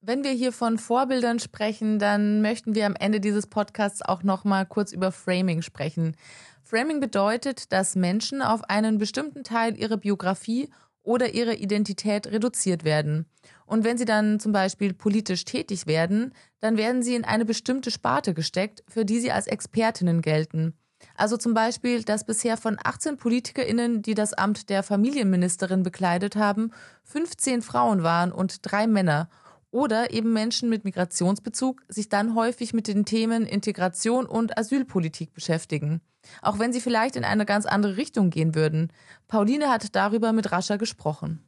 Wenn 0.00 0.24
wir 0.24 0.32
hier 0.32 0.52
von 0.52 0.78
Vorbildern 0.78 1.38
sprechen, 1.38 2.00
dann 2.00 2.42
möchten 2.42 2.74
wir 2.74 2.86
am 2.86 2.96
Ende 2.96 3.20
dieses 3.20 3.46
Podcasts 3.46 4.02
auch 4.02 4.24
noch 4.24 4.42
mal 4.42 4.66
kurz 4.66 4.92
über 4.92 5.12
Framing 5.12 5.62
sprechen. 5.62 6.16
Framing 6.64 6.98
bedeutet, 6.98 7.72
dass 7.72 7.94
Menschen 7.94 8.42
auf 8.42 8.64
einen 8.64 8.98
bestimmten 8.98 9.44
Teil 9.44 9.78
ihrer 9.78 9.98
Biografie 9.98 10.70
oder 11.04 11.34
ihrer 11.34 11.54
Identität 11.54 12.26
reduziert 12.26 12.82
werden. 12.82 13.26
Und 13.64 13.84
wenn 13.84 13.96
sie 13.96 14.04
dann 14.04 14.40
zum 14.40 14.52
Beispiel 14.52 14.92
politisch 14.92 15.44
tätig 15.44 15.86
werden, 15.86 16.34
dann 16.60 16.76
werden 16.76 17.02
sie 17.02 17.14
in 17.14 17.24
eine 17.24 17.44
bestimmte 17.44 17.90
Sparte 17.90 18.34
gesteckt, 18.34 18.82
für 18.88 19.04
die 19.04 19.20
sie 19.20 19.32
als 19.32 19.46
Expertinnen 19.46 20.20
gelten. 20.20 20.74
Also 21.16 21.36
zum 21.36 21.54
Beispiel, 21.54 22.02
dass 22.02 22.24
bisher 22.24 22.56
von 22.56 22.78
18 22.82 23.16
PolitikerInnen, 23.16 24.02
die 24.02 24.14
das 24.14 24.34
Amt 24.34 24.70
der 24.70 24.82
Familienministerin 24.82 25.82
bekleidet 25.82 26.36
haben, 26.36 26.72
15 27.04 27.62
Frauen 27.62 28.02
waren 28.02 28.32
und 28.32 28.58
drei 28.62 28.86
Männer 28.86 29.28
oder 29.70 30.12
eben 30.12 30.32
Menschen 30.32 30.68
mit 30.68 30.84
Migrationsbezug 30.84 31.82
sich 31.88 32.08
dann 32.08 32.34
häufig 32.34 32.74
mit 32.74 32.86
den 32.86 33.04
Themen 33.04 33.46
Integration 33.46 34.26
und 34.26 34.56
Asylpolitik 34.56 35.34
beschäftigen. 35.34 36.00
Auch 36.40 36.58
wenn 36.58 36.72
sie 36.72 36.80
vielleicht 36.80 37.16
in 37.16 37.24
eine 37.24 37.46
ganz 37.46 37.66
andere 37.66 37.96
Richtung 37.96 38.30
gehen 38.30 38.54
würden. 38.54 38.92
Pauline 39.26 39.70
hat 39.70 39.96
darüber 39.96 40.32
mit 40.32 40.52
Rascha 40.52 40.76
gesprochen. 40.76 41.42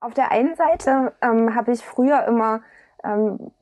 Auf 0.00 0.14
der 0.14 0.30
einen 0.30 0.56
Seite 0.56 1.14
ähm, 1.22 1.54
habe 1.54 1.72
ich 1.72 1.80
früher 1.80 2.24
immer 2.26 2.60
ähm, 3.06 3.52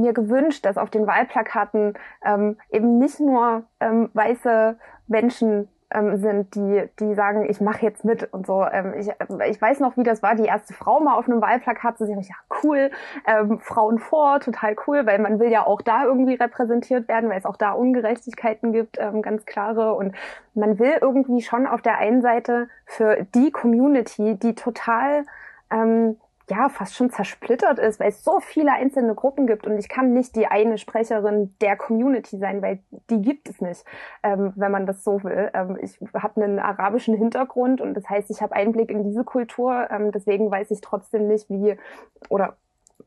mir 0.00 0.12
gewünscht, 0.12 0.64
dass 0.64 0.78
auf 0.78 0.90
den 0.90 1.06
Wahlplakaten 1.06 1.94
ähm, 2.24 2.56
eben 2.70 2.98
nicht 2.98 3.20
nur 3.20 3.64
ähm, 3.80 4.10
weiße 4.14 4.76
Menschen 5.06 5.68
ähm, 5.90 6.16
sind, 6.18 6.54
die, 6.54 6.88
die 7.00 7.14
sagen, 7.14 7.48
ich 7.48 7.60
mache 7.60 7.82
jetzt 7.82 8.04
mit 8.04 8.32
und 8.32 8.46
so. 8.46 8.64
Ähm, 8.64 8.94
ich, 8.98 9.08
ich 9.48 9.60
weiß 9.60 9.80
noch, 9.80 9.96
wie 9.96 10.02
das 10.02 10.22
war, 10.22 10.34
die 10.34 10.44
erste 10.44 10.74
Frau 10.74 11.00
mal 11.00 11.14
auf 11.14 11.26
einem 11.26 11.40
Wahlplakat 11.40 11.96
zu 11.98 12.06
sehen. 12.06 12.18
Ich, 12.18 12.28
ja, 12.28 12.34
cool, 12.62 12.90
ähm, 13.26 13.58
Frauen 13.60 13.98
vor, 13.98 14.40
total 14.40 14.76
cool, 14.86 15.06
weil 15.06 15.18
man 15.18 15.38
will 15.38 15.50
ja 15.50 15.66
auch 15.66 15.80
da 15.80 16.04
irgendwie 16.04 16.34
repräsentiert 16.34 17.08
werden, 17.08 17.30
weil 17.30 17.38
es 17.38 17.46
auch 17.46 17.56
da 17.56 17.72
Ungerechtigkeiten 17.72 18.72
gibt, 18.72 18.98
ähm, 18.98 19.22
ganz 19.22 19.46
klare. 19.46 19.94
Und 19.94 20.14
man 20.54 20.78
will 20.78 20.98
irgendwie 21.00 21.40
schon 21.40 21.66
auf 21.66 21.80
der 21.80 21.98
einen 21.98 22.20
Seite 22.20 22.68
für 22.84 23.24
die 23.34 23.50
Community, 23.50 24.36
die 24.36 24.54
total 24.54 25.24
ähm, 25.70 26.16
ja 26.48 26.68
fast 26.68 26.94
schon 26.94 27.10
zersplittert 27.10 27.78
ist, 27.78 28.00
weil 28.00 28.08
es 28.10 28.24
so 28.24 28.40
viele 28.40 28.72
einzelne 28.72 29.14
Gruppen 29.14 29.46
gibt 29.46 29.66
und 29.66 29.78
ich 29.78 29.88
kann 29.88 30.12
nicht 30.12 30.36
die 30.36 30.46
eine 30.46 30.78
Sprecherin 30.78 31.54
der 31.60 31.76
Community 31.76 32.38
sein, 32.38 32.62
weil 32.62 32.80
die 33.10 33.20
gibt 33.20 33.48
es 33.48 33.60
nicht, 33.60 33.84
ähm, 34.22 34.52
wenn 34.56 34.72
man 34.72 34.86
das 34.86 35.04
so 35.04 35.22
will. 35.22 35.50
Ähm, 35.54 35.78
ich 35.80 35.98
habe 36.14 36.42
einen 36.42 36.58
arabischen 36.58 37.14
Hintergrund 37.14 37.80
und 37.80 37.94
das 37.94 38.08
heißt, 38.08 38.30
ich 38.30 38.42
habe 38.42 38.54
Einblick 38.54 38.90
in 38.90 39.04
diese 39.04 39.24
Kultur, 39.24 39.88
ähm, 39.90 40.12
deswegen 40.12 40.50
weiß 40.50 40.70
ich 40.70 40.80
trotzdem 40.80 41.28
nicht, 41.28 41.48
wie 41.50 41.76
oder 42.28 42.56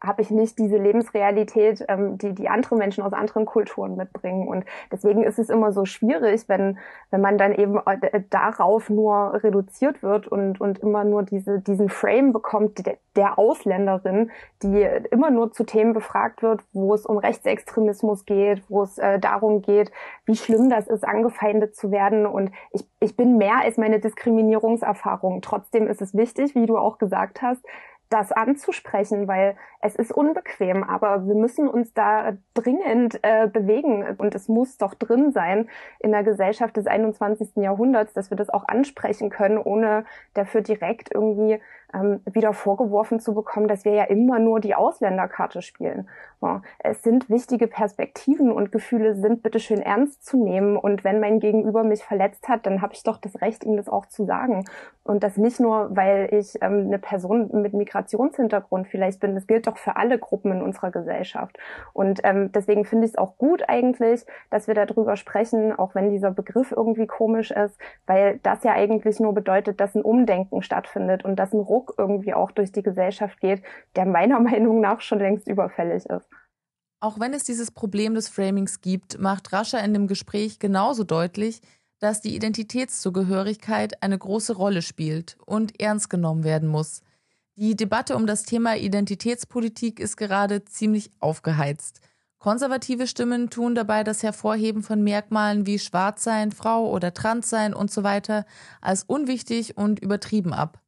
habe 0.04 0.22
ich 0.22 0.32
nicht 0.32 0.58
diese 0.58 0.78
Lebensrealität, 0.78 1.86
ähm, 1.88 2.18
die 2.18 2.34
die 2.34 2.50
andere 2.50 2.76
Menschen 2.76 3.04
aus 3.04 3.14
anderen 3.14 3.46
Kulturen 3.46 3.96
mitbringen. 3.96 4.48
Und 4.48 4.66
deswegen 4.92 5.24
ist 5.24 5.38
es 5.38 5.50
immer 5.50 5.72
so 5.72 5.86
schwierig, 5.86 6.48
wenn 6.48 6.80
wenn 7.12 7.22
man 7.22 7.38
dann 7.38 7.54
eben 7.54 7.80
äh, 7.86 8.22
darauf 8.30 8.90
nur 8.90 9.44
reduziert 9.44 10.02
wird 10.02 10.28
und 10.28 10.60
und 10.60 10.80
immer 10.80 11.04
nur 11.04 11.24
diese 11.24 11.60
diesen 11.60 11.90
Frame 11.90 12.34
bekommt 12.34 12.86
der, 12.86 12.98
der 13.16 13.38
Ausländerin, 13.38 14.32
die 14.64 14.88
immer 15.12 15.30
nur 15.30 15.52
zu 15.52 15.64
Themen 15.64 15.94
befragt 15.94 16.42
wird, 16.42 16.62
wo 16.74 16.94
es 16.94 17.06
um 17.06 17.18
Rechtsextremismus 17.18 18.26
geht, 18.26 18.64
wo 18.70 18.84
es 18.84 18.98
äh, 18.98 19.20
darum 19.20 19.62
geht, 19.62 19.92
wie 20.26 20.36
schlimm 20.36 20.70
das 20.70 20.88
ist, 20.88 21.08
angefeindet 21.08 21.76
zu 21.76 21.92
werden. 21.92 22.26
Und 22.26 22.52
ich 22.72 22.88
ich 23.00 23.16
bin 23.16 23.38
mehr 23.38 23.60
als 23.62 23.78
meine 23.78 24.00
Diskriminierungserfahrung. 24.00 25.42
Trotzdem 25.42 25.88
ist 25.88 26.02
es 26.02 26.16
wichtig, 26.16 26.56
wie 26.56 26.66
du 26.66 26.78
auch 26.78 26.98
gesagt 26.98 27.42
hast, 27.42 27.64
das 28.12 28.32
anzusprechen, 28.34 29.28
weil 29.28 29.56
es 29.80 29.96
ist 29.96 30.12
unbequem, 30.12 30.84
aber 30.84 31.26
wir 31.26 31.34
müssen 31.34 31.68
uns 31.68 31.94
da 31.94 32.34
dringend 32.54 33.20
äh, 33.24 33.48
bewegen 33.48 34.06
und 34.18 34.36
es 34.36 34.50
muss 34.50 34.78
doch 34.78 34.94
drin 34.94 35.32
sein 35.32 35.70
in 36.00 36.12
der 36.12 36.24
Gesellschaft 36.24 36.76
des 36.76 36.88
21. 36.88 37.56
Jahrhunderts, 37.56 38.14
dass 38.14 38.30
wir 38.30 38.36
das 38.36 38.50
auch 38.50 38.68
ansprechen 38.68 39.30
können, 39.30 39.58
ohne 39.58 40.04
dafür 40.34 40.62
direkt 40.62 41.14
irgendwie 41.14 41.60
ähm, 41.94 42.22
wieder 42.32 42.54
vorgeworfen 42.54 43.20
zu 43.20 43.34
bekommen, 43.34 43.68
dass 43.68 43.86
wir 43.86 43.94
ja 43.94 44.04
immer 44.06 44.40
nur 44.40 44.60
die 44.60 44.76
Ausländerkarte 44.76 45.62
spielen. 45.62 46.10
Ja, 46.42 46.64
es 46.80 47.04
sind 47.04 47.30
wichtige 47.30 47.68
Perspektiven 47.68 48.52
und 48.52 48.72
Gefühle 48.72 49.16
sind 49.16 49.44
bitteschön 49.44 49.80
ernst 49.80 50.26
zu 50.26 50.44
nehmen. 50.44 50.76
Und 50.76 51.04
wenn 51.04 51.20
mein 51.20 51.40
Gegenüber 51.40 51.84
mich 51.84 52.04
verletzt 52.04 52.50
hat, 52.50 52.66
dann 52.66 52.82
habe 52.82 52.94
ich 52.94 53.04
doch 53.04 53.18
das 53.18 53.42
Recht, 53.42 53.64
ihm 53.64 53.78
das 53.78 53.88
auch 53.88 54.08
zu 54.08 54.26
sagen. 54.26 54.66
Und 55.04 55.24
das 55.24 55.38
nicht 55.38 55.60
nur, 55.60 55.96
weil 55.96 56.30
ich 56.32 56.62
ähm, 56.62 56.86
eine 56.88 56.98
Person 56.98 57.50
mit 57.54 57.74
Migrationshintergrund 57.74 58.88
vielleicht 58.88 59.20
bin. 59.20 59.36
Das 59.36 59.46
gilt 59.46 59.68
doch 59.68 59.78
für 59.78 59.98
alle 59.98 60.18
Gruppen 60.18 60.52
in 60.52 60.62
unserer 60.62 60.90
Gesellschaft. 60.90 61.58
Und 61.94 62.22
ähm, 62.24 62.52
deswegen 62.52 62.86
finde 62.86 63.06
ich 63.06 63.12
es 63.12 63.18
auch 63.18 63.38
gut 63.38 63.64
eigentlich, 63.68 64.26
dass 64.50 64.68
wir 64.68 64.74
darüber 64.74 65.16
sprechen, 65.18 65.78
auch 65.78 65.94
wenn 65.94 66.10
dieser 66.10 66.32
Begriff 66.32 66.72
irgendwie 66.72 67.08
komisch 67.08 67.52
ist, 67.52 67.78
weil 68.08 68.40
das 68.44 68.64
ja 68.64 68.74
eigentlich 68.74 69.20
nur 69.20 69.34
bedeutet, 69.34 69.80
dass 69.80 69.96
ein 69.96 70.04
Umdenken 70.04 70.62
stattfindet 70.62 71.24
und 71.26 71.36
dass 71.36 71.54
ein 71.54 71.60
Ruck 71.60 71.81
Druck 71.82 71.96
irgendwie 71.98 72.34
auch 72.34 72.52
durch 72.52 72.72
die 72.72 72.84
Gesellschaft 72.84 73.40
geht, 73.40 73.64
der 73.96 74.06
meiner 74.06 74.40
Meinung 74.52 74.80
nach 74.82 75.02
schon 75.02 75.20
längst 75.20 75.48
überfällig 75.48 76.06
ist. 76.06 76.28
Auch 77.00 77.20
wenn 77.20 77.34
es 77.34 77.44
dieses 77.44 77.72
Problem 77.72 78.14
des 78.14 78.30
Framings 78.30 78.82
gibt, 78.82 79.20
macht 79.20 79.54
Rascha 79.54 79.80
in 79.80 79.94
dem 79.94 80.08
Gespräch 80.08 80.60
genauso 80.60 81.04
deutlich, 81.04 81.62
dass 82.00 82.22
die 82.22 82.36
Identitätszugehörigkeit 82.36 84.04
eine 84.04 84.18
große 84.18 84.56
Rolle 84.56 84.82
spielt 84.82 85.38
und 85.46 85.80
ernst 85.80 86.10
genommen 86.10 86.44
werden 86.44 86.70
muss. 86.70 87.02
Die 87.56 87.76
Debatte 87.76 88.16
um 88.16 88.28
das 88.28 88.44
Thema 88.44 88.76
Identitätspolitik 88.76 90.00
ist 90.00 90.16
gerade 90.16 90.66
ziemlich 90.66 91.12
aufgeheizt. 91.20 92.02
Konservative 92.40 93.06
Stimmen 93.06 93.52
tun 93.52 93.76
dabei 93.76 94.04
das 94.04 94.24
Hervorheben 94.24 94.82
von 94.82 95.04
Merkmalen 95.04 95.68
wie 95.68 95.78
Schwarzsein, 95.78 96.52
Frau 96.52 96.90
oder 96.90 97.14
Transsein 97.14 97.76
und 97.76 97.92
so 97.92 98.04
als 98.82 99.04
unwichtig 99.04 99.78
und 99.78 100.00
übertrieben 100.00 100.54
ab 100.54 100.82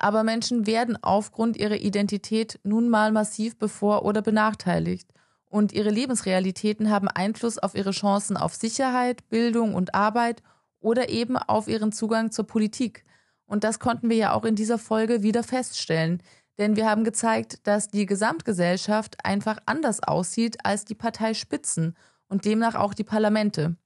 aber 0.00 0.24
Menschen 0.24 0.66
werden 0.66 0.96
aufgrund 1.02 1.56
ihrer 1.56 1.76
Identität 1.76 2.58
nun 2.62 2.88
mal 2.88 3.12
massiv 3.12 3.58
bevor- 3.58 4.04
oder 4.04 4.22
benachteiligt. 4.22 5.12
Und 5.50 5.72
ihre 5.72 5.90
Lebensrealitäten 5.90 6.90
haben 6.90 7.08
Einfluss 7.08 7.58
auf 7.58 7.74
ihre 7.74 7.90
Chancen 7.90 8.36
auf 8.36 8.54
Sicherheit, 8.54 9.28
Bildung 9.28 9.74
und 9.74 9.94
Arbeit 9.94 10.42
oder 10.80 11.08
eben 11.10 11.36
auf 11.36 11.68
ihren 11.68 11.92
Zugang 11.92 12.30
zur 12.30 12.46
Politik. 12.46 13.04
Und 13.46 13.64
das 13.64 13.78
konnten 13.78 14.08
wir 14.08 14.16
ja 14.16 14.32
auch 14.32 14.44
in 14.44 14.54
dieser 14.54 14.78
Folge 14.78 15.22
wieder 15.22 15.42
feststellen. 15.42 16.22
Denn 16.58 16.76
wir 16.76 16.88
haben 16.88 17.04
gezeigt, 17.04 17.66
dass 17.66 17.88
die 17.88 18.06
Gesamtgesellschaft 18.06 19.24
einfach 19.24 19.58
anders 19.66 20.02
aussieht 20.02 20.64
als 20.64 20.84
die 20.84 20.94
Parteispitzen 20.94 21.96
und 22.28 22.44
demnach 22.44 22.74
auch 22.74 22.94
die 22.94 23.04
Parlamente. 23.04 23.76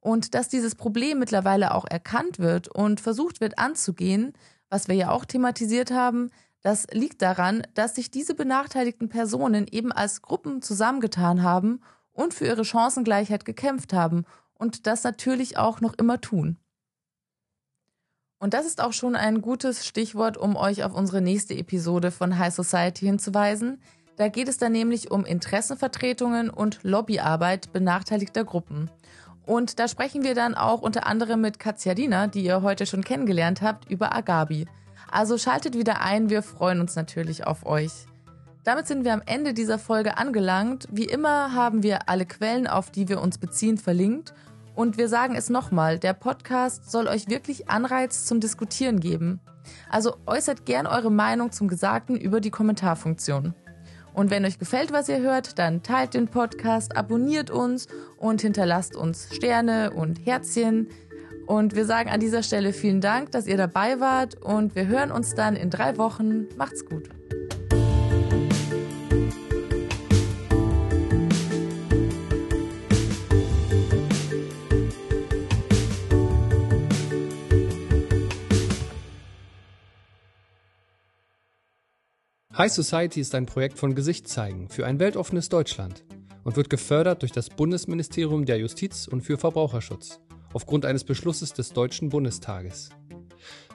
Und 0.00 0.34
dass 0.34 0.48
dieses 0.48 0.74
Problem 0.74 1.18
mittlerweile 1.18 1.74
auch 1.74 1.86
erkannt 1.86 2.38
wird 2.38 2.68
und 2.68 3.00
versucht 3.00 3.40
wird 3.40 3.58
anzugehen, 3.58 4.32
was 4.70 4.88
wir 4.88 4.94
ja 4.94 5.10
auch 5.10 5.24
thematisiert 5.24 5.90
haben, 5.90 6.30
das 6.62 6.86
liegt 6.92 7.22
daran, 7.22 7.62
dass 7.74 7.94
sich 7.94 8.10
diese 8.10 8.34
benachteiligten 8.34 9.08
Personen 9.08 9.66
eben 9.70 9.92
als 9.92 10.22
Gruppen 10.22 10.62
zusammengetan 10.62 11.42
haben 11.42 11.80
und 12.12 12.34
für 12.34 12.46
ihre 12.46 12.64
Chancengleichheit 12.64 13.44
gekämpft 13.44 13.92
haben 13.92 14.24
und 14.54 14.86
das 14.86 15.04
natürlich 15.04 15.56
auch 15.56 15.80
noch 15.80 15.94
immer 15.94 16.20
tun. 16.20 16.58
Und 18.38 18.54
das 18.54 18.66
ist 18.66 18.80
auch 18.80 18.92
schon 18.92 19.16
ein 19.16 19.42
gutes 19.42 19.86
Stichwort, 19.86 20.38
um 20.38 20.56
euch 20.56 20.82
auf 20.82 20.94
unsere 20.94 21.20
nächste 21.20 21.54
Episode 21.54 22.10
von 22.10 22.38
High 22.38 22.54
Society 22.54 23.04
hinzuweisen. 23.04 23.82
Da 24.16 24.28
geht 24.28 24.48
es 24.48 24.56
dann 24.56 24.72
nämlich 24.72 25.10
um 25.10 25.24
Interessenvertretungen 25.24 26.50
und 26.50 26.80
Lobbyarbeit 26.82 27.72
benachteiligter 27.72 28.44
Gruppen. 28.44 28.90
Und 29.50 29.80
da 29.80 29.88
sprechen 29.88 30.22
wir 30.22 30.36
dann 30.36 30.54
auch 30.54 30.80
unter 30.80 31.08
anderem 31.08 31.40
mit 31.40 31.58
Katjarina, 31.58 32.28
die 32.28 32.44
ihr 32.44 32.62
heute 32.62 32.86
schon 32.86 33.02
kennengelernt 33.02 33.62
habt, 33.62 33.90
über 33.90 34.14
Agabi. 34.14 34.66
Also 35.10 35.38
schaltet 35.38 35.76
wieder 35.76 36.00
ein, 36.02 36.30
wir 36.30 36.44
freuen 36.44 36.78
uns 36.78 36.94
natürlich 36.94 37.48
auf 37.48 37.66
euch. 37.66 37.90
Damit 38.62 38.86
sind 38.86 39.04
wir 39.04 39.12
am 39.12 39.24
Ende 39.26 39.52
dieser 39.52 39.80
Folge 39.80 40.18
angelangt. 40.18 40.86
Wie 40.92 41.06
immer 41.06 41.52
haben 41.52 41.82
wir 41.82 42.08
alle 42.08 42.26
Quellen, 42.26 42.68
auf 42.68 42.92
die 42.92 43.08
wir 43.08 43.20
uns 43.20 43.38
beziehen, 43.38 43.76
verlinkt. 43.76 44.34
Und 44.76 44.98
wir 44.98 45.08
sagen 45.08 45.34
es 45.34 45.50
nochmal, 45.50 45.98
der 45.98 46.12
Podcast 46.12 46.88
soll 46.88 47.08
euch 47.08 47.28
wirklich 47.28 47.68
Anreiz 47.68 48.26
zum 48.26 48.38
Diskutieren 48.38 49.00
geben. 49.00 49.40
Also 49.90 50.14
äußert 50.26 50.64
gern 50.64 50.86
eure 50.86 51.10
Meinung 51.10 51.50
zum 51.50 51.66
Gesagten 51.66 52.14
über 52.14 52.40
die 52.40 52.52
Kommentarfunktion. 52.52 53.54
Und 54.14 54.30
wenn 54.30 54.44
euch 54.44 54.58
gefällt, 54.58 54.92
was 54.92 55.08
ihr 55.08 55.20
hört, 55.20 55.58
dann 55.58 55.82
teilt 55.82 56.14
den 56.14 56.28
Podcast, 56.28 56.96
abonniert 56.96 57.50
uns 57.50 57.86
und 58.16 58.42
hinterlasst 58.42 58.96
uns 58.96 59.28
Sterne 59.34 59.92
und 59.92 60.24
Herzchen. 60.26 60.88
Und 61.46 61.74
wir 61.74 61.84
sagen 61.84 62.10
an 62.10 62.20
dieser 62.20 62.42
Stelle 62.42 62.72
vielen 62.72 63.00
Dank, 63.00 63.32
dass 63.32 63.46
ihr 63.46 63.56
dabei 63.56 63.98
wart 63.98 64.36
und 64.40 64.74
wir 64.74 64.86
hören 64.86 65.10
uns 65.10 65.34
dann 65.34 65.56
in 65.56 65.70
drei 65.70 65.96
Wochen. 65.96 66.46
Macht's 66.56 66.84
gut. 66.84 67.08
High 82.56 82.72
Society 82.72 83.20
ist 83.20 83.36
ein 83.36 83.46
Projekt 83.46 83.78
von 83.78 83.94
Gesicht 83.94 84.26
zeigen 84.26 84.68
für 84.68 84.84
ein 84.84 84.98
weltoffenes 84.98 85.48
Deutschland 85.48 86.02
und 86.42 86.56
wird 86.56 86.68
gefördert 86.68 87.22
durch 87.22 87.30
das 87.30 87.48
Bundesministerium 87.48 88.44
der 88.44 88.58
Justiz 88.58 89.06
und 89.06 89.20
für 89.20 89.38
Verbraucherschutz 89.38 90.18
aufgrund 90.52 90.84
eines 90.84 91.04
Beschlusses 91.04 91.52
des 91.52 91.72
Deutschen 91.72 92.08
Bundestages. 92.08 92.90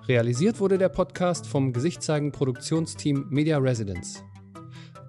Realisiert 0.09 0.59
wurde 0.59 0.77
der 0.77 0.89
Podcast 0.89 1.47
vom 1.47 1.71
Gesichtszeigen 1.71 2.33
Produktionsteam 2.33 3.27
Media 3.29 3.59
Residence. 3.59 4.21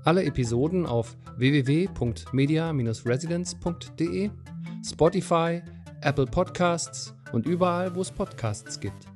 Alle 0.05 0.23
Episoden 0.23 0.87
auf 0.87 1.17
www.media-residence.de, 1.37 4.31
Spotify, 4.85 5.61
Apple 6.03 6.27
Podcasts 6.27 7.17
und 7.33 7.49
überall, 7.49 7.97
wo 7.97 8.03
es 8.03 8.12
Podcasts 8.12 8.79
gibt. 8.79 9.09